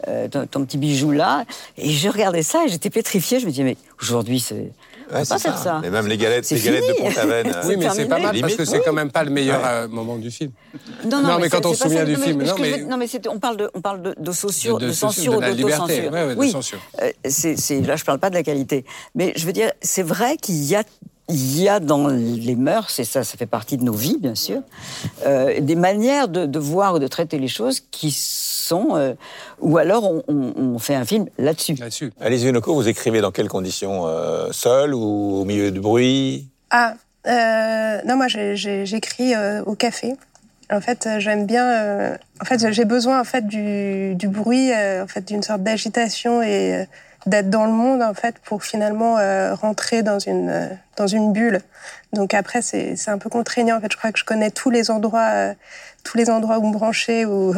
euh, 0.08 0.28
ton, 0.28 0.46
ton 0.46 0.64
petit 0.64 0.78
bijou 0.78 1.10
là. 1.10 1.44
Et 1.76 1.90
je 1.90 2.08
regardais 2.08 2.42
ça 2.42 2.64
et 2.64 2.68
j'étais 2.68 2.90
pétrifiée. 2.90 3.40
Je 3.40 3.46
me 3.46 3.50
disais, 3.50 3.64
mais 3.64 3.76
aujourd'hui, 4.00 4.40
c'est. 4.40 4.72
On 5.10 5.14
Ouais, 5.16 5.22
peut 5.22 5.28
pas 5.28 5.38
faire 5.38 5.58
ça. 5.58 5.78
Mais 5.82 5.90
même 5.90 6.06
les 6.06 6.16
galettes, 6.16 6.44
C'est 6.44 6.54
les 6.56 6.60
galettes 6.62 6.88
de 6.88 6.92
Pont-Aven. 6.94 7.46
euh, 7.48 7.62
Oui, 7.66 7.76
mais 7.76 7.88
c'est 7.90 8.06
pas 8.06 8.18
mal 8.18 8.40
parce 8.40 8.54
que 8.54 8.64
c'est 8.64 8.80
quand 8.80 8.92
même 8.92 9.10
pas 9.10 9.24
le 9.24 9.30
meilleur 9.30 9.60
euh, 9.64 9.88
moment 9.88 10.16
du 10.16 10.30
film. 10.30 10.52
Non, 11.04 11.20
Non, 11.22 11.38
mais 11.40 11.48
quand 11.48 11.58
c'est- 11.62 11.66
on 11.66 11.74
se 11.74 11.82
souvient 11.84 12.04
du 12.04 12.12
Non, 12.12 12.18
film, 12.18 12.38
mais 12.38 12.44
non, 12.44 12.54
mais- 12.58 12.78
non, 12.84 12.96
mais 12.96 13.06
on 13.28 13.38
parle 13.38 13.56
de, 13.56 13.70
on 13.74 13.80
parle 13.80 14.02
de, 14.02 14.14
de, 14.18 14.32
sociaux- 14.32 14.78
De- 14.78 14.84
de 14.84 14.90
de 14.90 14.92
censure, 14.94 15.32
d'autocensure. 15.40 16.12
ouais, 16.12 16.26
ouais, 16.26 16.34
de 16.34 16.38
oui, 16.40 16.50
censure. 16.50 16.78
Euh, 17.02 17.10
c'est, 17.28 17.56
c'est- 17.58 17.80
là, 17.80 17.96
je 17.96 18.04
parle 18.04 18.18
pas 18.18 18.30
de 18.30 18.34
la 18.34 18.42
qualité. 18.42 18.84
Mais 19.14 19.32
je 19.36 19.44
veux 19.46 19.52
dire, 19.52 19.72
c'est 19.82 20.02
vrai 20.04 20.36
qu'il 20.36 20.62
y 20.64 20.76
a, 20.76 20.84
il 21.30 21.60
y 21.62 21.68
a 21.68 21.80
dans 21.80 22.08
les 22.08 22.56
mœurs, 22.56 22.98
et 22.98 23.04
ça, 23.04 23.24
ça 23.24 23.36
fait 23.38 23.46
partie 23.46 23.76
de 23.76 23.84
nos 23.84 23.92
vies, 23.92 24.18
bien 24.18 24.34
sûr, 24.34 24.60
euh, 25.26 25.60
des 25.60 25.74
manières 25.76 26.28
de, 26.28 26.46
de 26.46 26.58
voir 26.58 26.94
ou 26.94 26.98
de 26.98 27.06
traiter 27.06 27.38
les 27.38 27.48
choses 27.48 27.80
qui 27.90 28.10
sont, 28.10 28.96
euh, 28.96 29.14
ou 29.60 29.78
alors 29.78 30.04
on, 30.10 30.22
on- 30.28 30.52
on 30.74 30.78
fait 30.78 30.94
un 30.94 31.04
film 31.04 31.26
là-dessus. 31.38 31.74
Là-dessus. 31.74 32.12
Alice 32.20 32.42
Vinoco, 32.42 32.74
vous 32.74 32.88
écrivez 32.88 33.20
dans 33.20 33.30
quelles 33.30 33.48
conditions 33.48 34.06
euh, 34.06 34.48
Seul 34.52 34.94
ou 34.94 35.40
au 35.40 35.44
milieu 35.44 35.70
du 35.70 35.80
bruit? 35.80 36.48
Ah, 36.70 36.94
euh, 37.26 38.00
non, 38.06 38.16
moi 38.16 38.28
j'ai- 38.28 38.56
j'ai- 38.56 38.86
j'écris 38.86 39.34
euh, 39.34 39.62
au 39.64 39.74
café. 39.74 40.14
En 40.72 40.80
fait, 40.80 41.06
euh, 41.06 41.18
j'aime 41.18 41.46
bien. 41.46 41.66
euh, 41.66 42.16
en 42.40 42.44
fait, 42.44 42.72
j'ai 42.72 42.84
besoin 42.84 43.20
en 43.20 43.24
fait 43.24 43.44
du, 43.46 44.14
du 44.14 44.28
bruit, 44.28 44.72
euh, 44.72 45.02
en 45.02 45.08
fait, 45.08 45.26
d'une 45.26 45.42
sorte 45.42 45.62
d'agitation 45.64 46.42
et 46.42 46.74
euh, 46.74 46.84
d'être 47.26 47.50
dans 47.50 47.66
le 47.66 47.72
monde 47.72 48.02
en 48.02 48.14
fait 48.14 48.36
pour 48.44 48.62
finalement 48.64 49.18
euh, 49.18 49.54
rentrer 49.54 50.02
dans 50.02 50.18
une 50.18 50.48
euh, 50.48 50.66
dans 50.96 51.06
une 51.06 51.32
bulle. 51.32 51.60
Donc 52.12 52.34
après, 52.34 52.62
c'est 52.62 52.96
c'est 52.96 53.10
un 53.10 53.18
peu 53.18 53.28
contraignant. 53.30 53.76
En 53.76 53.80
fait, 53.80 53.92
je 53.92 53.96
crois 53.96 54.10
que 54.12 54.18
je 54.18 54.24
connais 54.24 54.50
tous 54.50 54.70
les 54.70 54.90
endroits. 54.90 55.30
euh, 55.34 55.54
tous 56.02 56.16
les 56.16 56.30
endroits 56.30 56.58
où 56.58 56.66
me 56.66 56.72
brancher, 56.72 57.26
où, 57.26 57.54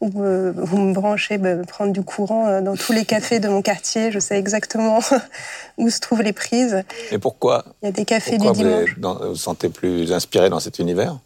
où, 0.00 0.08
me- 0.18 0.54
où 0.72 0.76
me 0.78 0.94
brancher, 0.94 1.36
me 1.36 1.62
prendre 1.66 1.92
du 1.92 2.00
courant 2.02 2.46
euh, 2.46 2.62
dans 2.62 2.74
tous 2.74 2.92
les 2.94 3.04
cafés 3.04 3.38
de 3.38 3.48
mon 3.48 3.60
quartier. 3.60 4.10
Je 4.10 4.18
sais 4.18 4.38
exactement 4.38 5.00
où 5.76 5.90
se 5.90 6.00
trouvent 6.00 6.22
les 6.22 6.32
prises. 6.32 6.84
Et 7.10 7.18
pourquoi 7.18 7.66
Il 7.82 7.86
y 7.86 7.88
a 7.90 7.92
des 7.92 8.06
cafés 8.06 8.38
Pourquoi 8.38 8.52
du 8.52 8.62
vous 8.62 8.64
dimanche. 8.64 8.96
vous 8.98 9.28
vous 9.28 9.36
sentez 9.36 9.68
plus 9.68 10.10
inspiré 10.10 10.48
dans 10.48 10.58
cet 10.58 10.78
univers? 10.78 11.18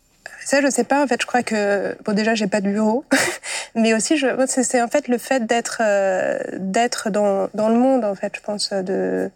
Ça, 0.46 0.60
je 0.60 0.70
sais 0.70 0.84
pas. 0.84 1.02
En 1.02 1.08
fait, 1.08 1.20
je 1.20 1.26
crois 1.26 1.42
que 1.42 1.96
bon, 2.04 2.12
déjà, 2.14 2.36
j'ai 2.36 2.46
pas 2.46 2.60
de 2.60 2.70
bureau, 2.70 3.04
mais 3.74 3.94
aussi, 3.94 4.16
je, 4.16 4.28
c'est 4.46 4.80
en 4.80 4.86
fait 4.86 5.08
le 5.08 5.18
fait 5.18 5.44
d'être 5.44 5.82
euh, 5.84 6.38
d'être 6.52 7.10
dans 7.10 7.48
dans 7.52 7.68
le 7.68 7.74
monde. 7.74 8.04
En 8.04 8.14
fait, 8.14 8.32
je 8.36 8.40
pense 8.40 8.72
de 8.72 9.28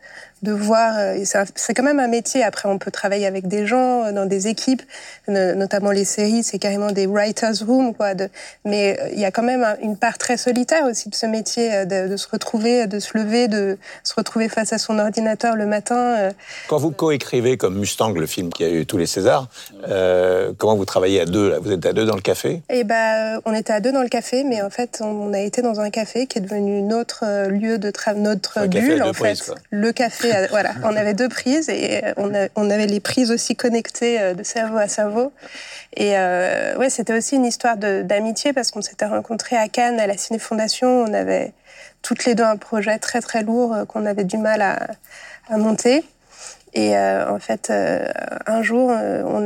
de 0.42 0.52
voir. 0.52 0.94
euh, 0.98 1.16
c'est 1.54 1.74
quand 1.74 1.82
même 1.82 2.00
un 2.00 2.08
métier. 2.08 2.42
Après, 2.42 2.68
on 2.68 2.78
peut 2.78 2.90
travailler 2.90 3.26
avec 3.26 3.46
des 3.48 3.66
gens 3.66 4.04
euh, 4.06 4.12
dans 4.12 4.26
des 4.26 4.48
équipes, 4.48 4.82
no- 5.28 5.54
notamment 5.54 5.90
les 5.90 6.04
séries. 6.04 6.42
C'est 6.42 6.58
carrément 6.58 6.92
des 6.92 7.06
writers' 7.06 7.64
room, 7.66 7.94
quoi. 7.94 8.14
De, 8.14 8.28
mais 8.64 8.98
euh, 9.00 9.08
il 9.12 9.20
y 9.20 9.24
a 9.24 9.30
quand 9.30 9.42
même 9.42 9.62
un- 9.64 9.76
une 9.82 9.96
part 9.96 10.18
très 10.18 10.36
solitaire 10.36 10.84
aussi 10.84 11.08
de 11.08 11.14
ce 11.14 11.26
métier, 11.26 11.84
de, 11.86 12.08
de 12.08 12.16
se 12.16 12.26
retrouver, 12.28 12.86
de 12.86 12.98
se 12.98 13.16
lever, 13.18 13.48
de 13.48 13.78
se 14.04 14.14
retrouver 14.14 14.48
face 14.48 14.72
à 14.72 14.78
son 14.78 14.98
ordinateur 14.98 15.56
le 15.56 15.66
matin. 15.66 16.30
Quand 16.68 16.78
vous 16.78 16.90
coécrivez 16.90 17.56
comme 17.56 17.78
Mustang, 17.78 18.12
le 18.12 18.26
film 18.26 18.50
qui 18.50 18.64
a 18.64 18.68
eu 18.70 18.86
tous 18.86 18.98
les 18.98 19.06
Césars, 19.06 19.48
euh, 19.88 20.52
comment 20.58 20.76
vous 20.76 20.84
travaillez 20.84 21.20
à 21.20 21.24
deux 21.26 21.50
là? 21.50 21.58
Vous 21.60 21.72
êtes 21.72 21.84
à 21.86 21.92
deux 21.92 22.04
dans 22.06 22.16
le 22.16 22.20
café? 22.22 22.62
Et 22.70 22.84
ben, 22.84 23.36
euh, 23.36 23.40
on 23.44 23.54
était 23.54 23.72
à 23.72 23.80
deux 23.80 23.92
dans 23.92 24.02
le 24.02 24.08
café, 24.08 24.44
mais 24.44 24.62
en 24.62 24.70
fait, 24.70 25.00
on 25.02 25.32
a 25.32 25.40
été 25.40 25.62
dans 25.62 25.80
un 25.80 25.90
café 25.90 26.26
qui 26.26 26.38
est 26.38 26.42
devenu 26.42 26.82
notre 26.82 27.48
lieu 27.48 27.78
de 27.78 27.90
travail, 27.90 28.20
notre 28.22 28.58
Un 28.58 28.66
bulle, 28.66 29.02
en 29.02 29.12
fait. 29.12 29.52
Le 29.70 29.92
café 29.92 30.29
a- 30.30 30.46
voilà, 30.48 30.72
on 30.84 30.96
avait 30.96 31.14
deux 31.14 31.28
prises 31.28 31.68
et 31.68 32.02
on, 32.16 32.34
a- 32.34 32.48
on 32.56 32.70
avait 32.70 32.86
les 32.86 33.00
prises 33.00 33.30
aussi 33.30 33.56
connectées 33.56 34.20
euh, 34.20 34.34
de 34.34 34.42
cerveau 34.42 34.78
à 34.78 34.88
cerveau. 34.88 35.32
Et 35.96 36.16
euh, 36.16 36.76
ouais, 36.76 36.90
c'était 36.90 37.12
aussi 37.16 37.36
une 37.36 37.44
histoire 37.46 37.76
d'amitié 37.76 38.52
parce 38.52 38.70
qu'on 38.70 38.82
s'était 38.82 39.06
rencontrés 39.06 39.56
à 39.56 39.68
Cannes 39.68 39.98
à 40.00 40.06
la 40.06 40.16
Ciné 40.16 40.38
Fondation. 40.38 40.88
On 41.02 41.12
avait 41.14 41.52
toutes 42.02 42.24
les 42.24 42.34
deux 42.34 42.44
un 42.44 42.56
projet 42.56 42.98
très 42.98 43.20
très 43.20 43.42
lourd 43.42 43.74
euh, 43.74 43.84
qu'on 43.84 44.06
avait 44.06 44.24
du 44.24 44.38
mal 44.38 44.62
à, 44.62 44.78
monter. 45.58 46.04
Et 46.74 46.96
euh, 46.96 47.28
en 47.28 47.38
fait, 47.40 47.70
euh, 47.70 48.06
un 48.46 48.62
jour, 48.62 48.90
euh, 48.92 49.22
on 49.26 49.44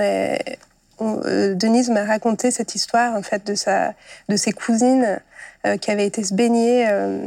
on- 1.01 1.20
euh, 1.25 1.55
Denise 1.55 1.90
m'a 1.90 2.05
raconté 2.05 2.51
cette 2.51 2.75
histoire 2.75 3.16
en 3.16 3.23
fait 3.23 3.44
de 3.47 3.55
sa, 3.55 3.94
de 4.29 4.37
ses 4.37 4.53
cousines 4.53 5.20
euh, 5.66 5.77
qui 5.77 5.90
avaient 5.90 6.07
été 6.07 6.23
se 6.23 6.35
baigner 6.35 6.87
euh, 6.88 7.18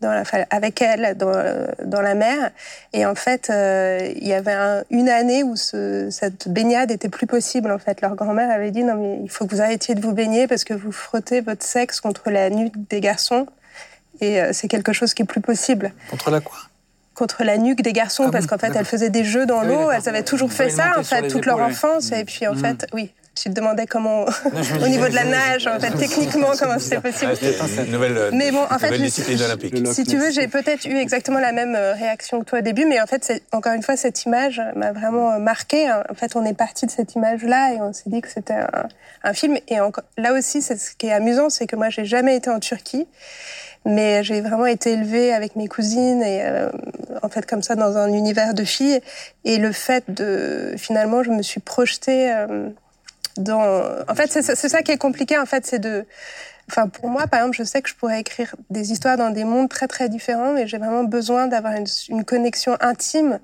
dans 0.00 0.10
la, 0.12 0.20
enfin, 0.22 0.44
avec 0.50 0.80
elle 0.82 1.16
dans, 1.18 1.32
dans 1.84 2.00
la 2.00 2.14
mer. 2.14 2.50
Et 2.92 3.04
en 3.04 3.14
fait, 3.14 3.50
euh, 3.50 4.10
il 4.16 4.26
y 4.26 4.32
avait 4.32 4.52
un- 4.52 4.82
une 4.90 5.08
année 5.08 5.42
où 5.42 5.56
ce, 5.56 6.08
cette 6.10 6.48
baignade 6.48 6.90
était 6.90 7.08
plus 7.10 7.26
possible. 7.26 7.70
En 7.70 7.78
fait, 7.78 8.00
leur 8.00 8.14
grand-mère 8.14 8.50
avait 8.50 8.70
dit 8.70 8.82
non 8.82 8.94
mais 8.94 9.18
il 9.22 9.30
faut 9.30 9.46
que 9.46 9.54
vous 9.54 9.60
arrêtiez 9.60 9.94
de 9.94 10.00
vous 10.00 10.12
baigner 10.12 10.46
parce 10.46 10.64
que 10.64 10.74
vous 10.74 10.92
frottez 10.92 11.40
votre 11.42 11.62
sexe 11.64 12.00
contre 12.00 12.30
la 12.30 12.48
nuque 12.50 12.74
des 12.88 13.00
garçons. 13.00 13.46
Et 14.22 14.40
euh, 14.40 14.50
c'est 14.52 14.68
quelque 14.68 14.92
chose 14.92 15.14
qui 15.14 15.22
est 15.22 15.26
plus 15.26 15.40
possible 15.40 15.92
Contre 16.10 16.30
la 16.30 16.40
quoi? 16.40 16.58
Contre 17.14 17.44
la 17.44 17.58
nuque 17.58 17.82
des 17.82 17.92
garçons 17.92 18.24
Ah 18.28 18.30
parce 18.32 18.46
bon, 18.46 18.56
qu'en 18.56 18.58
fait 18.58 18.74
elles 18.74 18.84
faisaient 18.86 19.10
des 19.10 19.24
jeux 19.24 19.44
dans 19.46 19.60
Ah 19.60 19.64
oui, 19.66 19.74
l'eau, 19.74 19.90
elles 19.90 20.08
avaient 20.08 20.22
toujours 20.22 20.52
fait 20.52 20.70
ça 20.70 20.92
en 20.98 21.02
fait 21.02 21.28
toute 21.28 21.44
leur 21.46 21.60
enfance 21.60 22.12
et 22.12 22.24
puis 22.24 22.46
en 22.46 22.54
Mm. 22.54 22.58
fait 22.58 22.86
oui. 22.94 23.12
Tu 23.40 23.48
te 23.48 23.54
demandais 23.54 23.86
comment, 23.86 24.26
au 24.82 24.88
niveau 24.88 25.08
de 25.08 25.14
la 25.14 25.24
nage, 25.24 25.66
en 25.66 25.80
fait, 25.80 25.92
techniquement, 25.92 26.48
comment 26.58 26.78
c'était 26.78 27.00
possible. 27.00 27.32
C'était 27.34 27.84
une 27.86 27.92
nouvelle, 27.92 28.18
euh, 28.18 28.30
Mais 28.34 28.50
bon, 28.50 28.64
en 28.70 28.78
fait, 28.78 28.98
discipline 28.98 29.40
olympique. 29.40 29.74
Si 29.86 30.04
tu 30.04 30.18
veux, 30.18 30.30
j'ai 30.30 30.46
peut-être 30.46 30.84
eu 30.84 30.96
exactement 30.96 31.38
la 31.38 31.52
même 31.52 31.74
euh, 31.74 31.94
réaction 31.94 32.40
que 32.40 32.44
toi 32.44 32.58
au 32.58 32.62
début, 32.62 32.84
mais 32.84 33.00
en 33.00 33.06
fait, 33.06 33.42
encore 33.52 33.72
une 33.72 33.82
fois, 33.82 33.96
cette 33.96 34.24
image 34.26 34.60
m'a 34.76 34.92
vraiment 34.92 35.40
marqué. 35.40 35.90
En 35.90 36.14
fait, 36.14 36.36
on 36.36 36.44
est 36.44 36.52
parti 36.52 36.84
de 36.84 36.90
cette 36.90 37.14
image-là 37.14 37.72
et 37.72 37.80
on 37.80 37.94
s'est 37.94 38.10
dit 38.10 38.20
que 38.20 38.28
c'était 38.28 38.52
un, 38.52 38.88
un 39.24 39.32
film. 39.32 39.56
Et 39.68 39.76
là 40.18 40.32
aussi, 40.34 40.60
c'est 40.60 40.76
ce 40.78 40.94
qui 40.94 41.06
est 41.06 41.12
amusant, 41.12 41.48
c'est 41.48 41.66
que 41.66 41.76
moi, 41.76 41.88
j'ai 41.88 42.04
jamais 42.04 42.36
été 42.36 42.50
en 42.50 42.60
Turquie, 42.60 43.06
mais 43.86 44.22
j'ai 44.22 44.42
vraiment 44.42 44.66
été 44.66 44.92
élevée 44.92 45.32
avec 45.32 45.56
mes 45.56 45.66
cousines 45.66 46.22
et 46.22 46.42
euh, 46.44 46.68
en 47.22 47.30
fait 47.30 47.46
comme 47.46 47.62
ça 47.62 47.74
dans 47.74 47.96
un 47.96 48.12
univers 48.12 48.52
de 48.52 48.64
filles. 48.64 49.00
Et 49.46 49.56
le 49.56 49.72
fait 49.72 50.04
de, 50.08 50.74
finalement, 50.76 51.22
je 51.22 51.30
me 51.30 51.42
suis 51.42 51.60
projetée. 51.60 52.30
euh, 52.32 52.68
dans... 53.36 53.62
En 54.08 54.14
fait, 54.14 54.30
c'est 54.30 54.54
ça- 54.68 54.82
qui 54.82 54.92
est 54.92 54.98
compliqué, 54.98 55.38
en 55.38 55.46
fait, 55.46 55.66
c'est 55.66 55.78
de... 55.78 56.04
Enfin, 56.68 56.86
pour 56.86 57.08
moi, 57.08 57.26
par 57.26 57.40
exemple, 57.40 57.56
je 57.56 57.64
sais 57.64 57.82
que 57.82 57.88
je 57.88 57.96
pourrais 57.96 58.20
écrire 58.20 58.54
des 58.70 58.92
histoires 58.92 59.16
dans 59.16 59.30
des 59.30 59.42
mondes 59.42 59.68
très, 59.68 59.88
très 59.88 60.08
différents, 60.08 60.52
mais 60.52 60.68
j'ai 60.68 60.78
vraiment 60.78 61.02
besoin 61.02 61.48
d'avoir 61.48 61.72
une, 61.74 61.86
une 62.10 62.24
connexion 62.24 62.76
intime, 62.80 63.40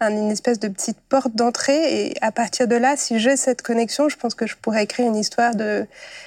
un- 0.00 0.10
une 0.12 0.30
espèce 0.30 0.60
de 0.60 0.68
petite 0.68 0.98
porte 1.08 1.34
d'entrée. 1.34 2.06
Et 2.06 2.14
à 2.20 2.30
partir 2.30 2.68
de 2.68 2.76
là, 2.76 2.96
si 2.96 3.18
j'ai 3.18 3.36
cette 3.36 3.62
connexion, 3.62 4.08
je 4.08 4.16
pense 4.16 4.36
que 4.36 4.46
je 4.46 4.54
pourrais 4.54 4.84
écrire 4.84 5.08
une 5.08 5.16
histoire 5.16 5.56
de 5.56 5.86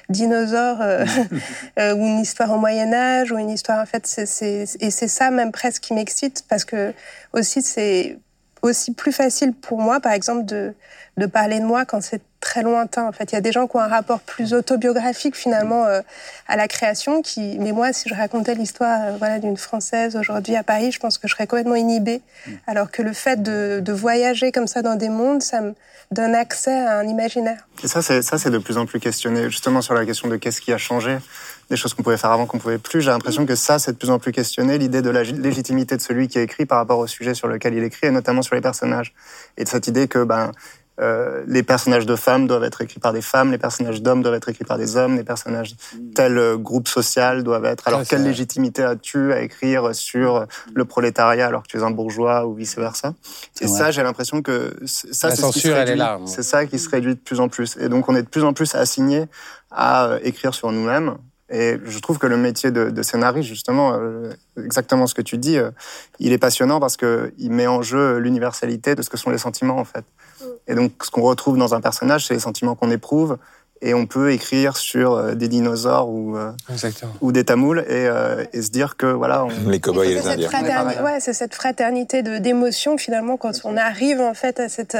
dinosaures 0.10 0.82
euh, 0.82 1.06
euh, 1.80 1.95
ou 1.95 2.06
une 2.06 2.19
histoire 2.19 2.52
au 2.52 2.58
Moyen 2.58 2.91
Âge 2.93 3.32
ou 3.32 3.38
une 3.38 3.50
histoire, 3.50 3.80
en 3.80 3.86
fait, 3.86 4.06
c'est, 4.06 4.65
et 4.82 4.91
c'est 4.91 5.08
ça 5.08 5.32
même 5.32 5.54
presque 5.54 5.82
qui 5.84 5.93
m'excite 5.93 6.43
parce 6.50 6.65
que 6.65 6.93
aussi, 7.32 7.62
c'est 7.62 8.17
aussi 8.62 8.93
plus 8.93 9.12
facile 9.12 9.54
pour 9.54 9.80
moi, 9.80 10.00
par 10.00 10.12
exemple, 10.12 10.45
de, 10.45 10.74
de 11.17 11.26
parler 11.26 11.60
de 11.60 11.65
moi 11.65 11.86
quand 11.86 12.02
c'est 12.02 12.21
très 12.39 12.63
lointain. 12.63 13.08
En 13.08 13.12
fait, 13.12 13.32
il 13.32 13.36
y 13.36 13.38
a 13.38 13.41
des 13.41 13.52
gens 13.52 13.67
qui 13.67 13.78
ont 13.78 13.82
un 13.82 13.88
rapport 13.88 14.19
plus 14.19 14.54
autobiographique 14.54 15.36
finalement 15.36 15.86
euh, 15.86 16.02
à 16.47 16.56
la 16.58 16.67
création. 16.67 17.21
Qui, 17.21 17.58
mais 17.60 17.71
moi, 17.71 17.93
si 17.93 18.10
je 18.10 18.15
racontais 18.15 18.56
l'histoire, 18.56 19.00
euh, 19.02 19.17
voilà, 19.17 19.39
d'une 19.39 19.58
française 19.58 20.15
aujourd'hui 20.15 20.56
à 20.56 20.63
Paris, 20.63 20.91
je 20.91 21.00
pense 21.00 21.17
que 21.17 21.28
je 21.28 21.34
serais 21.34 21.47
complètement 21.47 21.76
inhibée. 21.76 22.21
Alors 22.67 22.91
que 22.91 23.02
le 23.02 23.13
fait 23.13 23.41
de, 23.41 23.80
de 23.84 23.93
voyager 23.93 24.52
comme 24.52 24.67
ça 24.67 24.82
dans 24.82 24.95
des 24.95 25.10
mondes, 25.10 25.43
ça 25.43 25.62
me 25.62 25.74
donne 26.12 26.36
accès 26.36 26.74
à 26.74 26.97
un 26.97 27.08
imaginaire. 27.08 27.67
Et 27.84 27.88
ça, 27.88 28.02
c'est 28.02 28.21
ça, 28.21 28.38
c'est 28.38 28.50
de 28.50 28.58
plus 28.58 28.78
en 28.78 28.86
plus 28.86 29.00
questionné, 29.00 29.50
justement 29.50 29.82
sur 29.82 29.93
la 29.93 30.06
question 30.06 30.28
de 30.28 30.36
qu'est-ce 30.36 30.60
qui 30.60 30.74
a 30.74 30.78
changé, 30.78 31.17
des 31.71 31.77
choses 31.77 31.93
qu'on 31.95 32.03
pouvait 32.03 32.17
faire 32.17 32.31
avant 32.31 32.45
qu'on 32.45 32.60
pouvait 32.60 32.77
plus. 32.77 33.01
J'ai 33.01 33.10
l'impression 33.10 33.45
que 33.47 33.55
ça, 33.55 33.79
c'est 33.79 33.93
de 33.93 33.97
plus 33.97 34.12
en 34.12 34.19
plus 34.19 34.31
questionné, 34.31 34.77
l'idée 34.77 35.01
de 35.01 35.10
la 35.10 35.23
lég- 35.23 35.39
légitimité 35.41 35.97
de 35.97 36.01
celui 36.01 36.27
qui 36.27 36.38
écrit 36.38 36.65
par 36.67 36.77
rapport 36.77 36.99
au 36.99 37.07
sujet 37.07 37.34
sur 37.34 37.47
lequel 37.47 37.73
il 37.73 37.84
écrit, 37.84 38.07
et 38.07 38.12
notamment 38.12 38.43
sur 38.43 38.53
les 38.55 38.62
personnages, 38.62 39.13
et 39.57 39.63
de 39.63 39.69
cette 39.69 39.88
idée 39.88 40.07
que 40.07 40.23
ben 40.23 40.51
euh, 40.99 41.41
les 41.47 41.63
personnages 41.63 42.05
de 42.05 42.15
femmes 42.17 42.45
doivent 42.45 42.65
être 42.65 42.81
écrits 42.81 42.99
par 42.99 43.13
des 43.13 43.21
femmes, 43.23 43.49
les 43.51 43.57
personnages 43.57 44.01
d'hommes 44.03 44.21
doivent 44.21 44.36
être 44.36 44.49
écrits 44.49 44.65
par 44.65 44.77
des 44.77 44.97
hommes, 44.97 45.15
les 45.15 45.23
personnages 45.23 45.73
tel 46.13 46.38
euh, 46.38 46.57
groupe 46.57 46.88
social 46.89 47.43
doivent 47.43 47.65
être. 47.65 47.88
Alors 47.88 48.03
quelle 48.03 48.23
légitimité 48.23 48.84
as-tu 48.84 49.31
à 49.34 49.41
écrire 49.41 49.95
sur 49.95 50.45
le 50.73 50.86
prolétariat 50.86 51.47
alors 51.47 51.63
que 51.63 51.69
tu 51.69 51.77
es 51.77 51.81
un 51.84 51.89
bourgeois 51.91 52.45
ou 52.45 52.53
vice 52.53 52.75
versa 52.77 53.13
C'est 53.55 53.63
Et 53.65 53.67
vrai. 53.67 53.77
ça, 53.79 53.91
j'ai 53.91 54.03
l'impression 54.03 54.41
que 54.43 54.75
ça, 54.86 55.29
La 55.29 55.36
c'est 55.36 55.41
ce 55.41 55.47
qui 55.47 55.53
se 55.53 55.60
censure, 55.60 55.71
elle 55.77 55.88
est 55.88 55.91
réduit. 55.91 55.97
là. 55.99 56.19
C'est 56.25 56.43
ça 56.43 56.65
qui 56.65 56.77
se 56.77 56.89
réduit 56.89 57.15
de 57.15 57.19
plus 57.21 57.39
en 57.39 57.47
plus. 57.47 57.77
Et 57.79 57.88
donc, 57.88 58.07
on 58.10 58.15
est 58.15 58.23
de 58.23 58.29
plus 58.29 58.43
en 58.43 58.51
plus 58.53 58.75
assigné 58.75 59.25
à 59.71 60.05
euh, 60.05 60.19
écrire 60.23 60.53
sur 60.53 60.71
nous-mêmes. 60.73 61.15
Et 61.52 61.78
je 61.84 62.00
trouve 62.00 62.18
que 62.18 62.28
le 62.28 62.38
métier 62.38 62.72
de, 62.72 62.90
de 62.90 63.04
scénariste, 63.04 63.50
justement, 63.50 63.94
euh, 63.94 64.32
exactement 64.58 65.06
ce 65.06 65.14
que 65.14 65.22
tu 65.22 65.38
dis, 65.38 65.58
euh, 65.58 65.72
il 66.20 66.32
est 66.32 66.38
passionnant 66.38 66.80
parce 66.80 66.96
que 66.96 67.34
il 67.38 67.52
met 67.52 67.68
en 67.68 67.82
jeu 67.82 68.18
l'universalité 68.20 68.96
de 68.96 69.02
ce 69.02 69.10
que 69.10 69.18
sont 69.18 69.30
les 69.30 69.38
sentiments, 69.38 69.78
en 69.78 69.84
fait. 69.84 70.06
Et 70.68 70.76
donc, 70.76 70.94
ce 71.04 71.12
qu'on 71.12 71.24
retrouve 71.24 71.58
dans 71.58 71.76
un 71.76 71.82
personnage, 71.82 72.26
c'est 72.26 72.34
les 72.34 72.40
sentiments 72.40 72.76
qu'on 72.76 72.90
éprouve. 72.90 73.38
Et 73.84 73.94
on 73.96 74.06
peut 74.06 74.32
écrire 74.32 74.78
sur 74.78 75.13
euh, 75.13 75.34
des 75.34 75.48
dinosaures 75.48 76.08
ou, 76.10 76.38
euh, 76.38 76.52
ou 77.22 77.32
des 77.32 77.44
tamouls 77.44 77.80
et, 77.80 77.86
euh, 77.89 78.46
et 78.54 78.62
se 78.62 78.70
dire 78.70 78.96
que, 78.96 79.08
voilà, 79.08 79.46
on, 79.46 79.70
Les 79.70 79.80
cow-boys 79.80 80.06
et 80.06 80.10
les 80.10 80.15
C'est 80.17 80.22
cette 80.24 80.34
Indiens. 80.34 80.50
fraternité, 80.50 81.02
ouais, 81.02 81.20
c'est 81.20 81.34
cette 81.34 81.56
fraternité 81.56 82.22
de 82.22 82.38
d'émotions 82.38 82.98
finalement 82.98 83.38
quand 83.38 83.54
on 83.63 83.78
arrive 83.78 84.22
en 84.22 84.34
fait 84.36 84.60
à 84.60 84.70
cette 84.70 84.96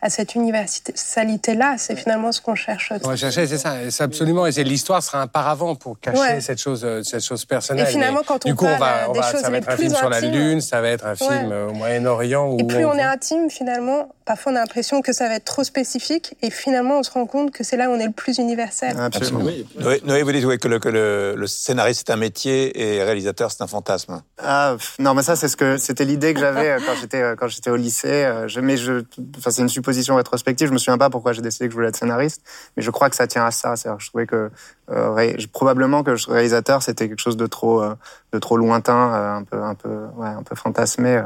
à 0.00 0.10
cette 0.10 0.34
universalité 0.34 1.54
là, 1.54 1.76
c'est 1.78 1.96
finalement 1.96 2.30
ce 2.32 2.40
qu'on 2.40 2.54
cherche. 2.54 2.92
On 3.02 3.08
va 3.08 3.16
chercher, 3.16 3.46
c'est 3.46 3.58
ça, 3.58 3.74
c'est 3.90 4.02
absolument. 4.04 4.46
Et 4.46 4.52
c'est 4.52 4.62
l'histoire 4.64 5.02
sera 5.02 5.20
un 5.22 5.26
paravent 5.26 5.74
pour 5.74 5.98
cacher 5.98 6.18
Ouais. 6.20 6.40
cette 6.40 6.60
chose, 6.60 6.86
cette 7.02 7.24
chose 7.24 7.44
personnelle. 7.46 7.86
Et 7.88 7.90
finalement, 7.90 8.20
Mais 8.20 8.26
quand 8.26 8.44
on 8.44 8.48
du 8.48 8.54
coup, 8.54 8.66
on 8.66 8.76
va, 8.78 9.08
on 9.08 9.12
va, 9.12 9.32
choses 9.32 9.40
ça 9.40 9.50
va 9.50 9.56
être 9.58 9.68
un 9.70 9.76
film 9.76 9.94
sur 9.94 10.08
la 10.10 10.18
intimes. 10.18 10.32
lune, 10.32 10.60
ça 10.60 10.80
va 10.80 10.88
être 10.90 11.06
un 11.06 11.14
film 11.16 11.48
Ouais. 11.50 11.62
au 11.70 11.72
Moyen-Orient. 11.72 12.56
Et 12.58 12.64
plus 12.64 12.84
on 12.84 12.92
est 12.92 12.96
voit- 13.02 13.04
intime, 13.06 13.48
finalement, 13.50 14.08
parfois 14.26 14.52
on 14.52 14.56
a 14.56 14.60
l'impression 14.60 15.00
que 15.00 15.12
ça 15.12 15.26
va 15.28 15.36
être 15.36 15.44
trop 15.46 15.64
spécifique, 15.64 16.36
et 16.42 16.50
finalement 16.50 16.98
on 16.98 17.02
se 17.02 17.10
rend 17.10 17.24
compte 17.26 17.50
que 17.50 17.64
c'est 17.64 17.76
là 17.78 17.88
où 17.88 17.92
on 17.94 17.98
est 18.00 18.03
le 18.06 18.12
plus 18.12 18.38
universel. 18.38 18.96
absolument. 18.98 19.40
Noé, 19.78 20.00
Noé, 20.04 20.22
vous 20.22 20.32
dites 20.32 20.58
que, 20.58 20.68
le, 20.68 20.78
que 20.78 20.88
le, 20.88 21.34
le 21.36 21.46
scénariste 21.46 22.04
c'est 22.06 22.12
un 22.12 22.16
métier 22.16 22.78
et 22.80 23.02
réalisateur 23.02 23.50
c'est 23.50 23.62
un 23.62 23.66
fantasme. 23.66 24.22
Ah 24.38 24.74
pff, 24.76 24.96
non, 24.98 25.14
mais 25.14 25.22
ça 25.22 25.36
c'est 25.36 25.48
ce 25.48 25.56
que 25.56 25.76
c'était 25.76 26.04
l'idée 26.04 26.34
que 26.34 26.40
j'avais 26.40 26.70
euh, 26.70 26.78
quand 26.84 26.94
j'étais 27.00 27.22
euh, 27.22 27.36
quand 27.36 27.48
j'étais 27.48 27.70
au 27.70 27.76
lycée. 27.76 28.24
euh, 28.24 28.48
Je, 28.48 28.60
mais 28.60 28.76
je, 28.76 29.04
enfin 29.38 29.50
c'est 29.50 29.62
une 29.62 29.68
supposition 29.68 30.16
rétrospective. 30.16 30.68
Je 30.68 30.72
me 30.72 30.78
souviens 30.78 30.98
pas 30.98 31.10
pourquoi 31.10 31.32
j'ai 31.32 31.42
décidé 31.42 31.66
que 31.66 31.70
je 31.72 31.76
voulais 31.76 31.88
être 31.88 31.96
scénariste, 31.96 32.42
mais 32.76 32.82
je 32.82 32.90
crois 32.90 33.10
que 33.10 33.16
ça 33.16 33.26
tient 33.26 33.44
à 33.44 33.50
ça. 33.50 33.76
C'est-à-dire, 33.76 33.98
que 33.98 34.04
je 34.04 34.08
trouvais 34.10 34.26
que 34.26 34.50
euh, 34.90 35.10
ré- 35.12 35.36
probablement 35.52 36.02
que 36.02 36.16
je- 36.16 36.30
réalisateur 36.30 36.82
c'était 36.82 37.08
quelque 37.08 37.20
chose 37.20 37.36
de 37.36 37.46
trop 37.46 37.82
euh, 37.82 37.94
de 38.32 38.38
trop 38.38 38.56
lointain, 38.56 39.12
euh, 39.14 39.34
un 39.36 39.42
peu 39.44 39.62
un 39.62 39.74
peu 39.74 39.88
ouais, 40.16 40.28
un 40.28 40.42
peu 40.42 40.54
fantasmé. 40.54 41.22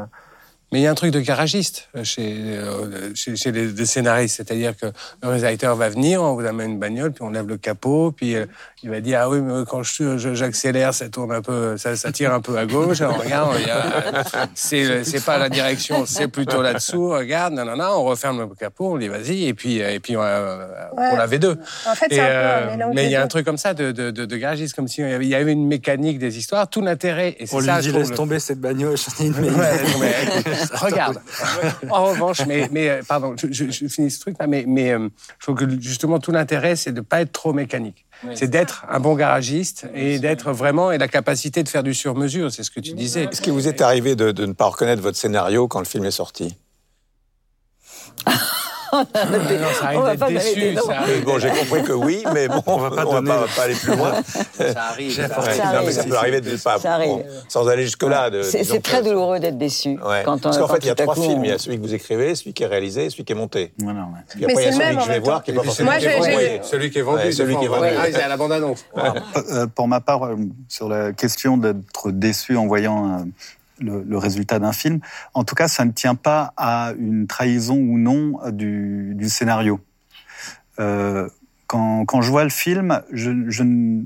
Mais 0.71 0.81
il 0.81 0.83
y 0.83 0.87
a 0.87 0.91
un 0.91 0.95
truc 0.95 1.13
de 1.13 1.21
garagiste 1.21 1.89
euh, 1.97 2.05
chez, 2.05 2.37
euh, 2.47 3.11
chez, 3.15 3.37
chez 3.37 3.53
les, 3.53 3.69
les 3.69 3.87
scénaristes, 3.87 4.37
c'est-à-dire 4.37 4.77
que 4.77 4.85
le 5.23 5.29
réalisateur 5.29 5.75
va 5.77 5.89
venir, 5.89 6.23
on 6.23 6.35
vous 6.35 6.45
amène 6.45 6.73
une 6.73 6.79
bagnole, 6.79 7.13
puis 7.13 7.23
on 7.25 7.31
lève 7.31 7.47
le 7.49 7.57
capot, 7.57 8.13
puis 8.13 8.37
euh, 8.37 8.45
il 8.83 8.91
va 8.91 9.01
dire 9.01 9.21
ah 9.23 9.31
oui 9.31 9.41
mais 9.41 9.65
quand 9.67 9.83
je 9.83 10.19
je- 10.19 10.35
j'accélère, 10.35 10.93
ça 10.93 11.09
tourne 11.09 11.33
un 11.33 11.41
peu, 11.41 11.79
ça, 11.79 11.97
ça 11.97 12.13
tire 12.13 12.35
un 12.35 12.41
peu 12.43 12.59
à 12.59 12.67
gauche. 12.67 13.01
Alors, 13.01 13.19
regarde, 13.19 13.57
a- 13.71 14.47
c'est 14.55 15.05
c'est 15.05 15.25
pas 15.25 15.39
la 15.39 15.49
direction, 15.49 16.05
c'est 16.05 16.29
plutôt 16.29 16.61
là-dessous. 16.61 17.09
Regarde, 17.11 17.55
non 17.55 17.65
non 17.65 17.77
non, 17.77 17.89
on 17.97 18.05
referme 18.05 18.41
le 18.41 18.49
capot, 18.55 18.93
on 18.93 18.99
dit 18.99 19.09
vas-y, 19.09 19.47
et 19.47 19.55
puis 19.55 19.79
et 19.79 20.01
puis 20.01 20.17
euh, 20.17 20.67
Ouais. 20.97 21.09
pour 21.09 21.19
la 21.19 21.27
V2. 21.27 21.57
En 21.87 21.95
fait, 21.95 22.07
Et, 22.11 22.17
c'est 22.17 22.21
peu 22.21 22.27
euh, 22.27 22.75
un 22.75 22.93
mais 22.93 23.05
il 23.07 23.11
y 23.11 23.17
a 23.17 23.23
un 23.23 23.27
truc 23.29 23.45
comme 23.47 23.57
ça 23.59 23.73
de, 23.73 23.91
de, 23.93 24.11
de, 24.11 24.25
de 24.27 24.37
garagiste, 24.37 24.75
comme 24.75 24.87
s'il 24.89 25.09
y 25.09 25.13
avait- 25.13 25.25
il 25.25 25.29
y 25.31 25.35
avait 25.35 25.53
une 25.53 25.67
mécanique 25.67 26.19
des 26.19 26.37
histoires, 26.39 26.69
tout 26.69 26.81
l'intérêt. 26.83 27.37
Et 27.39 27.47
c'est 27.47 27.55
On 27.57 27.61
lui 27.61 27.67
ça, 27.67 27.81
dit 27.81 27.89
je 27.89 27.95
laisse 27.97 28.13
tomber 28.13 28.39
cette 28.39 28.61
bagnole, 28.61 28.97
ai 29.21 29.27
une 29.27 29.33
regarde. 30.73 31.21
En 31.91 32.05
revanche, 32.07 32.47
mais, 32.47 32.69
mais 32.71 32.89
euh, 32.89 33.03
pardon, 33.07 33.35
je, 33.37 33.47
je, 33.51 33.71
je 33.71 33.89
finis 33.89 34.11
ce 34.11 34.21
truc-là, 34.21 34.47
mais, 34.47 34.65
mais 34.67 34.93
euh, 34.93 35.09
je 35.39 35.47
trouve 35.47 35.57
que 35.57 35.81
justement 35.81 36.19
tout 36.19 36.33
l'intérêt, 36.33 36.77
c'est 36.77 36.93
de 36.93 37.01
pas 37.01 37.21
être 37.21 37.33
trop 37.33 37.53
mécanique. 37.53 38.07
C'est 38.35 38.49
d'être 38.49 38.85
un 38.89 38.99
bon 38.99 39.15
garagiste 39.15 39.87
et 39.95 40.19
d'être 40.19 40.51
vraiment 40.53 40.91
et 40.91 40.99
la 40.99 41.07
capacité 41.07 41.63
de 41.63 41.69
faire 41.69 41.85
du 41.85 41.95
sur-mesure. 41.95 42.51
C'est 42.51 42.65
ce 42.65 42.71
que 42.71 42.81
tu 42.81 42.93
disais. 42.93 43.25
Est-ce 43.25 43.41
qu'il 43.41 43.53
vous 43.53 43.69
est 43.69 43.81
arrivé 43.81 44.17
de, 44.17 44.33
de 44.33 44.45
ne 44.45 44.53
pas 44.53 44.67
reconnaître 44.67 45.01
votre 45.01 45.17
scénario 45.17 45.69
quand 45.69 45.79
le 45.79 45.85
film 45.85 46.05
est 46.05 46.11
sorti? 46.11 46.57
Non, 48.93 49.01
ça 49.13 49.21
On 49.83 49.87
arrive 49.87 50.01
va 50.01 50.11
d'être 50.11 50.21
pas 50.21 50.27
donner 50.27 50.39
déçu. 50.39 50.77
ça. 50.77 50.95
Bon, 51.25 51.39
j'ai 51.39 51.51
compris 51.51 51.83
que 51.83 51.93
oui, 51.93 52.25
mais 52.33 52.49
bon, 52.49 52.63
on 52.67 52.79
va 52.79 52.91
pas 52.91 53.05
va 53.05 53.05
donner- 53.05 53.29
pas, 53.31 53.47
pas 53.57 53.63
aller 53.63 53.75
plus 53.75 53.97
loin. 53.97 54.13
Ça 54.55 54.83
arrive. 54.91 55.15
Ça 55.15 55.29
non, 55.29 55.35
arrive. 55.35 55.61
arrive. 55.61 55.87
mais 55.87 55.93
ça 55.93 56.05
peut 56.05 56.17
arriver 56.17 56.41
de 56.41 56.51
ne 56.53 56.57
pas, 56.57 56.79
Ça 56.79 56.95
arrive. 56.95 57.09
bon, 57.11 57.25
sans 57.49 57.69
aller 57.69 57.83
jusque-là. 57.85 58.31
de- 58.31 58.43
C'est 58.43 58.83
très 58.83 59.03
douloureux 59.03 59.41
d'être 59.41 59.59
déçu. 59.59 59.99
Ouais. 60.05 60.23
Quand 60.25 60.37
on, 60.37 60.39
Parce 60.39 60.59
qu'en 60.59 60.69
fait, 60.69 60.79
il 60.83 60.87
y 60.87 60.91
a 60.91 60.95
trois 60.95 61.15
coup, 61.15 61.23
films. 61.23 61.41
on- 61.41 61.45
Il 61.45 61.51
y 61.51 61.53
a 61.53 61.59
celui 61.59 61.77
que 61.79 61.83
vous 61.83 61.95
écrivez, 61.95 62.35
celui 62.35 62.53
qui 62.55 62.63
est 62.63 62.67
réalisé 62.67 63.05
et 63.07 63.11
celui 63.11 63.25
qui 63.25 63.33
est 63.33 63.37
monté. 63.37 63.73
Voilà, 63.79 64.01
ouais. 64.01 64.07
Puis 64.29 64.41
Mais 64.47 64.53
après, 64.53 64.63
il 64.63 64.67
y 64.67 64.69
a 64.69 64.73
celui 64.73 64.85
même 64.85 64.97
que 64.97 65.03
je 65.05 65.09
vais 65.09 65.19
voir 65.21 65.43
qui 65.43 65.51
est 65.51 65.55
pas 65.55 65.61
C'est 65.61 65.67
forcément 65.67 65.91
Moi, 65.91 66.01
celui 66.01 66.13
qui 66.13 66.19
est 66.19 66.23
j'ai- 66.23 66.49
vendu. 66.57 66.69
Celui 66.69 66.91
qui 66.91 66.99
est 66.99 67.03
vendu. 67.03 67.19
Ouais, 67.25 67.33
celui 67.33 67.53
des 67.55 67.59
qui 67.61 67.65
est 67.65 67.69
fois, 67.69 67.79
vendu. 67.79 67.91
Ah, 67.99 68.05
c'est 68.13 68.23
à 68.23 68.29
la 68.29 68.37
bande-annonce. 68.37 68.85
Euh, 69.51 69.67
pour 69.67 69.89
ma 69.89 70.01
part, 70.01 70.25
euh, 70.25 70.37
sur 70.69 70.89
la 70.89 71.13
question 71.13 71.57
d'être 71.57 72.11
déçu 72.11 72.57
en 72.57 72.67
voyant 72.67 73.05
un, 73.07 73.27
le, 73.81 74.19
résultat 74.19 74.59
d'un 74.59 74.73
film. 74.73 75.01
En 75.35 75.45
tout 75.45 75.55
cas, 75.55 75.69
ça 75.69 75.85
ne 75.85 75.93
tient 75.93 76.15
pas 76.15 76.53
à 76.57 76.93
une 76.99 77.27
trahison 77.27 77.77
ou 77.77 77.99
non 77.99 78.39
du, 78.51 79.29
scénario. 79.29 79.81
Euh, 80.79 81.29
quand, 81.67 82.21
je 82.21 82.31
vois 82.31 82.45
le 82.45 82.51
film, 82.51 83.03
je, 83.13 83.31
ne, 83.31 84.03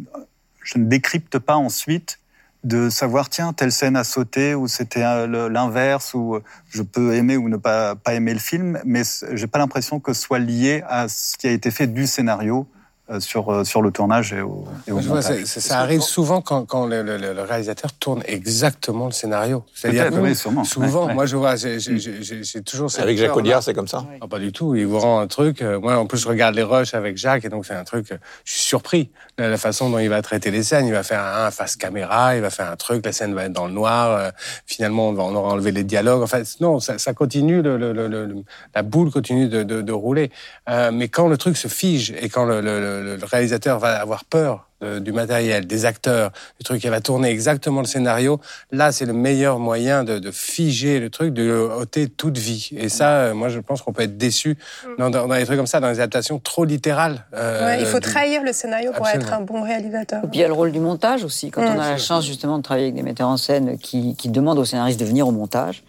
décrypte 0.76 1.38
pas 1.38 1.56
ensuite 1.56 2.18
de 2.64 2.90
savoir 2.90 3.28
tiens 3.28 3.52
telle 3.52 3.72
scène 3.72 3.96
a 3.96 4.04
sauté 4.04 4.54
ou 4.54 4.68
c'était 4.68 5.26
l'inverse 5.26 6.14
ou 6.14 6.38
je 6.70 6.82
peux 6.82 7.14
aimer 7.14 7.36
ou 7.36 7.48
ne 7.48 7.56
pas, 7.56 7.96
pas 7.96 8.14
aimer 8.14 8.32
le 8.32 8.40
film, 8.40 8.80
mais 8.84 9.02
j'ai 9.32 9.46
pas 9.48 9.58
l'impression 9.58 9.98
que 9.98 10.12
ce 10.12 10.22
soit 10.22 10.38
lié 10.38 10.84
à 10.88 11.08
ce 11.08 11.36
qui 11.36 11.48
a 11.48 11.50
été 11.50 11.70
fait 11.70 11.88
du 11.88 12.06
scénario 12.06 12.68
euh, 12.70 12.81
sur, 13.20 13.52
euh, 13.52 13.64
sur 13.64 13.82
le 13.82 13.90
tournage 13.90 14.32
et 14.32 14.40
au, 14.40 14.64
et 14.86 14.92
au 14.92 14.98
vois, 15.00 15.22
ça, 15.22 15.34
ça, 15.44 15.80
arrive 15.80 16.00
souvent 16.00 16.40
quand, 16.40 16.64
quand 16.64 16.86
le, 16.86 17.02
le, 17.02 17.16
le, 17.18 17.42
réalisateur 17.42 17.92
tourne 17.92 18.22
exactement 18.26 19.06
le 19.06 19.12
scénario. 19.12 19.64
C'est-à-dire 19.74 20.10
que 20.10 20.14
oui, 20.14 20.34
sûrement. 20.34 20.64
souvent, 20.64 21.06
ouais, 21.06 21.14
moi 21.14 21.26
je 21.26 21.36
vois, 21.36 21.56
j'ai 21.56 22.62
toujours 22.64 22.90
cette 22.90 23.02
Avec 23.02 23.18
Jacques 23.18 23.36
Audiard, 23.36 23.62
c'est 23.62 23.74
comme 23.74 23.88
ça 23.88 24.06
ah, 24.20 24.28
Pas 24.28 24.38
du 24.38 24.52
tout. 24.52 24.74
Il 24.74 24.86
vous 24.86 24.98
rend 24.98 25.20
un 25.20 25.26
truc. 25.26 25.62
Euh, 25.62 25.80
moi, 25.80 25.96
en 25.96 26.06
plus, 26.06 26.18
je 26.18 26.28
regarde 26.28 26.54
les 26.54 26.62
rushs 26.62 26.94
avec 26.94 27.16
Jacques 27.16 27.44
et 27.44 27.48
donc 27.48 27.66
c'est 27.66 27.74
un 27.74 27.84
truc. 27.84 28.06
Je 28.44 28.52
suis 28.52 28.62
surpris 28.62 29.10
de 29.38 29.44
la 29.44 29.58
façon 29.58 29.90
dont 29.90 29.98
il 29.98 30.08
va 30.08 30.22
traiter 30.22 30.50
les 30.50 30.62
scènes. 30.62 30.86
Il 30.86 30.92
va 30.92 31.02
faire 31.02 31.24
un 31.24 31.50
face 31.50 31.76
caméra, 31.76 32.36
il 32.36 32.42
va 32.42 32.50
faire 32.50 32.70
un 32.70 32.76
truc. 32.76 33.04
La 33.04 33.12
scène 33.12 33.34
va 33.34 33.44
être 33.44 33.52
dans 33.52 33.66
le 33.66 33.72
noir. 33.72 34.32
finalement, 34.66 35.08
on, 35.08 35.12
va, 35.12 35.24
on 35.24 35.34
aura 35.34 35.52
enlevé 35.52 35.72
les 35.72 35.84
dialogues. 35.84 36.22
En 36.22 36.26
fait, 36.26 36.46
non, 36.60 36.80
ça, 36.80 36.98
ça 36.98 37.12
continue. 37.14 37.62
Le, 37.62 38.44
la 38.74 38.82
boule 38.82 39.10
continue 39.10 39.48
de, 39.48 39.62
de, 39.62 39.82
de 39.82 39.92
rouler. 39.92 40.30
Euh, 40.68 40.90
mais 40.92 41.08
quand 41.08 41.28
le 41.28 41.36
truc 41.36 41.56
se 41.56 41.68
fige 41.68 42.12
et 42.20 42.28
quand 42.28 42.44
le, 42.44 42.60
le 43.00 43.24
réalisateur 43.24 43.78
va 43.78 44.00
avoir 44.00 44.24
peur 44.24 44.68
de, 44.82 44.98
du 44.98 45.12
matériel, 45.12 45.66
des 45.66 45.86
acteurs, 45.86 46.32
du 46.58 46.64
truc 46.64 46.80
qui 46.80 46.88
va 46.88 47.00
tourner 47.00 47.30
exactement 47.30 47.80
le 47.80 47.86
scénario, 47.86 48.40
là, 48.70 48.92
c'est 48.92 49.06
le 49.06 49.12
meilleur 49.12 49.58
moyen 49.58 50.04
de, 50.04 50.18
de, 50.18 50.30
figer 50.30 51.00
le 51.00 51.08
truc, 51.08 51.32
de 51.32 51.50
ôter 51.50 52.08
toute 52.08 52.36
vie. 52.36 52.70
Et 52.76 52.88
ça, 52.88 53.16
euh, 53.16 53.34
moi, 53.34 53.48
je 53.48 53.60
pense 53.60 53.82
qu'on 53.82 53.92
peut 53.92 54.02
être 54.02 54.18
déçu 54.18 54.58
dans, 54.98 55.10
dans, 55.10 55.26
dans, 55.26 55.34
des 55.34 55.44
trucs 55.44 55.56
comme 55.56 55.66
ça, 55.66 55.80
dans 55.80 55.88
des 55.88 56.00
adaptations 56.00 56.38
trop 56.38 56.64
littérales. 56.64 57.24
Euh, 57.34 57.66
ouais, 57.66 57.80
il 57.80 57.86
faut 57.86 58.00
du... 58.00 58.08
trahir 58.08 58.42
le 58.42 58.52
scénario 58.52 58.92
pour 58.92 59.06
Absolument. 59.06 59.30
être 59.30 59.38
un 59.38 59.42
bon 59.42 59.62
réalisateur. 59.62 60.24
Et 60.24 60.28
puis 60.28 60.38
il 60.38 60.42
y 60.42 60.44
a 60.44 60.48
le 60.48 60.54
rôle 60.54 60.72
du 60.72 60.80
montage 60.80 61.24
aussi. 61.24 61.50
Quand 61.50 61.62
mmh. 61.62 61.76
on 61.76 61.80
a 61.80 61.90
la 61.90 61.98
chance 61.98 62.26
justement 62.26 62.58
de 62.58 62.62
travailler 62.62 62.86
avec 62.86 62.96
des 62.96 63.02
metteurs 63.02 63.28
en 63.28 63.36
scène 63.36 63.78
qui, 63.78 64.16
qui 64.16 64.28
demandent 64.28 64.58
aux 64.58 64.64
scénaristes 64.64 65.00
de 65.00 65.04
venir 65.04 65.26
au 65.28 65.32
montage, 65.32 65.84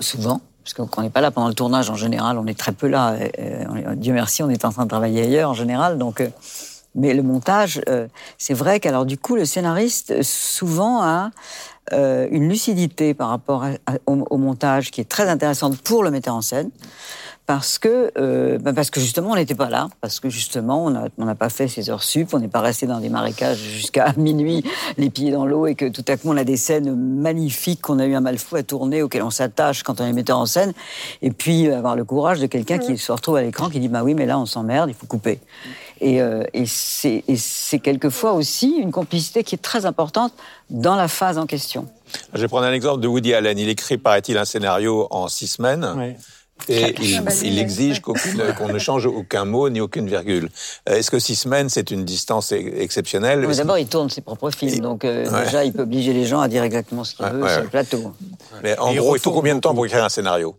souvent, 0.00 0.40
parce 0.74 0.90
qu'on 0.90 1.02
n'est 1.02 1.10
pas 1.10 1.20
là 1.20 1.30
pendant 1.30 1.48
le 1.48 1.54
tournage 1.54 1.88
en 1.90 1.94
général, 1.94 2.38
on 2.38 2.46
est 2.46 2.58
très 2.58 2.72
peu 2.72 2.88
là. 2.88 3.16
Dieu 3.96 4.12
merci, 4.12 4.42
on 4.42 4.50
est 4.50 4.64
en 4.64 4.70
train 4.70 4.84
de 4.84 4.88
travailler 4.88 5.22
ailleurs 5.22 5.50
en 5.50 5.54
général. 5.54 5.98
Donc, 5.98 6.20
euh, 6.20 6.28
mais 6.94 7.14
le 7.14 7.22
montage, 7.22 7.80
euh, 7.88 8.06
c'est 8.36 8.54
vrai 8.54 8.80
qu'alors 8.80 9.06
du 9.06 9.16
coup, 9.16 9.36
le 9.36 9.44
scénariste 9.44 10.22
souvent 10.22 11.02
a 11.02 11.30
euh, 11.92 12.28
une 12.30 12.48
lucidité 12.48 13.14
par 13.14 13.28
rapport 13.28 13.64
au, 14.06 14.26
au, 14.30 14.36
montage 14.36 14.90
qui 14.90 15.00
est 15.00 15.08
très 15.08 15.28
intéressante 15.28 15.80
pour 15.80 16.02
le 16.02 16.10
metteur 16.10 16.34
en 16.34 16.42
scène. 16.42 16.70
Parce 17.48 17.78
que, 17.78 18.12
euh, 18.18 18.58
bah 18.58 18.74
parce 18.74 18.90
que 18.90 19.00
justement, 19.00 19.30
on 19.30 19.34
n'était 19.34 19.54
pas 19.54 19.70
là, 19.70 19.88
parce 20.02 20.20
que 20.20 20.28
justement, 20.28 20.84
on 20.84 20.90
n'a 20.90 21.08
on 21.16 21.34
pas 21.34 21.48
fait 21.48 21.66
ses 21.66 21.88
heures 21.88 22.02
sup, 22.02 22.34
on 22.34 22.40
n'est 22.40 22.46
pas 22.46 22.60
resté 22.60 22.86
dans 22.86 23.00
des 23.00 23.08
marécages 23.08 23.56
jusqu'à 23.56 24.12
minuit, 24.18 24.62
les 24.98 25.08
pieds 25.08 25.30
dans 25.30 25.46
l'eau, 25.46 25.66
et 25.66 25.74
que 25.74 25.86
tout 25.86 26.04
à 26.08 26.18
coup, 26.18 26.28
on 26.28 26.36
a 26.36 26.44
des 26.44 26.58
scènes 26.58 26.94
magnifiques 26.94 27.80
qu'on 27.80 28.00
a 28.00 28.04
eu 28.04 28.14
un 28.14 28.20
mal 28.20 28.36
fou 28.36 28.56
à 28.56 28.62
tourner, 28.62 29.00
auxquelles 29.00 29.22
on 29.22 29.30
s'attache 29.30 29.82
quand 29.82 29.98
on 30.02 30.04
est 30.04 30.12
metteur 30.12 30.36
en 30.36 30.44
scène, 30.44 30.74
et 31.22 31.30
puis 31.30 31.70
avoir 31.70 31.96
le 31.96 32.04
courage 32.04 32.38
de 32.38 32.44
quelqu'un 32.44 32.76
mmh. 32.76 32.80
qui 32.80 32.98
se 32.98 33.10
retrouve 33.12 33.36
à 33.36 33.42
l'écran, 33.42 33.70
qui 33.70 33.80
dit, 33.80 33.88
bah 33.88 34.02
oui, 34.04 34.12
mais 34.12 34.26
là, 34.26 34.38
on 34.38 34.44
s'emmerde, 34.44 34.90
il 34.90 34.94
faut 34.94 35.06
couper. 35.06 35.40
Et, 36.02 36.20
euh, 36.20 36.44
et 36.52 36.66
c'est 36.66 37.78
quelquefois 37.82 38.34
aussi 38.34 38.76
une 38.76 38.92
complicité 38.92 39.42
qui 39.42 39.54
est 39.54 39.62
très 39.62 39.86
importante 39.86 40.34
dans 40.68 40.96
la 40.96 41.08
phase 41.08 41.38
en 41.38 41.46
question. 41.46 41.88
Je 42.34 42.42
vais 42.42 42.48
prendre 42.48 42.66
un 42.66 42.72
exemple 42.74 43.00
de 43.00 43.08
Woody 43.08 43.32
Allen. 43.32 43.58
Il 43.58 43.70
écrit, 43.70 43.96
paraît-il, 43.96 44.36
un 44.36 44.44
scénario 44.44 45.08
en 45.10 45.28
six 45.28 45.46
semaines. 45.46 45.94
Oui. 45.96 46.12
Et 46.68 46.94
il, 47.00 47.24
il 47.44 47.58
exige 47.58 48.00
qu'on 48.00 48.12
qu 48.12 48.36
ne 48.36 48.78
change 48.78 49.06
aucun 49.06 49.44
mot 49.44 49.70
ni 49.70 49.80
aucune 49.80 50.06
virgule. 50.06 50.50
Est-ce 50.86 51.10
que 51.10 51.18
six 51.18 51.36
semaines, 51.36 51.68
c'est 51.68 51.90
une 51.90 52.04
distance 52.04 52.52
exceptionnelle? 52.52 53.46
D'abord, 53.56 53.78
il 53.78 53.86
tourne 53.86 54.10
ses 54.10 54.20
propres 54.20 54.50
films, 54.50 54.80
donc 54.80 55.04
euh, 55.04 55.30
ouais. 55.30 55.44
déjà, 55.44 55.64
il 55.64 55.72
peut 55.72 55.82
obliger 55.82 56.12
les 56.12 56.26
gens 56.26 56.40
à 56.40 56.48
dire 56.48 56.62
exactement 56.62 57.04
ce 57.04 57.14
qu'il 57.14 57.24
ouais, 57.24 57.30
veut 57.30 57.42
ouais, 57.42 57.52
sur 57.52 57.62
le 57.62 57.68
plateau. 57.68 58.12
Mais 58.62 58.78
en 58.78 58.92
gros, 58.94 59.16
il 59.16 59.20
faut 59.20 59.32
combien 59.32 59.54
de 59.54 59.60
temps 59.60 59.74
pour 59.74 59.86
écrire 59.86 60.04
un 60.04 60.08
scénario? 60.08 60.56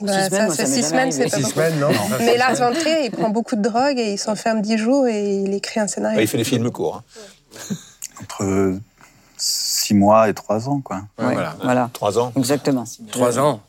Bah, 0.00 0.12
six 0.12 0.30
semaines, 0.30 0.50
ça, 0.50 0.66
six 0.66 0.82
semaines, 0.82 1.12
c'est 1.12 1.28
six 1.28 1.44
semaines, 1.44 1.78
non. 1.78 1.90
Mais 2.18 2.38
Lars 2.38 2.54
von 2.54 2.72
Trier, 2.72 3.04
il 3.04 3.10
prend 3.10 3.28
beaucoup 3.28 3.56
de 3.56 3.62
drogue 3.62 3.98
et 3.98 4.14
il 4.14 4.18
s'enferme 4.18 4.62
dix 4.62 4.78
jours 4.78 5.06
et 5.06 5.36
il 5.36 5.52
écrit 5.52 5.78
un 5.78 5.86
scénario. 5.86 6.18
il 6.18 6.26
fait 6.26 6.38
des 6.38 6.44
films 6.44 6.70
courts. 6.70 7.02
Hein. 7.02 7.74
Entre 8.22 8.78
six 9.36 9.94
mois 9.94 10.28
et 10.28 10.34
trois 10.34 10.68
ans, 10.68 10.80
quoi. 10.80 11.02
voilà. 11.18 11.54
voilà. 11.62 11.90
Trois 11.92 12.18
ans. 12.18 12.32
Exactement. 12.36 12.84
Trois 13.12 13.38
ans. 13.38 13.60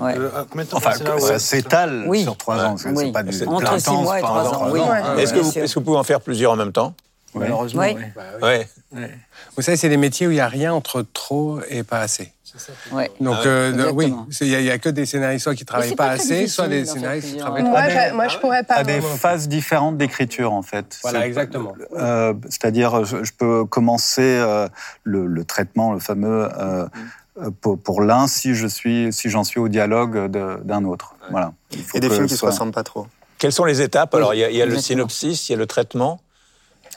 Ouais. 0.00 0.18
Euh, 0.18 0.30
enfin, 0.72 0.92
ça 1.18 1.38
s'étale 1.38 2.04
oui. 2.06 2.22
sur 2.22 2.36
trois 2.36 2.64
ans. 2.64 2.76
Oui. 2.86 3.06
C'est 3.06 3.12
pas 3.12 3.22
du 3.22 3.46
Entre 3.46 3.80
six 3.80 3.90
mois 3.90 4.18
et 4.18 4.22
trois 4.22 4.54
ans. 4.54 4.70
Oui. 4.70 4.80
Est-ce 5.18 5.34
que, 5.34 5.40
vous, 5.40 5.58
est 5.58 5.68
que 5.68 5.74
vous 5.74 5.80
pouvez 5.80 5.98
en 5.98 6.04
faire 6.04 6.20
plusieurs 6.20 6.52
en 6.52 6.56
même 6.56 6.72
temps? 6.72 6.94
Malheureusement, 7.34 7.82
oui. 7.82 7.96
oui. 7.96 8.04
Bah, 8.14 8.66
oui. 8.92 9.06
Vous 9.56 9.62
savez, 9.62 9.76
c'est 9.76 9.88
des 9.88 9.96
métiers 9.96 10.26
où 10.26 10.30
il 10.30 10.34
n'y 10.34 10.40
a 10.40 10.48
rien 10.48 10.72
entre 10.72 11.04
trop 11.12 11.60
et 11.68 11.82
pas 11.82 12.00
assez. 12.00 12.32
Ouais. 12.92 13.10
Donc, 13.20 13.36
ah, 13.40 13.46
euh, 13.46 13.90
oui, 13.92 14.14
il 14.40 14.46
n'y 14.46 14.70
a, 14.70 14.74
a, 14.74 14.78
que 14.78 14.88
des 14.88 15.06
scénaristes 15.06 15.42
soit 15.42 15.54
qui 15.54 15.64
ne 15.64 15.66
travaillent 15.66 15.96
pas, 15.96 16.06
pas 16.06 16.12
assez, 16.12 16.46
soit 16.46 16.68
des 16.68 16.84
scénaristes 16.84 17.32
qui 17.32 17.36
travaillent 17.36 17.64
moi, 17.64 17.82
trop. 17.82 18.14
Moi, 18.14 18.28
je 18.28 18.38
pourrais 18.38 18.62
pas. 18.62 18.74
À 18.74 18.84
des 18.84 19.00
phases 19.00 19.48
différentes 19.48 19.96
d'écriture, 19.96 20.52
en 20.52 20.62
fait. 20.62 20.98
Voilà, 21.02 21.26
exactement. 21.26 21.74
Euh, 21.96 22.32
C'est-à-dire, 22.48 23.04
je, 23.04 23.24
je, 23.24 23.32
peux 23.36 23.64
commencer 23.64 24.22
euh, 24.22 24.68
le, 25.02 25.26
le, 25.26 25.44
traitement, 25.44 25.92
le 25.92 25.98
fameux. 25.98 26.48
Euh, 26.56 26.86
pour, 27.60 27.78
pour 27.78 28.00
l'un 28.02 28.26
si 28.26 28.54
je 28.54 28.66
suis 28.66 29.12
si 29.12 29.28
j'en 29.30 29.44
suis 29.44 29.60
au 29.60 29.68
dialogue 29.68 30.28
d'un 30.28 30.84
autre. 30.84 31.14
Ouais. 31.22 31.28
Voilà. 31.30 31.52
Il 31.72 31.82
faut 31.82 31.98
Et 31.98 32.00
des 32.00 32.10
films 32.10 32.26
qui 32.26 32.36
soit... 32.36 32.50
se 32.50 32.54
ressemblent 32.54 32.72
pas 32.72 32.84
trop. 32.84 33.06
Quelles 33.38 33.52
sont 33.52 33.64
les 33.64 33.82
étapes? 33.82 34.14
Alors 34.14 34.34
il 34.34 34.40
y 34.40 34.44
a, 34.44 34.50
il 34.50 34.56
y 34.56 34.62
a 34.62 34.66
le 34.66 34.78
synopsis, 34.78 35.48
il 35.48 35.52
y 35.52 35.54
a 35.54 35.58
le 35.58 35.66
traitement. 35.66 36.20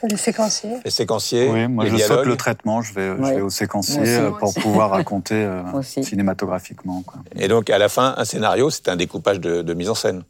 Les 0.03 0.15
séquenciers. 0.15 0.77
Les 0.85 0.91
séquenciers. 0.91 1.49
Oui, 1.49 1.67
moi 1.67 1.83
les 1.83 1.89
je 1.89 1.95
dialogues. 1.95 2.17
saute 2.19 2.27
le 2.27 2.38
traitement, 2.38 2.83
je 2.83 2.93
vais, 2.93 3.09
ouais. 3.09 3.29
je 3.29 3.33
vais 3.33 3.41
au 3.41 3.49
séquencier 3.49 4.01
aussi, 4.01 4.11
euh, 4.11 4.29
pour 4.29 4.53
pouvoir 4.53 4.91
raconter 4.91 5.33
euh, 5.33 5.81
cinématographiquement. 5.81 7.01
Quoi. 7.01 7.21
Et 7.35 7.47
donc 7.47 7.71
à 7.71 7.79
la 7.79 7.89
fin, 7.89 8.13
un 8.15 8.23
scénario, 8.23 8.69
c'est 8.69 8.89
un 8.89 8.95
découpage 8.95 9.39
de, 9.39 9.63
de 9.63 9.73
mise 9.73 9.89
en 9.89 9.95
scène. 9.95 10.23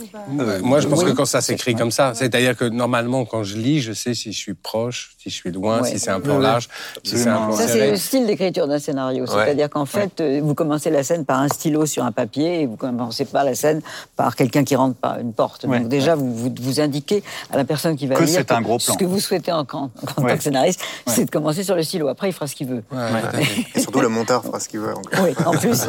Euh, 0.00 0.60
moi, 0.62 0.80
je 0.80 0.88
pense 0.88 1.02
oui. 1.02 1.10
que 1.10 1.16
quand 1.16 1.24
ça 1.24 1.40
s'écrit 1.40 1.74
comme 1.74 1.90
ça, 1.90 2.12
c'est-à-dire 2.14 2.56
que 2.56 2.64
normalement, 2.64 3.24
quand 3.24 3.44
je 3.44 3.56
lis, 3.56 3.80
je 3.80 3.92
sais 3.92 4.14
si 4.14 4.32
je 4.32 4.38
suis 4.38 4.54
proche, 4.54 5.12
si 5.18 5.30
je 5.30 5.34
suis 5.34 5.50
loin, 5.50 5.82
ouais. 5.82 5.90
si 5.90 5.98
c'est 5.98 6.10
un 6.10 6.20
plan 6.20 6.38
large, 6.38 6.68
si 7.04 7.18
c'est 7.18 7.28
un 7.28 7.46
plan 7.46 7.56
Ça, 7.56 7.68
c'est 7.68 7.90
le 7.90 7.96
style 7.96 8.26
d'écriture 8.26 8.66
d'un 8.68 8.78
scénario. 8.78 9.26
C'est-à-dire 9.26 9.64
ouais. 9.64 9.68
qu'en 9.68 9.86
fait, 9.86 10.20
euh, 10.20 10.40
vous 10.42 10.54
commencez 10.54 10.90
la 10.90 11.02
scène 11.02 11.24
par 11.24 11.40
un 11.40 11.48
stylo 11.48 11.86
sur 11.86 12.04
un 12.04 12.12
papier 12.12 12.62
et 12.62 12.66
vous 12.66 12.76
commencez 12.76 13.24
pas 13.24 13.44
la 13.44 13.54
scène 13.54 13.80
par 14.16 14.36
quelqu'un 14.36 14.64
qui 14.64 14.76
rentre 14.76 14.96
par 14.96 15.18
une 15.18 15.32
porte. 15.32 15.66
Donc 15.66 15.88
déjà, 15.88 16.14
vous, 16.14 16.34
vous, 16.34 16.54
vous 16.60 16.80
indiquez 16.80 17.22
à 17.50 17.56
la 17.56 17.64
personne 17.64 17.96
qui 17.96 18.06
va 18.06 18.14
que 18.14 18.24
lire 18.24 18.44
que 18.44 18.54
un 18.54 18.60
gros 18.60 18.78
plan. 18.78 18.94
ce 18.94 18.98
que 18.98 19.04
vous 19.04 19.20
souhaitez 19.20 19.52
en, 19.52 19.60
en, 19.60 19.62
en 19.62 19.90
tant 19.90 20.36
que 20.36 20.42
scénariste, 20.42 20.80
c'est 21.06 21.24
de 21.24 21.30
commencer 21.30 21.64
sur 21.64 21.74
le 21.74 21.82
stylo. 21.82 22.08
Après, 22.08 22.28
il 22.28 22.32
fera 22.32 22.46
ce 22.46 22.54
qu'il 22.54 22.68
veut. 22.68 22.82
Et 23.74 23.80
surtout, 23.80 24.00
le 24.00 24.08
monteur 24.08 24.44
fera 24.44 24.60
ce 24.60 24.68
qu'il 24.68 24.80
veut. 24.80 24.94
Oui, 25.22 25.30
en 25.44 25.52
plus. 25.52 25.86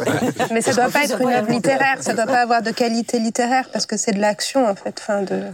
Mais 0.52 0.60
ça 0.60 0.72
doit 0.72 0.90
pas 0.90 1.04
être 1.04 1.20
une 1.20 1.28
œuvre 1.28 1.50
littéraire. 1.50 1.96
Ça 2.00 2.14
doit 2.14 2.26
pas 2.26 2.42
avoir 2.42 2.62
de 2.62 2.70
qualité 2.70 3.18
littéraire 3.18 3.68
parce 3.72 3.86
que 3.86 3.96
c'est 4.00 4.12
de 4.12 4.20
l'action 4.20 4.66
en 4.66 4.74
fait. 4.74 4.98
Fin 4.98 5.22
de... 5.22 5.44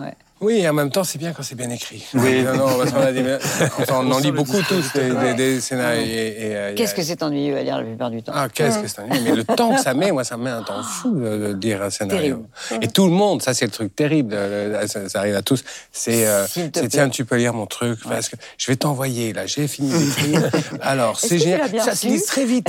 Oui, 0.41 0.59
et 0.59 0.69
en 0.69 0.75
même 0.75 0.91
temps, 0.91 1.05
c'est 1.05 1.19
bien 1.19 1.33
quand 1.33 1.43
c'est 1.43 1.55
bien 1.55 1.71
écrit. 1.71 2.05
Oui. 2.15 2.43
Non, 2.47 2.55
non, 2.55 2.79
parce 2.79 2.93
qu'on 2.93 3.01
a 3.01 3.13
des... 3.13 3.37
enfin, 3.81 4.01
on 4.05 4.11
en 4.13 4.19
lit 4.19 4.31
beaucoup 4.31 4.61
tous 4.69 4.93
des, 4.93 5.11
des, 5.11 5.35
des 5.35 5.61
scénarios. 5.61 6.03
Euh, 6.07 6.75
qu'est-ce 6.75 6.95
que 6.95 7.03
c'est 7.03 7.23
ennuyeux 7.23 7.57
à 7.57 7.63
lire 7.63 7.79
la 7.79 7.83
plupart 7.83 8.11
du 8.11 8.23
temps 8.23 8.33
Ah, 8.35 8.49
qu'est-ce 8.49 8.79
que 8.79 8.87
c'est 8.87 9.01
ennuyeux? 9.01 9.23
Mais 9.25 9.35
le 9.35 9.45
temps 9.45 9.75
que 9.75 9.81
ça 9.81 9.95
met, 9.95 10.13
moi, 10.13 10.23
ça 10.23 10.37
me 10.37 10.45
met 10.45 10.51
un 10.51 10.63
temps 10.63 10.83
fou 10.83 11.11
de, 11.19 11.57
lire 11.61 11.83
un 11.83 11.91
scénario. 11.91 12.47
Terrible. 12.69 12.85
Et 12.85 12.89
tout 12.89 13.07
le 13.07 13.13
monde, 13.13 13.43
ça 13.43 13.53
c'est 13.53 13.65
le 13.65 13.71
truc 13.71 13.97
terrible, 13.97 14.37
ça, 14.87 15.09
ça 15.09 15.19
arrive 15.19 15.35
à 15.35 15.43
tous, 15.43 15.65
c'est 15.91 16.27
euh, 16.27 16.47
tiens, 16.89 17.09
tu 17.09 17.25
peux 17.25 17.37
lire 17.37 17.55
mon 17.55 17.67
truc, 17.67 17.99
ouais. 18.05 18.11
parce 18.11 18.29
que 18.29 18.37
je 18.59 18.67
vais 18.69 18.77
t'envoyer, 18.77 19.33
là, 19.33 19.47
j'ai 19.47 19.67
fini 19.67 19.91
d'écrire. 19.91 20.51
Alors, 20.83 21.19
c'est 21.19 21.39
génial. 21.39 21.71
Ça 21.81 21.95
se 21.95 22.07
lit 22.07 22.23
très 22.23 22.45
vite. 22.45 22.69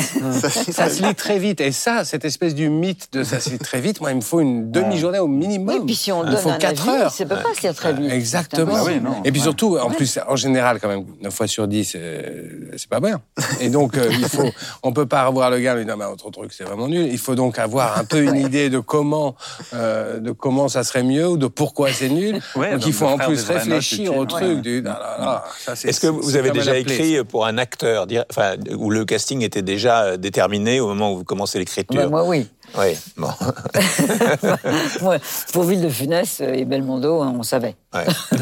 ça 0.72 0.90
se 0.90 1.04
lit 1.04 1.16
très 1.16 1.40
vite. 1.40 1.62
Et 1.62 1.72
ça, 1.72 2.06
cette 2.06 2.26
espèce 2.26 2.56
du 2.56 2.70
mythe 2.70 3.10
de 3.14 3.24
ça 3.24 3.40
se 3.40 3.50
lit 3.50 3.60
très 3.60 3.82
vite, 3.82 4.02
moi, 4.02 4.12
il 4.12 4.18
me 4.18 4.22
faut 4.22 4.40
une 4.40 4.72
demi-journée 4.72 5.20
au 5.20 5.28
minimum. 5.28 5.76
Oui, 5.80 5.86
puis 5.86 5.96
si 5.96 6.12
on 6.12 6.24
donne 6.24 6.38
faut 6.38 6.50
un 6.50 6.58
4 6.58 6.90
avis, 6.90 7.26
peut 7.26 7.36
pas 7.36 7.54
très 7.74 7.94
vite. 7.94 8.12
Exactement. 8.12 8.74
Ah 8.76 8.84
oui, 8.86 9.00
non, 9.00 9.24
et 9.24 9.32
puis 9.32 9.40
ouais. 9.40 9.44
surtout, 9.46 9.78
en 9.78 9.90
plus, 9.90 10.20
en 10.28 10.36
général, 10.36 10.80
quand 10.80 10.88
même, 10.88 11.06
9 11.22 11.34
fois 11.34 11.48
sur 11.48 11.68
10, 11.68 11.94
euh, 11.96 12.72
c'est 12.78 12.90
pas 12.90 13.00
bien. 13.00 13.22
Et 13.60 13.70
donc, 13.70 13.98
euh, 13.98 14.10
il 14.12 14.28
faut, 14.28 14.50
on 14.84 14.94
peut 14.94 15.06
pas 15.06 15.26
revoir 15.26 15.50
le 15.50 15.60
gars 15.60 15.74
et 15.74 15.78
lui 15.78 15.86
dire, 15.86 15.98
votre 15.98 16.30
truc, 16.32 16.52
c'est 16.54 16.64
vraiment 16.64 16.88
nul. 16.88 17.08
Il 17.12 17.18
faut 17.18 17.36
donc 17.36 17.60
avoir 17.60 17.98
un 17.98 18.06
peu 18.06 18.24
une 18.24 18.36
idée 18.36 18.70
de 18.70 18.80
comment, 18.80 19.36
euh, 19.74 20.20
de 20.20 20.32
comment 20.32 20.68
ça 20.68 20.84
serait 20.84 21.04
mieux 21.04 21.28
ou 21.28 21.38
de 21.38 21.48
pourquoi 21.48 21.92
c'est 21.92 22.10
nul. 22.10 22.42
Ouais, 22.56 22.74
donc, 22.74 22.86
il 22.86 22.94
faut 22.94 23.06
en 23.06 23.18
plus 23.18 23.44
réfléchir 23.44 24.16
au 24.16 24.22
ouais. 24.22 24.28
truc. 24.28 24.62
Du, 24.62 24.84
ah 24.88 25.44
Est-ce 25.68 26.00
que 26.00 26.08
vous 26.08 26.36
avez 26.36 26.52
déjà 26.52 26.78
écrit 26.78 27.24
pour 27.24 27.46
un 27.46 27.58
acteur, 27.58 28.08
enfin, 28.30 28.56
où 28.78 28.90
le 28.90 29.06
casting 29.06 29.42
était 29.42 29.62
déjà 29.62 30.18
déterminé 30.18 30.80
au 30.80 30.88
moment 30.88 31.14
où 31.14 31.18
vous 31.18 31.24
commencez 31.24 31.60
l'écriture? 31.60 32.02
Bah, 32.02 32.08
Moi, 32.08 32.24
oui. 32.26 32.48
Oui, 32.78 32.98
bon. 33.16 33.30
Ouais, 35.02 35.20
pour 35.54 35.64
Ville 35.64 35.82
de 35.82 35.90
Funès 35.90 36.42
et 36.42 36.66
Belmondo, 36.66 37.22
hein, 37.22 37.34
on 37.38 37.44
savait. 37.44 37.76
Ouais. 37.94 38.06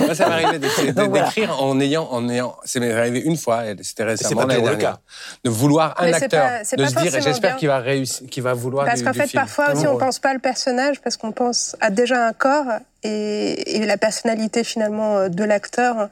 Moi, 0.00 0.14
ça 0.14 0.26
m'est 0.28 0.34
arrivé 0.44 0.58
voilà. 0.96 1.24
d'écrire 1.24 1.62
en 1.62 1.78
ayant, 1.80 2.08
en 2.10 2.28
ayant, 2.28 2.56
c'est 2.64 2.80
m'est 2.80 2.92
arrivé 2.92 3.20
une 3.20 3.36
fois, 3.36 3.66
et 3.66 3.76
c'était 3.82 4.04
récemment 4.04 4.42
pas 4.42 4.46
l'année 4.48 4.60
toujours 4.60 4.76
le 4.76 4.82
cas. 4.82 4.98
de 5.44 5.50
vouloir 5.50 5.94
un 5.98 6.06
Mais 6.06 6.12
c'est 6.14 6.24
acteur, 6.24 6.42
pas- 6.48 6.64
c'est 6.64 6.76
de 6.76 6.82
pas 6.84 6.88
se 6.90 6.94
dire, 6.96 7.20
j'espère 7.22 7.56
qu'il 7.56 7.68
va 7.68 7.78
réussir, 7.78 8.26
qu'il 8.28 8.42
va 8.42 8.54
vouloir 8.54 8.84
Parce 8.86 9.02
qu'en 9.02 9.12
fait, 9.12 9.26
film. 9.28 9.42
parfois 9.42 9.72
aussi, 9.72 9.86
on 9.86 9.96
pense 9.96 10.18
pas 10.18 10.32
le 10.34 10.40
personnage 10.40 11.00
parce 11.00 11.16
qu'on 11.16 11.32
pense 11.32 11.76
à 11.80 11.90
déjà 11.90 12.26
un 12.26 12.32
corps 12.32 12.66
et, 13.02 13.76
et 13.76 13.86
la 13.86 13.96
personnalité 13.96 14.64
finalement 14.64 15.16
euh, 15.18 15.28
de 15.28 15.44
l'acteur. 15.44 16.08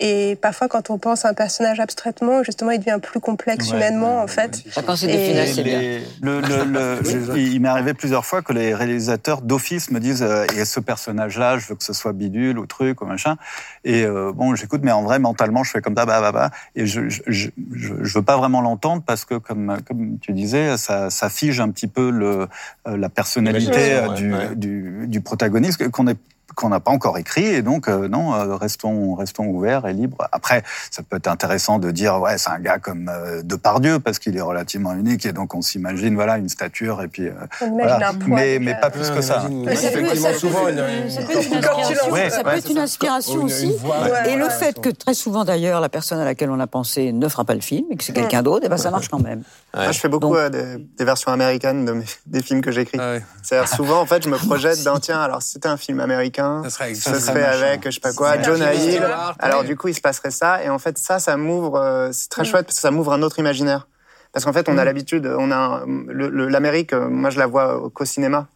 Et 0.00 0.36
parfois, 0.40 0.68
quand 0.68 0.90
on 0.90 0.98
pense 0.98 1.24
à 1.24 1.30
un 1.30 1.34
personnage 1.34 1.80
abstraitement, 1.80 2.44
justement, 2.44 2.70
il 2.70 2.78
devient 2.78 2.98
plus 3.02 3.18
complexe 3.20 3.70
Ouais, 3.70 3.76
humainement, 3.76 4.16
ouais, 4.18 4.22
en 4.22 4.26
fait. 4.28 4.62
Ah, 4.76 4.82
Quand 4.86 4.94
c'est 4.94 5.06
Et- 5.10 5.12
de 5.12 5.18
Funès, 5.32 5.54
c'est 5.54 5.62
bien. 5.64 5.80
Le- 6.22 6.40
le- 6.40 6.64
le- 6.64 6.98
il 7.36 7.54
il 7.54 7.60
m'est 7.60 7.68
arrivé 7.68 7.94
plusieurs 7.94 8.24
fois 8.24 8.42
que 8.42 8.52
les 8.52 8.74
réalisateurs 8.74 9.42
d'office 9.42 9.90
me 9.90 9.98
disent 9.98 10.22
euh, 10.22 10.46
et 10.56 10.64
ce 10.64 10.78
personnage-là, 10.80 11.58
je 11.58 11.66
veux 11.66 11.74
que 11.74 11.82
ce 11.82 11.92
soit 11.92 12.12
bidule 12.12 12.58
ou 12.58 12.66
truc 12.66 13.00
ou 13.02 13.06
machin. 13.06 13.36
Et 13.84 14.04
euh, 14.04 14.32
bon, 14.32 14.54
j'écoute, 14.54 14.82
mais 14.84 14.92
en 14.92 15.02
vrai, 15.02 15.18
mentalement, 15.18 15.64
je 15.64 15.70
fais 15.72 15.80
comme 15.80 15.96
ça, 15.96 16.06
bah, 16.06 16.20
bah, 16.20 16.30
bah. 16.32 16.50
Et 16.76 16.86
je, 16.86 17.08
je, 17.08 17.22
je, 17.26 17.48
je 17.72 17.94
je 18.00 18.14
veux 18.14 18.22
pas 18.24 18.36
vraiment 18.36 18.60
l'entendre 18.60 19.02
parce 19.04 19.24
que, 19.24 19.34
comme, 19.34 19.78
comme 19.86 20.18
tu 20.20 20.32
disais, 20.32 20.76
ça, 20.76 21.10
ça 21.10 21.28
fige 21.28 21.58
un 21.60 21.70
petit 21.70 21.88
peu 21.88 22.10
le, 22.10 22.46
euh, 22.86 22.96
la 22.96 23.08
personnalité 23.08 23.70
L'imagination, 23.70 24.12
euh, 24.12 24.14
du, 24.14 24.32
ouais, 24.32 24.38
ouais. 24.50 24.54
du, 24.54 25.06
du 25.08 25.20
protagoniste 25.20 25.88
qu'on 25.90 26.06
est 26.06 26.16
qu'on 26.58 26.70
n'a 26.70 26.80
pas 26.80 26.90
encore 26.90 27.18
écrit 27.18 27.46
et 27.46 27.62
donc 27.62 27.88
euh, 27.88 28.08
non 28.08 28.34
euh, 28.34 28.56
restons 28.56 29.14
restons 29.14 29.46
ouverts 29.46 29.86
et 29.86 29.92
libres 29.92 30.26
après 30.32 30.62
ça 30.90 31.02
peut 31.02 31.16
être 31.16 31.28
intéressant 31.28 31.78
de 31.78 31.90
dire 31.92 32.20
ouais 32.20 32.36
c'est 32.36 32.50
un 32.50 32.58
gars 32.58 32.78
comme 32.78 33.08
euh, 33.08 33.42
Depardieu 33.44 34.00
parce 34.00 34.18
qu'il 34.18 34.36
est 34.36 34.40
relativement 34.40 34.92
unique 34.94 35.24
et 35.24 35.32
donc 35.32 35.54
on 35.54 35.62
s'imagine 35.62 36.14
voilà 36.16 36.36
une 36.36 36.48
stature 36.48 37.00
et 37.02 37.08
puis 37.08 37.28
euh, 37.28 37.32
On 37.60 37.66
imagine 37.66 37.78
voilà. 37.82 38.08
un 38.10 38.14
poids, 38.14 38.36
mais 38.36 38.58
mais 38.60 38.74
pas 38.80 38.90
plus 38.90 39.08
que 39.10 39.20
ça 39.20 39.42
ça 39.42 39.48
peut- 39.48 39.70
être 42.56 42.70
une 42.70 42.78
inspiration, 42.78 43.42
aussi. 43.44 43.72
Et 44.26 44.36
le 44.36 44.48
fait 44.48 44.80
que 44.80 44.88
très 44.88 45.14
souvent 45.14 45.44
d'ailleurs 45.44 45.80
la 45.80 45.88
personne 45.88 46.18
à 46.18 46.24
laquelle 46.24 46.50
on 46.50 46.60
a 46.60 46.66
pensé 46.66 47.12
ne 47.12 47.28
fera 47.28 47.44
pas 47.44 47.54
le 47.54 47.60
film 47.60 47.86
et 47.90 47.96
que 47.96 48.04
c'est 48.04 48.12
quelqu'un 48.12 48.42
d'autre, 48.42 48.66
et 48.66 48.68
ben 48.68 48.76
ça 48.76 48.90
marche 48.90 49.08
quand 49.08 49.20
même. 49.22 49.42
Moi, 49.74 49.92
je 49.92 49.98
fais 50.00 50.08
beaucoup 50.08 50.28
Donc- 50.34 50.36
euh, 50.36 50.48
des, 50.48 50.84
des 50.98 51.04
versions 51.04 51.30
américaines 51.30 51.84
de 51.84 51.92
mes- 51.92 52.04
des 52.26 52.42
films 52.42 52.62
que 52.62 52.72
j'écris. 52.72 52.98
Ah 53.00 53.12
ouais. 53.12 53.22
C'est-à-dire 53.42 53.68
souvent, 53.68 54.00
en 54.00 54.06
fait, 54.06 54.22
je 54.24 54.28
me 54.28 54.36
projette 54.38 54.82
dans 54.82 54.98
tiens, 54.98 55.20
alors 55.20 55.42
si 55.42 55.52
c'était 55.52 55.68
un 55.68 55.76
film 55.76 56.00
américain, 56.00 56.47
Ça 56.64 56.70
serait 56.70 56.84
avec- 56.84 56.96
ça 56.96 57.14
ça 57.14 57.20
serait 57.20 57.40
machin. 57.40 57.66
avec, 57.66 57.84
je 57.86 57.90
sais 57.90 58.00
pas 58.00 58.12
quoi, 58.12 58.30
Martin 58.50 58.72
Hill. 58.92 59.02
Alors 59.38 59.60
du 59.64 59.76
coup, 59.76 59.88
il 59.88 59.94
se 59.94 60.00
passerait 60.00 60.30
ça, 60.30 60.62
et 60.64 60.68
en 60.68 60.78
fait, 60.78 60.98
ça, 60.98 61.18
ça 61.18 61.36
m'ouvre. 61.36 61.76
euh, 61.78 62.10
c'est 62.12 62.28
très 62.28 62.42
chouette 62.44 62.66
parce 62.66 62.76
que 62.76 62.82
ça 62.82 62.90
m'ouvre 62.90 63.12
un 63.12 63.22
autre 63.22 63.38
imaginaire. 63.38 63.88
Parce 64.32 64.44
qu'en 64.44 64.52
fait, 64.52 64.68
on 64.68 64.72
a 64.78 64.84
l'habitude, 64.84 65.26
on 65.26 65.50
a 65.50 65.82
l'Amérique. 66.08 66.92
euh, 66.92 67.08
Moi, 67.08 67.30
je 67.30 67.38
la 67.38 67.46
vois 67.46 67.78
au- 67.78 67.90
qu'au 67.90 68.04
cinéma. 68.04 68.46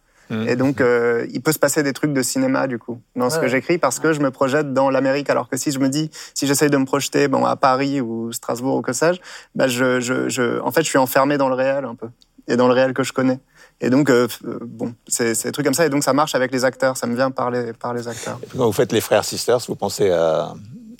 Et 0.47 0.55
donc, 0.55 0.81
euh, 0.81 1.27
il 1.31 1.41
peut 1.41 1.51
se 1.51 1.59
passer 1.59 1.83
des 1.83 1.93
trucs 1.93 2.13
de 2.13 2.21
cinéma, 2.23 2.65
du 2.67 2.79
coup, 2.79 2.99
dans 3.15 3.29
ce 3.29 3.37
que 3.41 3.47
j'écris, 3.47 3.77
parce 3.77 3.99
que 3.99 4.13
je 4.13 4.19
me 4.21 4.31
projette 4.31 4.73
dans 4.73 4.89
l'Amérique. 4.89 5.29
Alors 5.29 5.47
que 5.49 5.57
si 5.57 5.69
je 5.71 5.77
me 5.79 5.89
dis, 5.89 6.09
si 6.33 6.47
j'essaye 6.47 6.69
de 6.71 6.77
me 6.77 6.85
projeter 6.85 7.27
bon, 7.27 7.45
à 7.45 7.55
Paris 7.55 8.01
ou 8.01 8.31
Strasbourg 8.31 8.77
ou 8.77 8.81
que 8.81 8.93
sais-je, 8.93 9.19
bah, 9.53 9.67
je, 9.67 9.99
je, 9.99 10.29
je, 10.29 10.59
en 10.61 10.71
fait, 10.71 10.81
je 10.81 10.89
suis 10.89 10.97
enfermé 10.97 11.37
dans 11.37 11.49
le 11.49 11.55
réel 11.55 11.85
un 11.85 11.93
peu. 11.93 12.07
Et 12.47 12.55
dans 12.55 12.67
le 12.67 12.73
réel 12.73 12.93
que 12.93 13.03
je 13.03 13.13
connais. 13.13 13.39
Et 13.81 13.89
donc, 13.89 14.09
euh, 14.09 14.27
euh, 14.45 14.59
bon, 14.61 14.93
c'est 15.07 15.33
des 15.43 15.51
trucs 15.51 15.65
comme 15.65 15.73
ça. 15.73 15.85
Et 15.85 15.89
donc, 15.89 16.03
ça 16.03 16.13
marche 16.13 16.35
avec 16.35 16.51
les 16.51 16.63
acteurs. 16.65 16.95
Ça 16.97 17.07
me 17.07 17.15
vient 17.15 17.31
par 17.31 17.51
les, 17.51 17.73
par 17.73 17.93
les 17.93 18.07
acteurs. 18.07 18.39
Et 18.43 18.47
puis 18.47 18.57
quand 18.57 18.65
vous 18.65 18.71
faites 18.71 18.91
les 18.91 19.01
frères 19.01 19.25
sisters, 19.25 19.59
vous 19.67 19.75
pensez 19.75 20.09
à- 20.09 20.53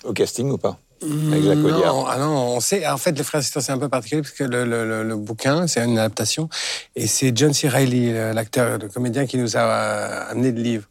au 0.04 0.12
casting 0.12 0.50
ou 0.50 0.58
pas? 0.58 0.78
Avec 1.02 1.42
Jacques. 1.44 1.58
Non, 1.58 2.06
ah 2.06 2.18
non, 2.18 2.56
on 2.56 2.60
sait. 2.60 2.86
En 2.86 2.96
fait, 2.96 3.12
les 3.12 3.24
frères 3.24 3.42
sœurs, 3.42 3.62
c'est 3.62 3.72
un 3.72 3.78
peu 3.78 3.88
particulier 3.88 4.22
parce 4.22 4.32
que 4.34 4.44
le, 4.44 4.64
le, 4.64 4.86
le, 4.86 5.02
le 5.02 5.16
bouquin, 5.16 5.66
c'est 5.66 5.84
une 5.84 5.98
adaptation, 5.98 6.48
et 6.96 7.06
c'est 7.06 7.36
John 7.36 7.52
C. 7.52 7.68
Reilly, 7.68 8.12
l'acteur, 8.12 8.78
le 8.78 8.88
comédien, 8.88 9.26
qui 9.26 9.36
nous 9.36 9.56
a 9.56 9.60
euh, 9.60 10.30
amené 10.30 10.52
le 10.52 10.62
livre. 10.62 10.84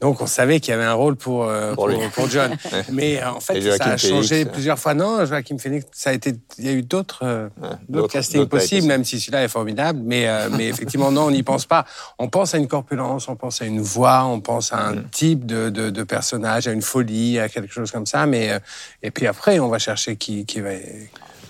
Donc, 0.00 0.20
on 0.22 0.26
savait 0.26 0.60
qu'il 0.60 0.70
y 0.72 0.74
avait 0.74 0.84
un 0.84 0.94
rôle 0.94 1.14
pour 1.16 1.44
euh, 1.44 1.74
Pour 1.74 1.86
pour, 1.86 1.88
lui. 1.88 1.98
pour 2.14 2.28
John. 2.28 2.56
Mais 2.92 3.20
euh, 3.22 3.30
en 3.32 3.40
fait, 3.40 3.60
ça 3.76 3.84
a 3.84 3.96
changé 3.98 4.44
plusieurs 4.46 4.78
fois. 4.78 4.94
Non, 4.94 5.24
Joachim 5.26 5.58
Phoenix, 5.58 5.86
ça 5.92 6.10
a 6.10 6.12
été. 6.14 6.34
Il 6.58 6.64
y 6.64 6.68
a 6.68 6.72
eu 6.72 6.82
d'autres 6.82 7.20
euh, 7.24 7.48
Ouais, 7.92 8.08
castings 8.08 8.46
possibles, 8.46 8.86
même 8.86 9.04
si 9.04 9.20
celui-là 9.20 9.44
est 9.44 9.48
formidable. 9.48 10.00
Mais 10.02 10.26
euh, 10.28 10.48
mais 10.50 10.68
effectivement, 10.68 11.10
non, 11.10 11.24
on 11.26 11.30
n'y 11.30 11.42
pense 11.42 11.66
pas. 11.66 11.84
On 12.18 12.28
pense 12.28 12.54
à 12.54 12.58
une 12.58 12.68
corpulence, 12.68 13.28
on 13.28 13.36
pense 13.36 13.60
à 13.60 13.66
une 13.66 13.80
voix, 13.80 14.24
on 14.24 14.40
pense 14.40 14.72
à 14.72 14.78
un 14.88 14.94
Mm. 14.94 15.04
type 15.10 15.46
de, 15.46 15.68
de, 15.68 15.90
de 15.90 16.02
personnage, 16.02 16.66
à 16.66 16.72
une 16.72 16.82
folie, 16.82 17.38
à 17.38 17.48
quelque 17.48 17.72
chose 17.72 17.90
comme 17.90 18.06
ça. 18.06 18.24
Mais 18.26 18.58
et 19.02 19.10
puis 19.10 19.26
après, 19.26 19.58
on 19.60 19.68
va 19.68 19.78
chercher 19.78 20.16
qui 20.16 20.46
qui 20.46 20.60
va. 20.60 20.70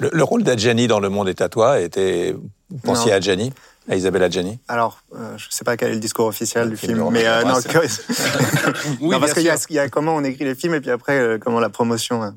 Le, 0.00 0.10
le 0.12 0.22
rôle 0.24 0.42
d'Adjani 0.42 0.86
dans 0.88 0.98
Le 0.98 1.08
Monde 1.08 1.28
est 1.28 1.40
à 1.40 1.48
toi 1.48 1.80
était. 1.80 2.34
Vous 2.70 2.78
pensiez 2.78 3.06
Non. 3.10 3.14
à 3.14 3.16
Adjani? 3.16 3.52
À 3.88 3.96
Isabelle 3.96 4.22
Adjani 4.22 4.58
Alors, 4.68 4.98
euh, 5.16 5.36
je 5.36 5.46
sais 5.50 5.64
pas 5.64 5.76
quel 5.76 5.90
est 5.90 5.94
le 5.94 6.00
discours 6.00 6.26
officiel 6.26 6.68
du 6.70 6.76
film 6.76 7.08
mais 7.10 7.26
euh, 7.26 7.42
non, 7.42 7.54
que- 7.60 7.78
Oui, 9.00 9.10
non, 9.10 9.20
parce 9.20 9.32
qu'il 9.32 9.42
y 9.42 9.48
a, 9.50 9.56
sûr. 9.56 9.66
il 9.70 9.76
y 9.76 9.78
a 9.78 9.88
comment 9.88 10.14
on 10.14 10.22
écrit 10.22 10.44
les 10.44 10.54
films 10.54 10.74
et 10.74 10.80
puis 10.80 10.90
après 10.90 11.18
euh, 11.18 11.38
comment 11.38 11.60
la 11.60 11.70
promotion 11.70 12.22
euh, 12.22 12.30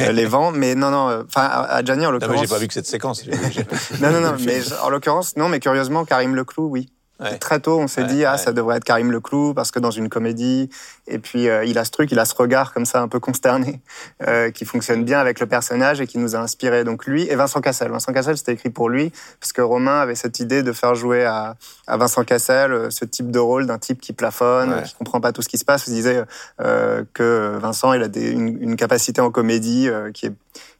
euh, 0.00 0.12
les 0.12 0.24
vend. 0.26 0.52
Mais 0.52 0.74
non, 0.74 0.90
non, 0.90 1.08
euh, 1.10 1.22
enfin 1.28 1.42
à 1.42 1.84
Gianni 1.84 2.06
en 2.06 2.12
Non, 2.12 2.18
mais 2.18 2.20
l'occurrence. 2.26 2.40
j'ai 2.46 2.48
pas 2.54 2.58
vu 2.58 2.68
que 2.68 2.74
cette 2.74 2.86
séquence. 2.86 3.24
Non, 4.00 4.10
non, 4.12 4.20
non, 4.20 4.36
mais 4.44 4.60
en 4.82 4.88
l'occurrence, 4.88 5.36
non, 5.36 5.48
mais 5.48 5.60
curieusement, 5.60 6.04
Karim 6.04 6.34
Leclou, 6.34 6.68
oui. 6.68 6.88
Ouais. 7.18 7.38
Très 7.38 7.60
tôt, 7.60 7.78
on 7.78 7.86
s'est 7.86 8.02
Ouais, 8.02 8.08
dit, 8.08 8.24
ah, 8.26 8.32
ouais. 8.32 8.38
ça 8.38 8.52
devrait 8.52 8.76
être 8.76 8.84
Karim 8.84 9.10
Leclou, 9.10 9.54
parce 9.54 9.70
que 9.70 9.78
dans 9.78 9.90
une 9.90 10.10
comédie, 10.10 10.68
et 11.06 11.18
puis 11.18 11.48
euh, 11.48 11.64
il 11.64 11.78
a 11.78 11.84
ce 11.86 11.90
truc, 11.90 12.12
il 12.12 12.18
a 12.18 12.26
ce 12.26 12.34
regard 12.34 12.74
comme 12.74 12.84
ça, 12.84 13.00
un 13.00 13.08
peu 13.08 13.20
consterné, 13.20 13.80
euh, 14.28 14.50
qui 14.50 14.66
fonctionne 14.66 15.02
bien 15.04 15.18
avec 15.18 15.40
le 15.40 15.46
personnage 15.46 16.00
et 16.00 16.06
qui 16.06 16.18
nous 16.18 16.36
a 16.36 16.38
inspiré. 16.40 16.84
Donc 16.84 17.06
lui 17.06 17.22
et 17.30 17.34
Vincent 17.34 17.60
Cassel. 17.62 17.90
Vincent 17.90 18.12
Cassel, 18.12 18.36
c'était 18.36 18.52
écrit 18.52 18.68
pour 18.70 18.90
lui, 18.90 19.12
parce 19.40 19.52
que 19.54 19.62
Romain 19.62 20.00
avait 20.00 20.14
cette 20.14 20.40
idée 20.40 20.62
de 20.62 20.72
faire 20.72 20.94
jouer 20.94 21.24
à, 21.24 21.56
à 21.86 21.96
Vincent 21.96 22.22
Cassel 22.24 22.72
euh, 22.72 22.90
ce 22.90 23.04
type 23.06 23.30
de 23.30 23.38
rôle 23.38 23.66
d'un 23.66 23.78
type 23.78 24.00
qui 24.00 24.12
plafonne, 24.12 24.82
qui 24.82 24.94
comprend 24.94 25.20
pas 25.22 25.32
tout 25.32 25.40
ce 25.42 25.48
qui 25.48 25.56
se 25.58 25.64
passe. 25.64 25.86
Il 25.86 25.94
disait 25.94 26.22
euh, 26.60 27.02
que 27.14 27.56
Vincent, 27.60 27.94
il 27.94 28.02
a 28.02 28.08
des, 28.08 28.30
une, 28.30 28.60
une 28.62 28.76
capacité 28.76 29.20
en 29.22 29.30
comédie 29.30 29.88
euh, 29.88 30.10
qui 30.12 30.26
est 30.26 30.32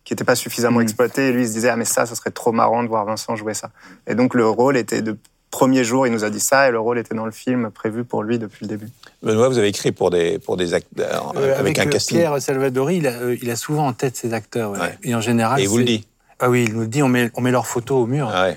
qui 0.05 0.13
était 0.13 0.23
pas 0.23 0.37
suffisamment 0.37 0.79
Mm. 0.79 0.83
exploitée. 0.83 1.29
Et 1.29 1.33
lui, 1.33 1.43
il 1.43 1.49
se 1.49 1.53
disait, 1.55 1.69
ah, 1.69 1.75
mais 1.77 1.85
ça, 1.85 2.07
ça 2.07 2.15
serait 2.15 2.31
trop 2.31 2.53
marrant 2.53 2.85
de 2.85 2.89
voir 2.89 3.05
Vincent 3.05 3.35
jouer 3.35 3.55
ça. 3.55 3.71
Et 4.07 4.15
donc, 4.15 4.35
le 4.35 4.47
rôle 4.47 4.77
était 4.77 5.03
de 5.03 5.17
premier 5.51 5.85
jour, 5.85 6.07
il 6.07 6.13
nous 6.13 6.25
a 6.25 6.31
dit 6.31 6.41
ça, 6.41 6.69
et 6.69 6.71
le 6.71 6.79
rôle 6.79 6.99
était 6.99 7.15
dans 7.15 7.25
le 7.27 7.33
film 7.33 7.71
prévu 7.71 8.05
pour 8.05 8.23
lui 8.23 8.39
depuis 8.39 8.65
le 8.65 8.69
début. 8.69 8.89
Benoît, 9.23 9.49
vous 9.49 9.59
avez 9.59 9.69
écrit 9.69 9.93
pour 9.93 10.11
des, 10.11 10.39
pour 10.39 10.57
des 10.57 10.75
acteurs 10.75 11.33
Euh, 11.37 11.59
avec, 11.59 11.79
un 11.79 11.87
euh, 11.87 11.91
casting. 11.91 12.19
Pierre 12.19 12.41
Salvadori, 12.43 12.97
il 12.99 13.07
a, 13.07 13.13
euh, 13.13 13.37
il 13.41 13.51
a 13.51 13.57
souvent 13.57 13.87
en 13.87 13.93
tête 13.93 14.17
ses 14.17 14.33
acteurs. 14.35 14.73
ouais. 14.73 14.79
Ouais. 14.81 14.99
Et 15.03 15.15
en 15.15 15.21
général. 15.21 15.59
Et 15.61 15.63
il 15.65 15.69
vous 15.69 15.79
le 15.79 15.85
dit. 15.85 16.07
Ah 16.39 16.51
oui, 16.51 16.65
il 16.69 16.75
nous 16.75 16.81
le 16.81 16.87
dit, 16.89 17.03
on 17.03 17.09
met, 17.09 17.31
on 17.35 17.41
met 17.41 17.51
leurs 17.51 17.67
photos 17.67 18.03
au 18.03 18.07
mur. 18.07 18.31
Ah 18.33 18.45
ouais. 18.49 18.57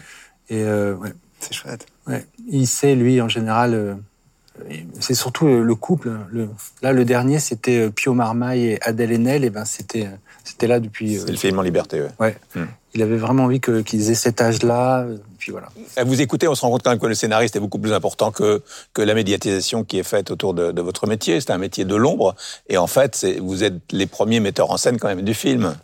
Et 0.50 0.64
euh, 0.64 0.96
ouais, 0.96 1.14
C'est 1.40 1.54
chouette. 1.54 1.86
ouais. 2.08 2.26
il 2.50 2.68
sait, 2.68 2.96
lui, 2.96 3.22
en 3.22 3.30
général. 3.30 3.74
euh, 3.74 3.94
c'est 5.00 5.14
surtout 5.14 5.48
le 5.48 5.76
couple. 5.76 6.12
Le, 6.32 6.50
là, 6.82 6.92
le 6.92 7.06
dernier, 7.06 7.40
c'était 7.40 7.90
Pio 7.92 8.14
Marmaille 8.14 8.66
et 8.72 8.84
Adèle 8.84 9.14
Haenel. 9.14 9.46
Et 9.46 9.50
ben, 9.50 9.64
c'était, 9.64 10.08
euh, 10.08 10.18
c'était 10.50 10.68
là 10.68 10.80
depuis. 10.80 11.18
euh, 11.18 11.22
C'est 11.26 11.32
le 11.32 11.38
film 11.38 11.60
en 11.60 11.62
liberté. 11.62 12.02
ouais. 12.02 12.10
ouais. 12.20 12.38
Hmm. 12.56 12.66
Il 12.96 13.04
avait 13.04 13.18
vraiment 13.18 13.44
envie 13.44 13.60
que, 13.60 13.82
qu'ils 13.82 14.10
aient 14.10 14.16
cet 14.16 14.42
âge-là. 14.42 15.02
euh, 15.02 15.18
Puis 15.38 15.52
voilà. 15.52 15.68
À 15.96 16.04
vous 16.04 16.22
écouter, 16.22 16.48
on 16.48 16.56
se 16.56 16.62
rend 16.62 16.72
compte 16.72 16.82
quand 16.84 16.90
même 16.90 16.98
que 17.00 17.06
le 17.06 17.14
scénariste 17.14 17.56
est 17.56 17.60
beaucoup 17.60 17.78
plus 17.78 17.94
important 17.94 18.32
que, 18.32 18.64
que 18.94 19.04
la 19.04 19.14
médiatisation 19.14 19.84
qui 19.84 20.00
est 20.00 20.04
faite 20.04 20.32
autour 20.32 20.56
de, 20.56 20.72
de 20.72 20.82
votre 20.82 21.06
métier. 21.06 21.40
C'est 21.40 21.52
un 21.52 21.60
métier 21.60 21.86
de 21.86 21.96
l'ombre. 21.96 22.36
Et 22.68 22.78
en 22.78 22.88
fait, 22.88 23.28
vous 23.40 23.64
êtes 23.64 23.76
les 23.92 24.08
premiers 24.08 24.40
metteurs 24.40 24.72
en 24.72 24.78
scène 24.78 24.98
quand 24.98 25.08
même 25.08 25.22
du 25.22 25.36
film. 25.36 25.76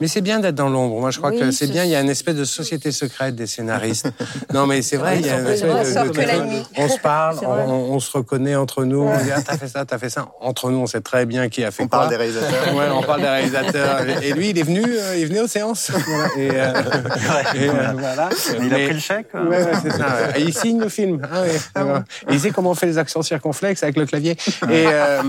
Mais 0.00 0.08
c'est 0.08 0.20
bien 0.20 0.40
d'être 0.40 0.54
dans 0.54 0.68
l'ombre. 0.68 1.00
Moi, 1.00 1.10
je 1.10 1.18
crois 1.18 1.30
Oui, 1.30 1.38
que 1.38 1.50
c'est 1.50 1.66
bien. 1.68 1.84
Il 1.84 1.90
y 1.90 1.94
a 1.94 2.00
une 2.00 2.10
espèce 2.10 2.34
de 2.36 2.44
société 2.44 2.92
secrète 2.92 3.34
des 3.34 3.46
scénaristes. 3.46 4.10
non, 4.52 4.66
mais 4.66 4.82
c'est 4.82 4.96
vrai. 4.96 5.18
Il 5.20 5.26
y 5.26 5.30
a 5.30 5.38
une 5.38 5.46
C'est 5.46 5.52
espèce 5.54 5.70
vrai, 5.70 5.84
de- 5.84 5.90
ça, 5.90 6.04
de- 6.04 6.08
que 6.10 6.20
la 6.20 6.38
de- 6.38 6.44
nuit. 6.44 6.62
on 6.76 6.88
se 6.88 6.98
parle, 6.98 7.38
on, 7.46 7.48
on 7.94 8.00
se 8.00 8.16
reconnaît 8.16 8.54
entre 8.56 8.84
nous. 8.84 9.00
On 9.02 9.16
dit 9.16 9.30
ah 9.34 9.40
t'as 9.42 9.56
fait 9.56 9.68
ça, 9.68 9.84
t'as 9.84 9.98
fait 9.98 10.10
ça. 10.10 10.28
Entre 10.40 10.70
nous, 10.70 10.78
on 10.78 10.86
sait 10.86 11.00
très 11.00 11.24
bien 11.26 11.48
qui 11.48 11.64
a 11.64 11.70
fait 11.70 11.84
On 11.84 11.88
quoi. 11.88 11.98
parle 12.00 12.10
des 12.10 12.16
réalisateurs. 12.16 12.74
Ouais, 12.76 12.84
on 12.92 13.02
parle 13.02 13.20
des 13.22 13.28
réalisateurs. 13.28 14.00
Et 14.22 14.32
lui, 14.32 14.50
il 14.50 14.58
est 14.58 14.62
venu, 14.62 14.82
euh, 14.86 15.16
il 15.16 15.26
venu 15.28 15.40
aux 15.40 15.46
séances. 15.46 15.90
Et, 16.36 16.50
euh, 16.52 16.72
et, 17.54 17.68
euh, 17.68 17.72
voilà. 17.96 18.28
Mais 18.58 18.66
il 18.66 18.74
a 18.74 18.76
pris 18.78 18.92
le 18.94 18.98
chèque 19.00 19.28
Ouais, 19.34 19.40
ouais, 19.58 19.72
c'est 19.82 19.90
ça. 19.92 19.98
ouais. 20.06 20.40
Et 20.40 20.42
il 20.42 20.52
signe 20.54 20.80
le 20.80 20.88
film. 20.88 21.20
Ah, 21.32 21.42
ouais. 21.42 22.00
Et 22.28 22.34
il 22.34 22.40
sait 22.40 22.50
comment 22.50 22.70
on 22.70 22.74
fait 22.74 22.86
les 22.86 22.98
accents 22.98 23.22
circonflexes 23.22 23.82
avec 23.82 23.96
le 23.96 24.04
clavier. 24.06 24.32
Et 24.70 24.84
euh, 24.86 25.22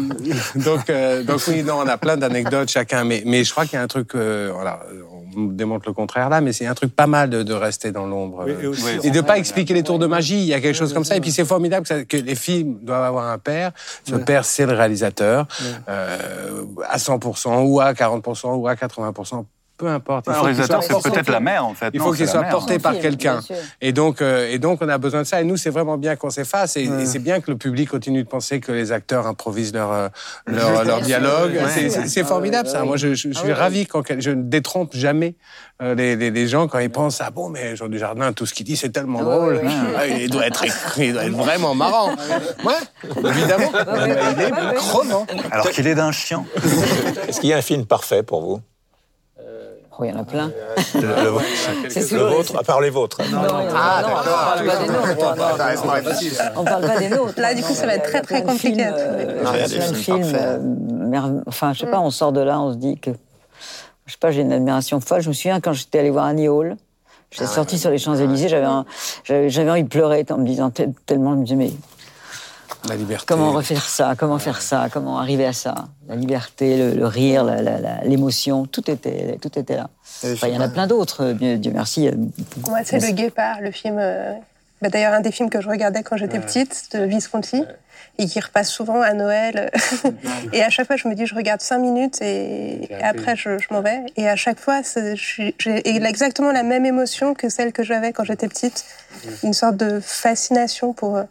donc, 0.55 0.89
euh, 0.89 1.23
donc 1.23 1.41
oui, 1.47 1.63
non, 1.63 1.75
on 1.83 1.87
a 1.87 1.97
plein 1.97 2.17
d'anecdotes 2.17 2.69
chacun. 2.69 3.03
Mais, 3.03 3.23
mais 3.25 3.43
je 3.43 3.51
crois 3.51 3.65
qu'il 3.65 3.73
y 3.73 3.77
a 3.77 3.81
un 3.81 3.87
truc. 3.87 4.09
Euh, 4.57 4.61
voilà, 4.61 4.79
on 5.35 5.39
me 5.39 5.53
démontre 5.53 5.87
le 5.87 5.93
contraire 5.93 6.29
là, 6.29 6.41
mais 6.41 6.53
c'est 6.53 6.65
un 6.65 6.73
truc 6.73 6.95
pas 6.95 7.07
mal 7.07 7.29
de, 7.29 7.43
de 7.43 7.53
rester 7.53 7.91
dans 7.91 8.05
l'ombre 8.05 8.43
Oui, 8.45 8.51
euh, 8.53 8.61
et 8.61 8.67
aussi, 8.67 8.85
et 9.03 9.09
de 9.11 9.21
pas 9.21 9.37
expliquer 9.37 9.73
les 9.73 9.83
tours 9.83 9.99
de 9.99 10.07
magie. 10.07 10.39
Il 10.39 10.45
y 10.45 10.53
a 10.53 10.59
quelque 10.61 10.75
chose 10.75 10.93
comme 10.93 11.03
ça. 11.05 11.15
Et 11.15 11.21
puis 11.21 11.31
c'est 11.31 11.45
formidable 11.45 11.83
que, 11.83 11.87
ça- 11.95 12.03
que 12.05 12.17
les 12.17 12.35
films 12.35 12.79
doivent 12.81 13.03
avoir 13.03 13.25
un 13.31 13.37
père. 13.37 13.71
Ce 14.03 14.15
père, 14.15 14.45
c'est 14.45 14.65
le 14.65 14.73
réalisateur, 14.73 15.47
euh, 15.89 16.63
à 16.89 16.97
100% 16.97 17.63
ou 17.65 17.79
à 17.79 17.93
40% 17.93 18.55
ou 18.55 18.67
à 18.67 18.75
80%. 18.75 19.45
Peu 19.77 19.87
importe. 19.87 20.25
Qu'il 20.25 20.33
réalisateur, 20.33 20.83
c'est 20.83 21.11
peut-être 21.11 21.29
la 21.31 21.39
mère, 21.39 21.65
en 21.65 21.73
fait. 21.73 21.89
Il 21.93 21.99
faut 21.99 22.11
qu'il 22.13 22.27
soit 22.27 22.43
porté 22.43 22.75
Son 22.75 22.79
par 22.79 22.99
quelqu'un. 22.99 23.39
Et 23.81 23.91
donc, 23.93 24.21
euh, 24.21 24.49
et 24.49 24.57
donc, 24.59 24.79
on 24.81 24.89
a 24.89 24.97
besoin 24.97 25.21
de 25.21 25.27
ça. 25.27 25.39
Et 25.41 25.43
nous, 25.43 25.57
c'est 25.57 25.69
vraiment 25.69 25.97
bien 25.97 26.15
qu'on 26.15 26.29
s'efface. 26.29 26.77
Et, 26.77 26.83
et 26.83 27.05
c'est 27.05 27.19
bien 27.19 27.39
que 27.41 27.51
le 27.51 27.57
public 27.57 27.89
continue 27.89 28.23
de 28.23 28.27
penser 28.27 28.59
que 28.59 28.71
les 28.71 28.91
acteurs 28.91 29.27
improvisent 29.27 29.73
leur, 29.73 29.91
euh, 29.91 30.07
leur, 30.47 30.83
leur 30.83 31.01
dialogue. 31.01 31.53
Ouais. 31.53 31.89
C'est- 31.89 32.21
Ah 32.21 32.25
formidable, 32.25 32.67
ouais, 32.67 32.73
ça. 32.73 32.83
Moi, 32.83 32.97
je, 32.97 33.13
je- 33.13 33.29
je 33.29 33.33
Ah 33.35 33.39
suis 33.39 33.47
ouais. 33.49 33.53
ravi 33.53 33.85
quand 33.85 34.01
je 34.19 34.31
ne 34.31 34.41
détrompe 34.43 34.95
jamais 34.95 35.35
euh, 35.81 35.93
les, 35.95 36.15
les, 36.15 36.31
les 36.31 36.47
gens 36.47 36.67
quand 36.67 36.79
ils 36.79 36.89
pensent 36.89 37.21
ah 37.21 37.29
bon, 37.29 37.49
mais 37.49 37.75
Jean 37.75 37.87
Dujardin, 37.87 38.33
tout 38.33 38.45
ce 38.47 38.53
qu'il 38.53 38.65
dit, 38.65 38.75
c'est 38.75 38.89
tellement 38.89 39.19
Ah 39.21 39.25
ouais, 39.27 39.35
drôle. 39.35 39.55
ouais, 39.57 39.61
ouais. 39.63 39.69
Ah, 39.97 40.07
il 40.07 40.29
doit 40.29 40.47
être 40.47 40.63
écrit, 40.63 41.07
il 41.07 41.13
doit 41.13 41.25
être 41.25 41.35
vraiment 41.35 41.75
marrant. 41.83 42.09
Ouais, 42.65 42.73
évidemment. 43.29 43.71
il 44.35 44.41
est 44.41 44.73
crevant. 44.75 45.25
Alors 45.51 45.69
qu'il 45.69 45.85
est 45.87 45.95
d'un 45.95 46.11
chien. 46.11 46.45
Est-ce 47.27 47.39
qu'il 47.39 47.49
y 47.49 47.53
a 47.53 47.57
un 47.57 47.61
film 47.61 47.85
parfait 47.85 48.23
pour 48.23 48.41
vous? 48.41 48.61
Oh, 49.99 50.03
il 50.03 50.11
y 50.11 50.13
en 50.13 50.19
a 50.19 50.23
plein. 50.23 50.51
Le, 50.93 51.01
le- 51.01 51.89
C'est 51.89 52.11
le 52.11 52.19
vôtre, 52.35 52.55
à 52.57 52.63
part 52.63 52.81
les 52.81 52.89
vôtres. 52.91 53.19
Non, 53.31 53.41
non, 53.41 53.47
non, 53.47 53.59
on 53.67 53.71
parle 53.71 54.65
pas 54.65 54.77
des 54.77 54.87
nôtres. 54.87 55.07
non, 55.17 55.35
non. 55.35 56.51
On 56.57 56.63
parle 56.63 56.85
pas 56.87 56.97
des 56.99 57.09
nôtres. 57.09 57.39
Là, 57.41 57.53
du 57.55 57.63
coup, 57.63 57.73
ça 57.73 57.85
va 57.87 57.95
être 57.95 58.09
très, 58.09 58.21
très 58.21 58.43
compliqué 58.43 58.83
à 58.83 58.93
euh, 58.93 59.43
trouver. 59.43 59.59
Y 59.59 59.61
a 59.63 59.67
des 59.67 59.75
plein 59.77 59.91
de 59.91 59.95
films 59.95 60.31
euh, 60.35 61.41
Enfin, 61.47 61.73
je 61.73 61.79
sais 61.79 61.87
pas, 61.87 61.99
on 61.99 62.11
sort 62.11 62.31
de 62.31 62.41
là, 62.41 62.59
on 62.59 62.73
se 62.73 62.77
dit 62.77 62.97
que. 62.99 63.09
Je 64.05 64.11
sais 64.13 64.17
pas, 64.19 64.31
j'ai 64.31 64.41
une 64.41 64.53
admiration 64.53 64.99
folle. 65.01 65.21
Je 65.21 65.29
me 65.29 65.33
souviens 65.33 65.59
quand 65.59 65.73
j'étais 65.73 65.99
allé 65.99 66.11
voir 66.11 66.25
Annie 66.25 66.47
Hall. 66.47 66.77
J'étais 67.31 67.45
Ah 67.45 67.47
sortie 67.53 67.75
ouais. 67.75 67.81
sur 67.81 67.89
les 67.89 67.97
Champs-Élysées, 67.97 68.47
j'avais 68.47 68.65
un- 68.65 68.85
j'avais 69.25 69.49
j'avais 69.49 69.69
envie 69.69 69.83
de 69.83 69.89
pleurer 69.89 70.25
en 70.29 70.37
me 70.37 70.45
disant 70.45 70.69
tel- 70.69 70.93
tellement, 71.05 71.31
je 71.33 71.37
me 71.39 71.43
disais, 71.43 71.55
mais 71.57 71.71
La 72.89 72.95
liberté. 72.95 73.25
comment 73.27 73.51
refaire 73.51 73.87
ça 73.87 74.15
Comment 74.17 74.39
faire 74.39 74.61
ça 74.61 74.87
Comment 74.91 75.19
arriver 75.19 75.45
à 75.45 75.53
ça? 75.53 75.87
La 76.07 76.15
liberté, 76.15 76.77
le, 76.77 76.93
le 76.93 77.05
rire, 77.05 77.45
l'émotion, 78.03 78.65
tout 78.65 78.89
était, 78.89 79.37
tout 79.41 79.57
était 79.59 79.75
là. 79.75 79.89
Enfin, 80.23 80.47
il 80.47 80.53
y 80.55 80.57
en 80.57 80.61
a 80.61 80.69
plein 80.69 80.87
d'autres, 80.87 81.23
euh, 81.33 81.57
Dieu, 81.57 81.71
merci. 81.73 82.09
beaucoup. 82.11 82.71
Moi, 82.71 82.79
c'est 82.83 82.99
Le 82.99 83.11
Guépard, 83.11 83.61
le 83.61 83.71
film. 83.71 83.97
euh, 83.99 84.33
bah, 84.81 84.89
D'ailleurs, 84.89 85.13
un 85.13 85.21
des 85.21 85.31
films 85.31 85.49
que 85.49 85.61
je 85.61 85.67
regardais 85.69 86.03
quand 86.03 86.17
j'étais 86.17 86.39
petite, 86.39 86.89
de 86.95 87.03
Visconti, 87.03 87.63
et 88.19 88.25
qui 88.25 88.39
repasse 88.39 88.69
souvent 88.69 89.01
à 89.01 89.13
Noël. 89.13 89.69
et 90.53 90.63
à 90.63 90.69
chaque 90.69 90.87
fois, 90.87 90.95
je 90.95 91.07
me 91.07 91.13
dis, 91.13 91.25
je 91.27 91.35
regarde 91.35 91.61
cinq 91.61 91.79
minutes 91.79 92.21
et, 92.21 92.91
et 92.91 93.03
après, 93.03 93.35
je, 93.35 93.57
je 93.59 93.67
m'en 93.71 93.81
vais. 93.81 94.01
Et 94.15 94.27
à 94.27 94.35
chaque 94.35 94.59
fois, 94.59 94.81
j'ai 95.15 95.55
exactement 95.85 96.51
la 96.51 96.63
même 96.63 96.85
émotion 96.85 97.33
que 97.35 97.49
celle 97.49 97.73
que 97.73 97.83
j'avais 97.83 98.13
quand 98.13 98.23
j'étais 98.23 98.47
petite. 98.47 98.85
Une 99.43 99.53
sorte 99.53 99.77
de 99.77 99.99
fascination 99.99 100.93
pour, 100.93 101.17
euh, 101.17 101.23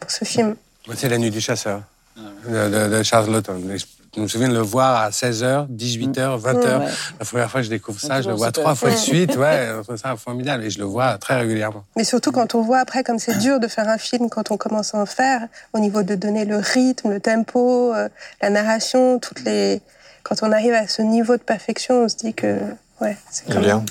pour 0.00 0.10
ce 0.10 0.24
film. 0.24 0.56
C'est 0.94 1.08
La 1.08 1.18
Nuit 1.18 1.30
du 1.30 1.40
Chasseur 1.40 1.82
de, 2.16 2.50
de- 2.50 2.88
de. 2.88 3.76
Je 4.14 4.20
me 4.20 4.28
souviens 4.28 4.48
de 4.50 4.52
le 4.54 4.60
voir 4.60 5.00
à 5.00 5.08
16h, 5.08 5.68
18h, 5.70 6.38
20h. 6.38 6.80
Ouais. 6.80 6.86
La 7.18 7.24
première 7.24 7.50
fois 7.50 7.60
que 7.60 7.64
je 7.64 7.70
découvre 7.70 7.98
ça, 7.98 8.20
je 8.20 8.28
le 8.28 8.34
vois 8.34 8.48
super. 8.48 8.62
trois 8.62 8.74
fois 8.74 8.90
de 8.90 8.96
suite. 8.96 9.36
Ouais, 9.36 9.68
je 9.78 9.82
trouve 9.84 9.96
ça 9.96 10.14
formidable 10.16 10.64
et 10.64 10.70
je 10.70 10.78
le 10.78 10.84
vois 10.84 11.16
très 11.16 11.38
régulièrement. 11.40 11.82
Mais 11.96 12.04
surtout 12.04 12.30
quand 12.30 12.54
on 12.54 12.60
voit 12.60 12.80
après 12.80 13.04
comme 13.04 13.18
c'est 13.18 13.38
dur 13.38 13.58
de 13.58 13.68
faire 13.68 13.88
un 13.88 13.96
film 13.96 14.28
quand 14.28 14.50
on 14.50 14.58
commence 14.58 14.94
à 14.94 14.98
en 14.98 15.06
faire, 15.06 15.48
au 15.72 15.78
niveau 15.78 16.02
de 16.02 16.14
donner 16.14 16.44
le 16.44 16.58
rythme, 16.58 17.08
le 17.10 17.20
tempo, 17.20 17.94
euh, 17.94 18.10
la 18.42 18.50
narration, 18.50 19.18
toutes 19.18 19.42
les. 19.44 19.80
Quand 20.24 20.36
on 20.42 20.52
arrive 20.52 20.74
à 20.74 20.86
ce 20.86 21.00
niveau 21.00 21.38
de 21.38 21.42
perfection, 21.42 22.02
on 22.04 22.08
se 22.10 22.16
dit 22.16 22.34
que 22.34 22.58
ouais, 23.00 23.16
c'est 23.30 23.48
même. 23.48 23.84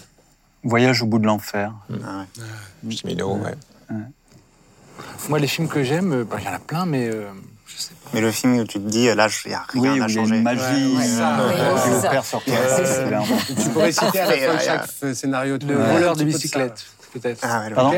Voyage 0.64 1.02
au 1.02 1.08
bout 1.08 1.18
de 1.18 1.26
l'enfer. 1.26 1.74
Ah 2.06 2.26
ouais. 2.86 2.92
Chimino, 2.96 3.38
ouais. 3.38 3.56
Moi, 5.30 5.40
les 5.40 5.48
films 5.48 5.68
que 5.68 5.84
j'aime, 5.84 6.14
euh, 6.14 6.24
bah, 6.24 6.38
il 6.40 6.46
y 6.46 6.50
en 6.50 6.54
a 6.54 6.60
plein, 6.60 6.86
mais 6.86 7.08
euh, 7.08 7.26
je 7.68 7.82
sais 7.82 7.90
pas. 8.04 8.10
Mais 8.14 8.22
le 8.22 8.32
film 8.32 8.58
où 8.58 8.64
tu 8.66 8.80
te 8.80 8.88
dis, 8.90 9.06
là, 9.14 9.28
il 9.46 9.50
n'y 9.50 9.54
a 9.56 9.64
Oui, 9.76 9.82
rien 9.82 9.92
où 9.92 9.96
il 9.96 10.00
y 10.00 10.02
à 10.02 10.06
a 10.06 10.08
changer. 10.08 10.36
une 10.38 10.44
magie. 10.44 10.96
Ouais, 10.96 11.04
euh, 11.06 12.02
ça. 12.02 12.22
ça. 12.24 12.40
Tu 13.64 13.70
pourrais 13.70 13.92
citer 13.92 14.20
à 14.20 14.26
la 14.26 14.32
fin 14.32 14.38
de 14.38 14.48
Parfait, 14.48 14.66
chaque 15.02 15.16
scénario. 15.16 15.58
Le 15.68 15.76
voleur 15.76 16.16
de 16.16 16.24
bicyclette, 16.24 16.86
peut-être. 17.12 17.40
Ah 17.44 17.62
ouais, 17.62 17.70
le 17.70 17.76
Pardon 17.76 17.90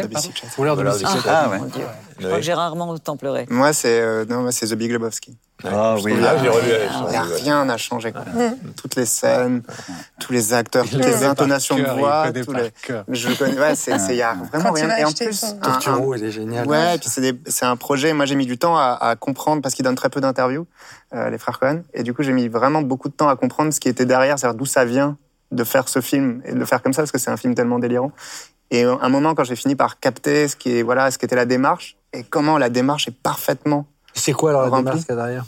voleur 0.58 0.76
de 0.78 0.84
bicyclette. 0.84 1.26
Ah 1.28 1.50
ouais. 1.50 1.60
Je 1.60 1.80
Oui. 2.20 2.26
crois 2.26 2.38
que 2.38 2.44
j'ai 2.44 2.54
rarement 2.54 2.90
autant 2.90 3.18
pleuré. 3.18 3.46
Moi, 3.50 3.74
c'est 3.74 4.00
euh, 4.00 4.26
non, 4.26 4.42
moi, 4.42 4.52
c'est 4.52 4.68
The 4.68 4.76
Big 4.76 4.92
Lebowski. 4.92 5.38
Ah 5.64 5.96
oui. 6.04 6.14
Ah, 6.24 6.36
j'ai 6.42 6.50
revu. 6.50 6.72
Ah, 6.92 7.24
rien 7.42 7.70
à 7.70 7.78
changer. 7.78 8.12
Quoi. 8.12 8.24
Toutes 8.76 8.96
les 8.96 9.06
scènes, 9.06 9.64
tous 10.20 10.34
les 10.34 10.54
acteurs, 10.54 10.86
toutes 10.86 11.04
les 11.04 11.24
intonations 11.24 11.78
de 11.78 11.84
voix, 11.84 12.32
tous 12.32 12.54
les. 12.54 12.72
Je 13.10 13.30
le 13.30 13.36
connais. 13.36 13.60
Ouais, 13.60 13.76
c'est, 13.76 13.96
il 14.10 14.16
y 14.16 14.22
a 14.22 14.36
vraiment 14.52 14.72
rien. 14.72 14.96
Et 14.98 15.06
en 15.06 15.12
plus, 15.12 15.46
Turturro, 15.62 16.16
il 16.16 16.24
est 16.24 16.32
génial. 16.32 16.68
Ouais, 16.68 16.96
et 16.96 16.98
puis 16.98 17.10
c'est, 17.10 17.66
un 17.66 17.76
projet. 17.78 18.14
Moi, 18.14 18.26
j'ai 18.26 18.36
mis 18.36 18.46
du 18.46 18.58
temps 18.58 18.78
à, 18.78 19.16
comprendre 19.20 19.62
parce 19.62 19.76
qu'ils 19.76 19.86
donnent 19.86 19.96
très 19.96 20.10
peu 20.10 20.22
d'interviews, 20.22 20.68
euh, 21.14 21.30
les 21.30 21.38
frères 21.38 21.60
Cohen. 21.60 21.84
Et 21.94 22.04
du 22.04 22.14
coup, 22.14 22.24
j'ai 22.24 22.34
mis 22.34 22.48
vraiment 22.48 22.82
beaucoup 22.82 23.10
de 23.10 23.14
temps 23.14 23.30
à 23.30 23.36
comprendre 23.36 23.74
ce 23.74 23.80
qui 23.80 23.88
était 23.88 24.06
derrière, 24.06 24.38
c'est-à-dire 24.38 24.58
d'où 24.58 24.66
ça 24.66 24.86
vient 24.86 25.18
de 25.54 25.64
faire 25.64 25.88
ce 25.88 26.02
film 26.02 26.42
et 26.46 26.54
de 26.54 26.60
le 26.60 26.66
faire 26.66 26.82
comme 26.82 26.94
ça 26.94 27.04
parce 27.04 27.12
que 27.12 27.20
c'est 27.20 27.30
un 27.30 27.38
film 27.38 27.56
tellement 27.56 27.80
délirant. 27.80 28.12
Et 28.72 28.84
à 28.84 28.98
un 29.02 29.10
moment, 29.10 29.36
quand 29.36 29.44
j'ai 29.44 29.56
fini 29.56 29.76
par 29.76 30.00
capter 30.00 30.48
ce 30.48 30.56
qui 30.56 30.78
est 30.78 30.82
voilà, 30.84 31.12
ce 31.12 31.18
qu'était 31.18 31.36
la 31.36 31.46
démarche 31.46 31.96
et 32.14 32.24
comment 32.24 32.58
la 32.58 32.70
démarche 32.70 33.08
est 33.08 33.16
parfaitement 33.16 33.86
C'est 34.14 34.34
quoi 34.34 34.50
alors 34.52 34.64
la 34.64 34.70
Rempli. 34.70 34.84
démarche 34.86 35.06
qu'il 35.06 35.16
y 35.16 35.20
a 35.20 35.22
derrière? 35.22 35.46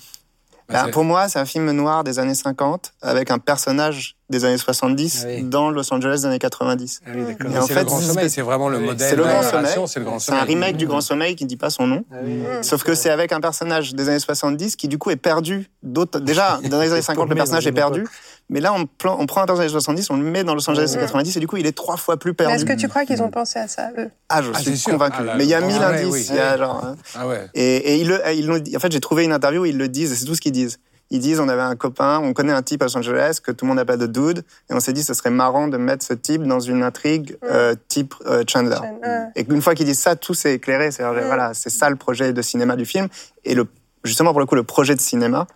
Bah, 0.68 0.82
c'est- 0.86 0.92
pour 0.92 1.04
moi, 1.04 1.28
c'est 1.30 1.38
un 1.38 1.46
film 1.46 1.70
noir 1.74 2.04
des 2.04 2.18
années 2.18 2.34
50 2.34 2.94
avec 3.04 3.30
un 3.30 3.38
personnage 3.38 4.16
des 4.32 4.46
années 4.46 4.58
70 4.58 5.22
Ah 5.24 5.28
oui. 5.30 5.44
dans 5.44 5.70
Los 5.70 5.94
Angeles 5.94 6.22
des 6.22 6.26
années 6.26 6.40
90. 6.40 7.02
Ah 7.06 7.10
oui. 7.14 7.22
Et 7.54 7.58
en 7.60 7.62
c'est 7.68 7.74
fait, 7.76 7.80
le 7.82 7.86
grand 7.86 8.00
c'est- 8.00 8.08
sommeil, 8.08 8.30
c'est 8.32 8.42
vraiment 8.42 8.70
le 8.70 8.80
Oui, 8.80 8.86
modèle. 8.86 9.08
C'est 9.10 9.16
le 9.16 9.22
de 9.22 9.28
la 9.28 9.34
grand 9.42 9.44
sommeil. 9.52 9.74
C'est 9.88 10.00
le 10.00 10.06
grand 10.06 10.18
C'est 10.18 10.32
un 10.32 10.40
sommeil. 10.40 10.56
remake 10.56 10.78
du 10.78 10.88
Grand 10.88 11.02
Sommeil 11.02 11.36
qui 11.36 11.44
ne 11.44 11.50
dit 11.50 11.58
pas 11.58 11.70
son 11.70 11.86
nom. 11.86 12.04
Ah 12.12 12.16
oui. 12.24 12.42
Sauf 12.64 12.82
que 12.84 12.96
c'est 12.96 13.12
avec 13.12 13.32
un 13.32 13.42
personnage 13.42 13.94
des 13.94 14.10
années 14.10 14.18
70 14.18 14.76
qui 14.76 14.88
du 14.88 14.98
coup 14.98 15.12
est 15.12 15.16
perdu. 15.18 15.70
D'autres, 15.84 16.20
déjà, 16.20 16.60
dans 16.72 16.82
les 16.82 16.92
années 16.92 17.02
50, 17.04 17.30
le 17.30 17.36
personnage 17.36 17.68
est 17.68 17.72
perdu. 17.72 18.08
Mais 18.50 18.60
là, 18.60 18.74
on, 18.74 18.86
plan- 18.86 19.18
on 19.20 19.26
prend 19.26 19.42
un 19.42 19.46
personnage 19.48 19.72
des 19.72 19.76
années 19.76 19.82
70, 20.02 20.10
on 20.12 20.18
le 20.18 20.24
met 20.24 20.44
dans 20.44 20.54
Los 20.54 20.70
Angeles 20.70 20.86
des 20.86 20.94
années 20.98 21.02
90 21.06 21.38
et 21.38 21.40
du 21.40 21.48
coup, 21.48 21.58
il 21.58 21.66
est 21.66 21.76
trois 21.76 21.98
fois 21.98 22.18
plus 22.18 22.34
perdu. 22.36 22.54
est-ce 22.54 22.66
que 22.66 22.74
tu 22.74 22.88
crois 22.88 23.04
qu'ils 23.06 23.24
ont 23.24 23.32
pensé 23.32 23.58
à 23.58 23.68
ça, 23.68 23.90
eux? 23.98 24.10
Ah, 24.30 24.42
je 24.44 24.52
Ah, 24.54 24.60
suis 24.60 24.80
convaincu. 24.84 25.18
Ah, 25.28 25.34
Mais 25.36 25.46
il 25.46 25.50
y 25.50 25.54
a 25.56 25.60
le 25.60 25.66
mille 25.66 25.76
sommeil, 25.76 26.04
indices. 26.04 26.14
oui. 26.14 26.26
Il 26.30 26.36
y 26.36 26.40
a 26.40 26.56
genre, 26.58 26.84
hein. 26.86 26.96
Ah 27.16 27.28
ouais. 27.28 27.48
Et, 27.56 27.76
et 27.78 27.96
ils 28.02 28.08
le, 28.08 28.22
ils 28.36 28.46
l'ont 28.46 28.60
dit. 28.60 28.76
En 28.78 28.80
fait, 28.80 28.92
j'ai 28.92 29.00
trouvé 29.00 29.24
une 29.24 29.32
interview 29.34 29.62
où 29.64 29.66
ils 29.66 29.78
le 29.78 29.88
disent, 29.88 30.12
et 30.12 30.16
c'est 30.16 30.26
tout 30.26 30.36
ce 30.36 30.42
qu'ils 30.42 30.52
disent. 30.52 30.78
Ils 31.12 31.20
disent, 31.20 31.40
on 31.40 31.50
avait 31.50 31.62
un 31.64 31.76
copain, 31.76 32.20
on 32.24 32.34
connaît 32.34 32.54
un 32.54 32.62
type 32.64 32.82
à 32.84 32.86
Los 32.86 32.98
Angeles, 32.98 33.40
que 33.44 33.52
tout 33.52 33.66
le 33.66 33.70
monde 33.70 33.80
appelle 33.80 34.00
de 34.00 34.08
dude, 34.08 34.44
et 34.70 34.74
on 34.74 34.80
s'est 34.80 34.94
dit, 34.94 35.04
ce 35.04 35.14
serait 35.16 35.30
marrant 35.32 35.68
de 35.68 35.78
mettre 35.78 36.04
ce 36.06 36.14
type 36.14 36.44
dans 36.44 36.60
une 36.60 36.82
intrigue 36.84 37.38
euh, 37.44 37.76
type 37.88 38.14
euh, 38.28 38.44
Chandler. 38.48 38.78
Ah. 39.04 39.26
Et 39.36 39.46
une 39.50 39.62
fois 39.62 39.74
qu'ils 39.76 39.86
disent 39.88 40.00
ça, 40.00 40.16
tout 40.16 40.34
s'est 40.36 40.54
éclairé. 40.56 40.92
C'est 40.92 41.04
voilà, 41.04 41.54
c'est 41.56 41.70
ça 41.72 41.90
le 41.90 41.96
projet 41.96 42.32
de 42.34 42.42
cinéma 42.44 42.76
du 42.76 42.86
film. 42.86 43.08
Et 43.44 43.54
le, 43.56 43.66
justement, 44.04 44.32
pour 44.32 44.40
le 44.40 44.46
coup, 44.46 44.56
le 44.56 44.64
projet 44.64 44.94
de 44.96 45.02
cinéma 45.02 45.48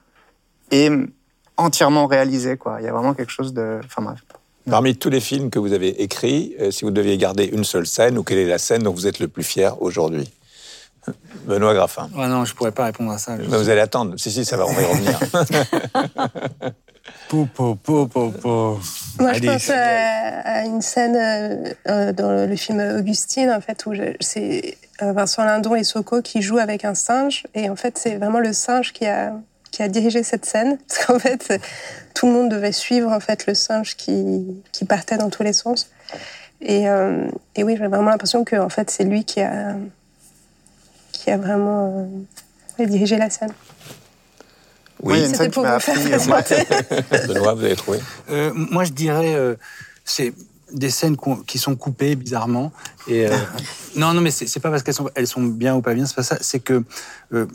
est 0.71 0.91
entièrement 1.59 2.07
réalisé, 2.07 2.57
quoi. 2.57 2.77
Il 2.79 2.85
y 2.85 2.87
a 2.87 2.93
vraiment 2.93 3.13
quelque 3.13 3.31
chose 3.31 3.53
de, 3.53 3.79
enfin 3.85 4.01
bref. 4.01 4.19
Parmi 4.69 4.95
tous 4.95 5.09
les 5.09 5.19
films 5.19 5.49
que 5.49 5.59
vous 5.59 5.73
avez 5.73 6.01
écrits, 6.01 6.55
euh, 6.59 6.71
si 6.71 6.85
vous 6.85 6.91
deviez 6.91 7.17
garder 7.17 7.45
une 7.45 7.63
seule 7.63 7.87
scène, 7.87 8.17
ou 8.17 8.23
quelle 8.23 8.37
est 8.37 8.45
la 8.45 8.59
scène 8.59 8.83
dont 8.83 8.93
vous 8.93 9.07
êtes 9.07 9.19
le 9.19 9.27
plus 9.27 9.43
fier 9.43 9.81
aujourd'hui? 9.81 10.31
Benoît 11.45 11.73
Graffin. 11.73 12.09
Ah 12.17 12.27
non, 12.27 12.45
je 12.45 12.53
pourrais 12.53 12.71
pas 12.71 12.85
répondre 12.85 13.11
à 13.11 13.17
ça. 13.17 13.35
Mais 13.35 13.45
vous 13.45 13.69
allez 13.69 13.81
attendre. 13.81 14.13
Si, 14.17 14.29
si, 14.31 14.45
ça 14.45 14.57
va, 14.57 14.65
on 14.67 14.73
va 14.73 14.81
y 14.81 14.85
revenir. 14.85 15.19
Po, 17.29 17.47
po, 17.51 17.75
po, 17.75 18.05
po, 18.05 18.29
po. 18.29 18.79
Moi, 19.19 19.29
Allez. 19.29 19.47
je 19.47 19.51
pense 19.51 19.69
à, 19.71 20.39
à 20.41 20.65
une 20.65 20.81
scène 20.81 21.15
euh, 21.15 21.73
euh, 21.87 22.13
dans 22.13 22.31
le, 22.31 22.45
le 22.45 22.55
film 22.55 22.79
Augustine, 22.99 23.49
en 23.49 23.61
fait, 23.61 23.85
où 23.87 23.93
c'est 24.19 24.77
Vincent 25.01 25.43
Lindon 25.43 25.73
et 25.75 25.83
Soko 25.83 26.21
qui 26.21 26.41
jouent 26.43 26.59
avec 26.59 26.85
un 26.85 26.93
singe. 26.93 27.45
Et 27.55 27.69
en 27.69 27.75
fait, 27.75 27.97
c'est 27.97 28.17
vraiment 28.17 28.39
le 28.39 28.53
singe 28.53 28.93
qui 28.93 29.07
a, 29.07 29.33
qui 29.71 29.83
a 29.83 29.87
dirigé 29.87 30.23
cette 30.23 30.45
scène. 30.45 30.77
Parce 30.87 31.05
qu'en 31.05 31.19
fait, 31.19 31.59
tout 32.13 32.27
le 32.27 32.33
monde 32.33 32.49
devait 32.49 32.71
suivre 32.71 33.11
en 33.11 33.19
fait, 33.19 33.45
le 33.47 33.53
singe 33.53 33.95
qui, 33.95 34.45
qui 34.71 34.85
partait 34.85 35.17
dans 35.17 35.29
tous 35.29 35.43
les 35.43 35.53
sens. 35.53 35.89
Et, 36.61 36.89
euh, 36.89 37.29
et 37.55 37.63
oui, 37.63 37.75
j'ai 37.77 37.87
vraiment 37.87 38.09
l'impression 38.09 38.43
que 38.43 38.55
en 38.57 38.69
fait, 38.69 38.89
c'est 38.89 39.05
lui 39.05 39.23
qui 39.23 39.41
a, 39.41 39.75
qui 41.11 41.31
a 41.31 41.37
vraiment 41.37 42.09
euh, 42.79 42.85
dirigé 42.85 43.17
la 43.17 43.29
scène. 43.29 43.53
Oui, 45.01 45.19
une 45.19 45.27
C'était 45.27 45.49
pour 45.49 45.65
vous 45.65 45.79
faire 45.79 45.95
avez 47.47 47.75
trouvé 47.75 47.99
Euh, 48.29 48.51
moi, 48.53 48.83
je 48.83 48.91
dirais, 48.91 49.33
euh, 49.33 49.55
c'est 50.03 50.33
des 50.71 50.89
scènes 50.89 51.17
qui 51.47 51.57
sont 51.57 51.75
coupées 51.75 52.15
bizarrement. 52.15 52.71
Et 53.07 53.27
euh, 53.27 53.35
non, 53.95 54.13
non, 54.13 54.21
mais 54.21 54.31
c'est 54.31 54.47
c'est 54.47 54.59
pas 54.59 54.69
parce 54.69 54.83
qu'elles 54.83 54.93
sont, 54.93 55.09
elles 55.15 55.27
sont 55.27 55.41
bien 55.41 55.75
ou 55.75 55.81
pas 55.81 55.93
bien. 55.93 56.05
C'est 56.05 56.15
pas 56.15 56.23
ça. 56.23 56.37
C'est 56.41 56.59
que 56.59 56.83
euh, 57.33 57.45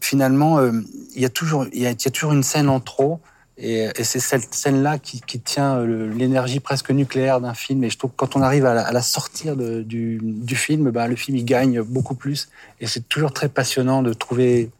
finalement, 0.00 0.58
euh, 0.58 0.72
il 1.16 1.22
y 1.22 1.24
a 1.24 1.28
toujours, 1.30 1.66
il 1.72 1.82
y 1.82 1.86
a, 1.86 1.90
il 1.90 2.04
y 2.04 2.08
a 2.08 2.10
toujours 2.10 2.32
une 2.32 2.42
scène 2.44 2.68
en 2.68 2.78
trop. 2.80 3.18
Et, 3.58 3.88
et 3.96 4.04
c'est 4.04 4.20
cette 4.20 4.54
scène-là 4.54 4.98
qui, 4.98 5.22
qui 5.22 5.40
tient 5.40 5.76
euh, 5.78 6.12
l'énergie 6.14 6.60
presque 6.60 6.90
nucléaire 6.90 7.40
d'un 7.40 7.54
film. 7.54 7.82
Et 7.84 7.90
je 7.90 7.96
trouve 7.96 8.10
que 8.10 8.16
quand 8.16 8.36
on 8.36 8.42
arrive 8.42 8.66
à 8.66 8.74
la, 8.74 8.82
à 8.86 8.92
la 8.92 9.00
sortir 9.00 9.56
de- 9.56 9.80
du, 9.82 10.20
du 10.22 10.56
film, 10.56 10.90
ben, 10.90 11.06
le 11.08 11.16
film 11.16 11.38
il 11.38 11.44
gagne 11.44 11.80
beaucoup 11.80 12.14
plus. 12.14 12.48
Et 12.80 12.86
c'est 12.86 13.08
toujours 13.08 13.32
très 13.32 13.48
passionnant 13.48 14.02
de 14.02 14.12
trouver. 14.12 14.70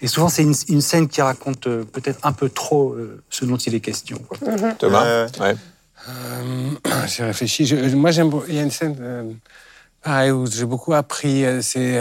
Et 0.00 0.08
souvent, 0.08 0.28
c'est 0.28 0.42
une, 0.42 0.54
une 0.68 0.80
scène 0.80 1.06
qui 1.06 1.22
raconte 1.22 1.68
euh, 1.68 1.84
peut-être 1.84 2.18
un 2.24 2.32
peu 2.32 2.48
trop 2.48 2.92
euh, 2.94 3.22
ce 3.30 3.44
dont 3.44 3.56
il 3.58 3.74
est 3.76 3.80
question. 3.80 4.18
quoi. 4.28 4.38
Thomas? 4.78 5.04
Euh, 5.06 5.28
Ouais. 5.40 5.54
Euh, 6.08 6.70
j'ai 7.06 7.24
réfléchi. 7.24 7.64
Je- 7.64 7.94
moi, 7.96 8.10
j'aime. 8.10 8.30
Il 8.48 8.54
y 8.54 8.58
a 8.58 8.62
une 8.62 8.70
scène, 8.70 8.96
euh, 9.00 9.32
pareil, 10.02 10.30
où 10.32 10.46
j'ai 10.46 10.64
beaucoup 10.66 10.94
appris. 10.94 11.44
euh, 11.44 11.62
C'est. 11.62 11.96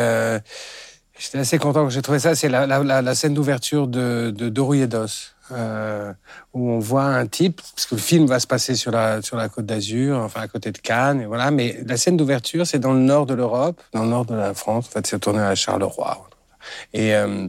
J'étais 1.18 1.38
assez 1.38 1.58
content 1.58 1.86
que 1.86 1.92
j'ai 1.92 2.02
trouvé 2.02 2.20
ça. 2.20 2.36
C'est 2.36 2.50
la, 2.50 3.16
scène 3.16 3.34
d'ouverture 3.34 3.88
de, 3.88 4.34
de 4.36 4.50
Doru 4.50 4.80
Yedos, 4.80 5.32
euh, 5.52 6.12
où 6.54 6.70
on 6.72 6.80
voit 6.80 7.06
un 7.06 7.26
type, 7.26 7.62
parce 7.76 7.86
que 7.86 7.96
le 7.96 8.02
film 8.02 8.26
va 8.26 8.40
se 8.40 8.48
passer 8.48 8.76
sur 8.76 8.92
la, 8.92 9.22
sur 9.22 9.38
la 9.38 9.48
côte 9.48 9.66
d'Azur, 9.66 10.18
enfin 10.20 10.42
à 10.42 10.48
côté 10.48 10.72
de 10.72 10.78
Cannes, 10.78 11.22
et 11.22 11.26
voilà. 11.26 11.52
Mais 11.52 11.80
la 11.86 11.98
scène 11.98 12.18
d'ouverture, 12.18 12.68
c'est 12.68 12.80
dans 12.80 12.94
le 12.94 13.00
nord 13.00 13.26
de 13.26 13.34
l'Europe, 13.34 13.82
dans 13.94 14.04
le 14.04 14.10
nord 14.10 14.26
de 14.26 14.36
la 14.36 14.54
France. 14.54 14.88
En 14.88 14.92
fait, 14.92 15.08
c'est 15.08 15.20
tourné 15.20 15.40
à 15.40 15.56
Charleroi. 15.56 16.28
Et, 16.94 17.16
euh, 17.16 17.48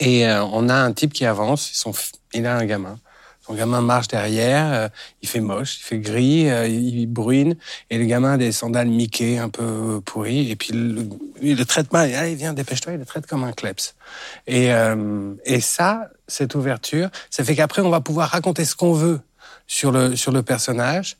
et 0.00 0.26
euh, 0.26 0.44
on 0.44 0.68
a 0.68 0.74
un 0.74 0.92
type 0.92 1.12
qui 1.12 1.26
avance, 1.26 1.84
il 2.32 2.46
a 2.46 2.56
un 2.56 2.64
gamin. 2.64 2.98
Son 3.48 3.54
gamin 3.54 3.80
marche 3.80 4.08
derrière, 4.08 4.72
euh, 4.74 4.88
il 5.22 5.28
fait 5.28 5.40
moche, 5.40 5.78
il 5.78 5.82
fait 5.82 5.98
gris, 5.98 6.50
euh, 6.50 6.68
il 6.68 7.06
bruine, 7.06 7.56
et 7.88 7.96
le 7.96 8.04
gamin 8.04 8.34
a 8.34 8.36
des 8.36 8.52
sandales 8.52 8.88
Mickey 8.88 9.38
un 9.38 9.48
peu 9.48 10.02
pourries, 10.04 10.50
et 10.50 10.56
puis 10.56 10.74
le, 10.74 11.08
le 11.40 11.64
traite 11.64 11.90
mal, 11.90 12.12
allez 12.14 12.34
viens, 12.34 12.52
dépêche-toi, 12.52 12.92
il 12.92 12.98
le 12.98 13.06
traite 13.06 13.26
comme 13.26 13.44
un 13.44 13.52
kleps. 13.52 13.94
Et, 14.46 14.70
euh, 14.74 15.32
et 15.46 15.62
ça, 15.62 16.10
cette 16.26 16.56
ouverture, 16.56 17.08
ça 17.30 17.42
fait 17.42 17.56
qu'après 17.56 17.80
on 17.80 17.88
va 17.88 18.02
pouvoir 18.02 18.28
raconter 18.28 18.66
ce 18.66 18.74
qu'on 18.74 18.92
veut 18.92 19.20
sur 19.66 19.92
le, 19.92 20.14
sur 20.14 20.30
le 20.30 20.42
personnage. 20.42 21.16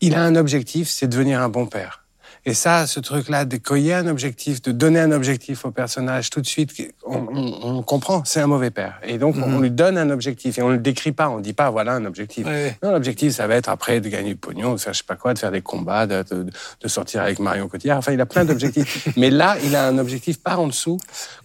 Il 0.00 0.14
a 0.14 0.22
un 0.22 0.36
objectif, 0.36 0.88
c'est 0.88 1.06
devenir 1.06 1.42
un 1.42 1.50
bon 1.50 1.66
père. 1.66 2.05
Et 2.48 2.54
ça, 2.54 2.86
ce 2.86 3.00
truc-là, 3.00 3.44
de 3.44 3.56
cueillir 3.56 3.96
un 3.98 4.06
objectif, 4.06 4.62
de 4.62 4.70
donner 4.70 5.00
un 5.00 5.10
objectif 5.10 5.64
au 5.64 5.72
personnage 5.72 6.30
tout 6.30 6.40
de 6.40 6.46
suite, 6.46 6.70
on, 7.04 7.16
on- 7.16 7.76
on 7.78 7.82
comprend, 7.82 8.22
c'est 8.24 8.40
un 8.40 8.46
mauvais 8.46 8.70
père. 8.70 9.00
Et 9.02 9.18
donc, 9.18 9.34
on 9.36 9.58
lui 9.58 9.72
donne 9.72 9.98
un 9.98 10.10
objectif 10.10 10.56
et 10.56 10.62
on 10.62 10.68
le 10.68 10.78
décrit 10.78 11.10
pas, 11.10 11.28
on 11.28 11.40
dit 11.40 11.54
pas, 11.54 11.70
voilà 11.70 11.94
un 11.94 12.04
objectif. 12.04 12.46
Non, 12.84 12.92
l'objectif, 12.92 13.32
ça 13.32 13.48
va 13.48 13.56
être 13.56 13.68
après 13.68 14.00
de 14.00 14.08
gagner 14.08 14.28
du 14.30 14.36
pognon, 14.36 14.74
de 14.74 14.78
faire 14.78 14.92
je 14.92 14.98
sais 14.98 15.04
pas 15.04 15.16
quoi, 15.16 15.34
de 15.34 15.40
faire 15.40 15.50
des 15.50 15.60
combats, 15.60 16.06
de, 16.06 16.22
de- 16.30 16.46
de 16.80 16.88
sortir 16.88 17.22
avec 17.22 17.40
Marion 17.40 17.66
Cotillard. 17.68 17.98
Enfin, 17.98 18.12
il 18.12 18.20
a 18.20 18.26
plein 18.26 18.44
d'objectifs. 18.44 19.08
Mais 19.16 19.30
là, 19.30 19.56
il 19.64 19.74
a 19.74 19.88
un 19.88 19.98
objectif 19.98 20.40
par 20.40 20.60
en 20.60 20.68
dessous 20.68 20.98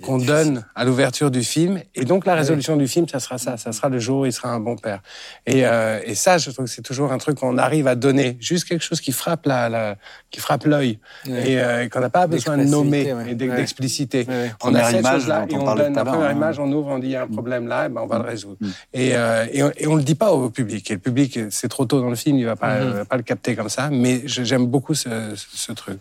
qu'on 0.04 0.20
donne 0.20 0.66
à 0.76 0.86
l'ouverture 0.86 1.32
du 1.32 1.44
film. 1.44 1.82
Et 1.96 2.06
donc, 2.06 2.28
la 2.28 2.36
résolution 2.36 2.78
du 2.78 2.88
film, 2.88 3.08
ça 3.08 3.20
sera 3.20 3.40
ça. 3.40 3.58
Ça 3.58 3.72
sera 3.72 3.90
le 3.90 3.98
jour 3.98 4.20
où 4.20 4.26
il 4.28 4.34
sera 4.34 4.50
un 4.50 4.60
bon 4.60 4.76
père. 4.76 5.02
Et, 5.48 5.66
euh, 5.66 6.00
et 6.06 6.14
ça, 6.14 6.38
je 6.38 6.52
trouve 6.52 6.66
que 6.66 6.72
c'est 6.72 6.84
toujours 6.84 7.12
un 7.12 7.18
truc 7.18 7.40
qu'on 7.40 7.58
arrive 7.58 7.88
à 7.88 7.96
donner. 7.96 8.38
Juste 8.40 8.66
quelque 8.66 8.84
chose 8.84 9.02
qui 9.02 9.12
frappe 9.12 9.48
la, 9.48 9.68
la- 9.68 9.96
qui 10.30 10.40
frappe 10.40 10.66
l'œil. 10.66 10.91
Ouais. 11.28 11.52
Et 11.52 11.62
euh, 11.62 11.90
qu'on 11.90 12.00
n'a 12.00 12.10
pas 12.10 12.28
besoin 12.28 12.58
de 12.58 12.64
nommer 12.64 13.14
ouais. 13.14 13.32
et 13.32 13.36
d'expliciter. 13.36 14.26
Ouais. 14.28 14.52
On 14.64 14.74
a 14.76 14.84
cette 14.84 15.00
image 15.00 15.14
chose-là 15.14 15.46
et 15.50 15.56
on 15.56 15.76
donne 15.76 15.94
la 15.94 16.06
première 16.06 16.22
l'heure, 16.22 16.32
image, 16.32 16.60
on 16.60 16.72
ouvre, 16.72 16.90
on 16.90 17.00
dit 17.00 17.08
il 17.08 17.12
y 17.12 17.16
a 17.16 17.24
un 17.24 17.28
problème 17.28 17.68
là, 17.68 17.86
et 17.86 17.90
ben 17.90 18.02
on 18.02 18.08
va 18.08 18.18
le 18.20 18.26
résoudre. 18.26 18.58
Et, 18.94 19.12
euh, 19.16 19.46
et, 19.52 19.64
on, 19.64 19.72
et 19.78 19.88
on 19.88 19.96
le 19.96 20.04
dit 20.04 20.16
pas 20.16 20.32
au 20.32 20.50
public. 20.50 20.90
Et 20.92 20.96
le 20.96 21.00
public, 21.00 21.40
c'est 21.50 21.68
trop 21.68 21.86
tôt 21.86 22.00
dans 22.02 22.10
le 22.10 22.16
film, 22.16 22.38
il 22.38 22.46
va 22.46 22.56
pas, 22.56 22.80
va 22.80 23.06
pas 23.06 23.18
le 23.18 23.24
capter 23.24 23.56
comme 23.56 23.70
ça. 23.70 23.90
Mais 23.92 24.22
j'aime 24.26 24.66
beaucoup 24.68 24.94
ce, 24.94 25.10
ce 25.36 25.72
truc. 25.72 26.00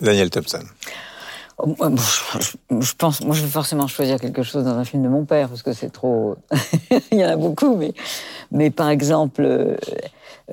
Daniel 0.00 0.30
Thompson. 0.30 0.64
Moi, 1.66 1.90
Je, 2.80 2.92
pense, 2.96 3.20
moi, 3.22 3.34
je 3.34 3.42
vais 3.42 3.48
forcément 3.48 3.88
choisir 3.88 4.20
quelque 4.20 4.42
chose 4.44 4.64
dans 4.64 4.76
un 4.76 4.84
film 4.84 5.02
de 5.02 5.08
mon 5.08 5.24
père 5.24 5.48
parce 5.48 5.62
que 5.62 5.72
c'est 5.72 5.90
trop. 5.90 6.36
Il 7.12 7.18
y 7.18 7.24
en 7.24 7.28
a 7.30 7.36
beaucoup, 7.36 7.74
mais, 7.76 7.92
mais 8.52 8.70
par 8.70 8.88
exemple, 8.90 9.42
euh, 9.42 9.74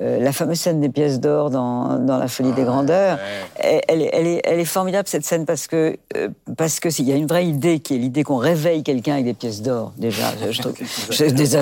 euh, 0.01 0.19
la 0.19 0.31
fameuse 0.31 0.59
scène 0.59 0.81
des 0.81 0.89
pièces 0.89 1.19
d'or 1.19 1.51
dans, 1.51 1.99
dans 1.99 2.17
La 2.17 2.27
Folie 2.27 2.53
des 2.53 2.63
Grandeurs, 2.63 3.19
elle, 3.59 3.81
elle 3.87 4.01
est, 4.01 4.09
elle, 4.13 4.27
est, 4.27 4.41
elle 4.45 4.59
est 4.59 4.65
formidable 4.65 5.07
cette 5.07 5.25
scène 5.25 5.45
parce 5.45 5.67
que 5.67 5.95
euh, 6.17 6.29
parce 6.57 6.79
que 6.79 6.89
s'il 6.89 7.07
y 7.07 7.11
a 7.13 7.15
une 7.15 7.27
vraie 7.27 7.45
idée 7.45 7.79
qui 7.79 7.93
est 7.95 7.97
l'idée 7.99 8.23
qu'on 8.23 8.37
réveille 8.37 8.81
quelqu'un 8.83 9.13
avec 9.13 9.25
des 9.25 9.33
pièces 9.35 9.61
d'or. 9.61 9.93
Déjà, 9.97 10.33
je, 10.43 10.51
je 10.51 10.61
trouve, 10.61 10.73
je- 11.11 11.25
déjà, 11.25 11.61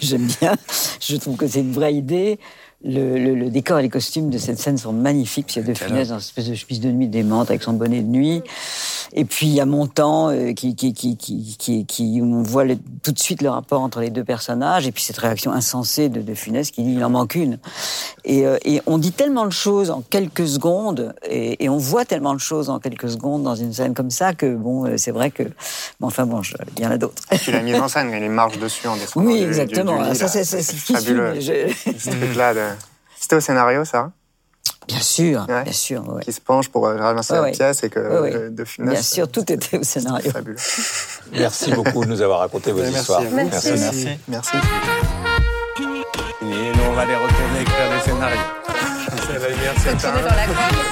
j'aime 0.00 0.28
bien. 0.40 0.54
Je 1.00 1.16
trouve 1.16 1.36
que 1.36 1.46
c'est 1.48 1.60
une 1.60 1.72
vraie 1.72 1.94
idée. 1.94 2.38
Le, 2.84 3.18
le- 3.18 3.34
le 3.34 3.50
décor 3.50 3.78
et 3.78 3.82
les 3.82 3.88
costumes 3.88 4.28
de 4.30 4.38
cette 4.38 4.58
scène 4.58 4.76
sont 4.78 4.92
magnifiques. 4.92 5.46
puis 5.46 5.54
Il 5.56 5.66
y 5.66 5.70
a 5.70 5.72
De 5.72 5.76
Funès 5.78 6.08
dans 6.08 6.14
une 6.16 6.20
espèce 6.20 6.46
de 6.48 6.54
chemise 6.54 6.78
de 6.80 6.90
nuit 6.90 7.08
démente 7.08 7.48
avec 7.50 7.62
son 7.62 7.72
bonnet 7.72 8.00
de 8.02 8.06
nuit. 8.06 8.42
Et 9.12 9.24
puis 9.24 9.46
il 9.46 9.54
y 9.54 9.60
a 9.60 9.64
Montand 9.66 10.30
euh, 10.30 10.52
qui, 10.52 10.76
qui, 10.76 10.92
qui, 10.92 11.16
qui, 11.16 11.56
qui, 11.58 11.86
qui- 11.86 12.20
où 12.20 12.24
on 12.24 12.42
voit 12.42 12.64
le- 12.64 12.76
tout 13.02 13.12
de 13.12 13.18
suite 13.18 13.40
le 13.40 13.48
rapport 13.48 13.80
entre 13.80 14.00
les 14.00 14.10
deux 14.10 14.24
personnages. 14.24 14.86
Et 14.86 14.92
puis 14.92 15.02
cette 15.02 15.16
réaction 15.16 15.52
insensée 15.52 16.10
de 16.10 16.20
De 16.20 16.34
Funès 16.34 16.70
qui 16.70 16.82
dit 16.84 16.92
il 16.92 17.02
en 17.04 17.10
manque 17.10 17.34
une. 17.34 17.58
Et, 18.24 18.46
euh, 18.46 18.58
et 18.64 18.82
on 18.86 18.98
dit 18.98 19.12
tellement 19.12 19.46
de 19.46 19.52
choses 19.52 19.90
en 19.90 20.02
quelques 20.02 20.46
secondes 20.46 21.14
et, 21.28 21.64
et 21.64 21.68
on 21.70 21.78
voit 21.78 22.04
tellement 22.04 22.34
de 22.34 22.40
choses 22.40 22.68
en 22.68 22.78
quelques 22.78 23.08
secondes 23.10 23.42
dans 23.42 23.54
une 23.56 23.72
scène 23.72 23.94
comme 23.94 24.10
ça 24.10 24.34
que 24.34 24.54
bon, 24.54 24.84
euh, 24.86 24.96
c'est 24.98 25.12
vrai 25.12 25.30
que. 25.30 25.44
Bon, 25.98 26.08
enfin 26.08 26.26
bon, 26.26 26.42
il 26.76 26.82
y 26.84 26.86
en 26.86 26.90
a 26.90 26.98
d'autres. 26.98 27.22
Puis 27.30 27.52
la 27.52 27.62
mise 27.62 27.76
en 27.80 27.88
scène, 27.88 28.10
il 28.12 28.30
marche 28.30 28.58
dessus 28.58 28.86
en 28.86 28.96
descendant. 28.96 29.26
Oui, 29.26 29.34
du- 29.38 29.40
du- 29.40 29.46
exactement. 29.48 30.02
du 30.04 30.10
lit, 30.10 30.16
ça, 30.16 30.28
c'est 30.28 30.44
c'est 30.44 30.62
qui 30.62 30.92
fabuleux. 30.92 31.40
je- 31.40 31.72
Ce 31.98 32.10
truc-là, 32.10 32.54
de... 32.54 32.60
c'était 33.26 33.36
au 33.36 33.40
scénario, 33.40 33.84
ça 33.84 34.12
Bien 34.86 35.00
sûr, 35.00 35.46
Ouais. 35.48 35.64
bien 35.64 35.72
sûr. 35.72 36.08
ouais. 36.14 36.22
Qui 36.22 36.32
se 36.32 36.40
penche 36.40 36.68
pour 36.68 36.86
euh, 36.86 36.96
ramasser 36.96 37.32
Ouais, 37.32 37.38
la 37.40 37.44
ouais. 37.46 37.50
pièce 37.52 37.82
et 37.82 37.90
que 37.90 37.98
Ouais, 37.98 38.20
ouais. 38.20 38.34
euh, 38.36 38.50
de 38.50 38.64
Funès, 38.64 38.92
Bien 38.92 39.02
sûr, 39.02 39.28
tout 39.28 39.52
était 39.52 39.78
au 39.78 39.82
c'est 39.82 40.00
scénario. 40.00 40.30
fabuleux. 40.30 40.56
Merci 41.32 41.72
beaucoup 41.72 42.04
de 42.04 42.10
nous 42.10 42.22
avoir 42.22 42.38
raconté 42.38 42.70
vos 42.70 42.78
Merci 42.82 42.98
histoires. 43.00 43.22
vous. 43.22 43.34
Merci. 43.34 43.70
Merci. 43.72 44.08
Merci. 44.28 44.56
Et 46.42 46.44
nous, 46.44 46.82
on 46.88 46.92
va 46.92 47.04
les 47.04 47.16
retourner 47.16 47.62
écrire 47.62 47.90
des 47.96 48.00
scénarios. 48.04 48.38
C'est 49.26 49.38
la 49.40 49.92
Continuez 49.92 50.22
dans 50.22 50.36
la. 50.36 50.85